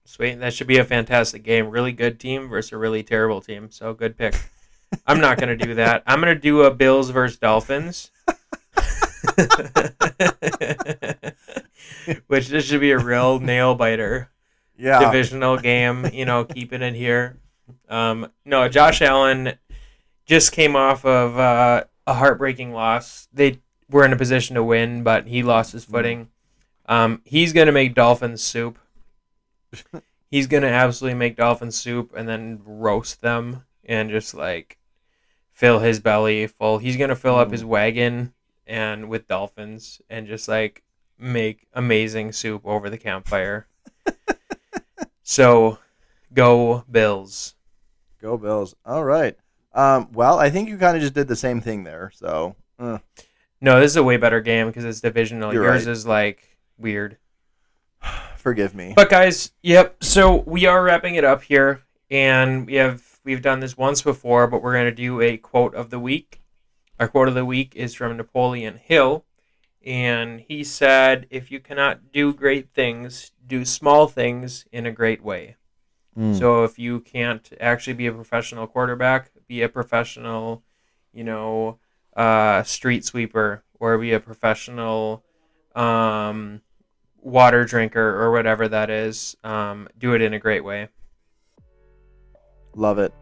Sweet. 0.05 0.41
That 0.41 0.55
should 0.55 0.67
be 0.67 0.79
a 0.79 0.85
fantastic 0.85 1.45
game. 1.45 1.69
Really 1.69 1.93
good 1.93 2.19
team 2.19 2.49
versus 2.49 2.73
a 2.73 2.77
really 2.77 3.03
terrible 3.05 3.41
team. 3.41 3.71
So 3.71 3.95
good 3.95 4.19
pick. 4.19 4.35
I'm 5.07 5.21
not 5.21 5.39
gonna 5.39 5.57
do 5.57 5.75
that. 5.75 6.03
I'm 6.07 6.21
gonna 6.21 6.35
do 6.35 6.63
a 6.63 6.71
Bills 6.71 7.11
versus 7.11 7.39
Dolphins. 7.39 8.11
Which 12.27 12.49
this 12.49 12.65
should 12.65 12.81
be 12.81 12.93
a 12.93 12.99
real 12.99 13.41
nail 13.41 13.75
biter. 13.75 14.31
Yeah, 14.79 15.01
divisional 15.01 15.57
game, 15.57 16.07
you 16.13 16.25
know, 16.25 16.45
keeping 16.45 16.83
it 16.83 16.95
here. 16.95 17.39
Um, 17.89 18.31
no, 18.45 18.69
Josh 18.69 19.01
Allen, 19.03 19.55
just 20.27 20.53
came 20.53 20.77
off 20.77 21.05
of 21.05 21.39
uh, 21.39 21.85
a 22.07 22.15
heartbreaking 22.15 22.73
loss. 22.73 23.29
They 23.33 23.61
were 23.91 24.05
in 24.05 24.13
a 24.13 24.17
position 24.17 24.55
to 24.57 24.63
win, 24.63 25.03
but 25.03 25.27
he 25.27 25.43
lost 25.43 25.73
his 25.73 25.85
footing. 25.85 26.29
Um, 26.87 27.23
he's 27.25 27.53
gonna 27.53 27.73
make 27.73 27.95
dolphin 27.95 28.37
soup. 28.37 28.79
he's 30.31 30.47
gonna 30.47 30.67
absolutely 30.67 31.19
make 31.19 31.37
dolphin 31.37 31.71
soup 31.71 32.13
and 32.17 32.29
then 32.29 32.61
roast 32.65 33.23
them 33.23 33.65
and 33.85 34.11
just 34.11 34.35
like 34.35 34.76
fill 35.57 35.79
his 35.79 36.01
belly 36.01 36.47
full. 36.47 36.77
He's 36.77 36.99
gonna 36.99 37.17
fill 37.17 37.37
up 37.37 37.51
his 37.51 37.65
wagon 37.65 38.35
and 38.67 39.09
with 39.09 39.27
dolphins 39.27 40.03
and 40.11 40.27
just 40.27 40.49
like 40.49 40.83
make 41.19 41.67
amazing 41.73 42.33
soup 42.33 42.61
over 42.67 42.91
the 42.91 42.99
campfire. 42.99 43.67
so, 45.23 45.79
go 46.35 46.85
Bills. 46.91 47.55
Go 48.21 48.37
Bills. 48.37 48.77
All 48.85 49.03
right. 49.03 49.35
Um, 49.73 50.11
well, 50.13 50.39
I 50.39 50.51
think 50.51 50.69
you 50.69 50.77
kind 50.77 50.95
of 50.95 51.03
just 51.03 51.15
did 51.15 51.27
the 51.27 51.37
same 51.37 51.63
thing 51.63 51.85
there. 51.85 52.13
So, 52.15 52.55
uh, 52.79 52.99
No, 53.61 53.81
this 53.81 53.93
is 53.93 53.97
a 53.97 54.03
way 54.03 54.19
better 54.19 54.43
game 54.43 54.67
because 54.67 54.85
it's 54.85 55.01
divisional. 55.01 55.55
You're 55.55 55.65
Yours 55.65 55.87
right. 55.87 55.93
is 55.93 56.07
like 56.07 56.59
weird. 56.77 57.17
forgive 58.37 58.75
me. 58.75 58.93
But 58.95 59.09
guys, 59.09 59.53
yep. 59.63 60.05
So 60.05 60.37
we 60.43 60.67
are 60.67 60.83
wrapping 60.83 61.15
it 61.15 61.25
up 61.25 61.43
here, 61.43 61.81
and 62.11 62.67
we 62.67 62.75
have 62.75 63.01
we've 63.27 63.43
done 63.43 63.61
this 63.61 63.77
once 63.77 64.01
before, 64.01 64.47
but 64.47 64.63
we're 64.63 64.73
gonna 64.73 64.93
do 64.93 65.21
a 65.21 65.37
quote 65.37 65.75
of 65.75 65.91
the 65.91 65.99
week. 65.99 66.41
Our 66.99 67.09
quote 67.09 67.29
of 67.29 67.35
the 67.35 67.45
week 67.45 67.75
is 67.75 67.93
from 67.93 68.17
Napoleon 68.17 68.81
Hill, 68.83 69.27
and 69.85 70.41
he 70.41 70.65
said, 70.65 71.27
"If 71.29 71.51
you 71.51 71.61
cannot 71.61 72.13
do 72.13 72.33
great 72.33 72.71
things, 72.73 73.33
do 73.47 73.67
small 73.67 74.07
things 74.07 74.65
in 74.73 74.87
a 74.87 74.93
great 74.93 75.23
way." 75.23 75.57
Mm. 76.17 76.39
So 76.39 76.65
if 76.65 76.79
you 76.79 77.01
can't 77.01 77.53
actually 77.61 77.93
be 77.95 78.07
a 78.07 78.13
professional 78.13 78.67
quarterback, 78.67 79.31
be 79.47 79.61
a 79.61 79.69
professional, 79.69 80.63
you 81.13 81.25
know, 81.25 81.79
uh, 82.17 82.63
street 82.63 83.05
sweeper, 83.05 83.65
or 83.79 83.99
be 83.99 84.13
a 84.13 84.21
professional 84.21 85.25
um, 85.75 86.63
water 87.21 87.65
drinker, 87.65 88.23
or 88.23 88.31
whatever 88.31 88.69
that 88.69 88.89
is. 88.89 89.37
Um, 89.45 89.89
do 89.99 90.15
it 90.15 90.23
in 90.23 90.33
a 90.33 90.39
great 90.39 90.65
way. 90.65 90.89
Love 92.77 92.99
it. 92.99 93.13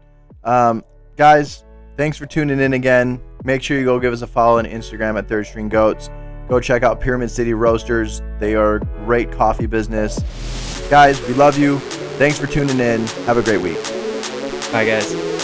Um, 0.43 0.83
guys, 1.17 1.63
thanks 1.97 2.17
for 2.17 2.25
tuning 2.27 2.59
in 2.59 2.73
again. 2.73 3.19
Make 3.43 3.63
sure 3.63 3.77
you 3.79 3.85
go 3.85 3.99
give 3.99 4.13
us 4.13 4.21
a 4.21 4.27
follow 4.27 4.59
on 4.59 4.65
Instagram 4.65 5.17
at 5.17 5.27
Third 5.27 5.47
String 5.47 5.69
Goats. 5.69 6.09
Go 6.47 6.59
check 6.59 6.83
out 6.83 7.01
Pyramid 7.01 7.31
City 7.31 7.53
Roasters. 7.55 8.21
They 8.39 8.53
are 8.53 8.79
great 9.05 9.31
coffee 9.31 9.65
business. 9.65 10.19
Guys, 10.89 11.19
we 11.27 11.33
love 11.33 11.57
you. 11.57 11.79
Thanks 12.19 12.37
for 12.37 12.45
tuning 12.45 12.79
in. 12.79 13.07
Have 13.25 13.37
a 13.37 13.41
great 13.41 13.61
week. 13.61 13.81
Bye, 14.71 14.85
guys. 14.85 15.34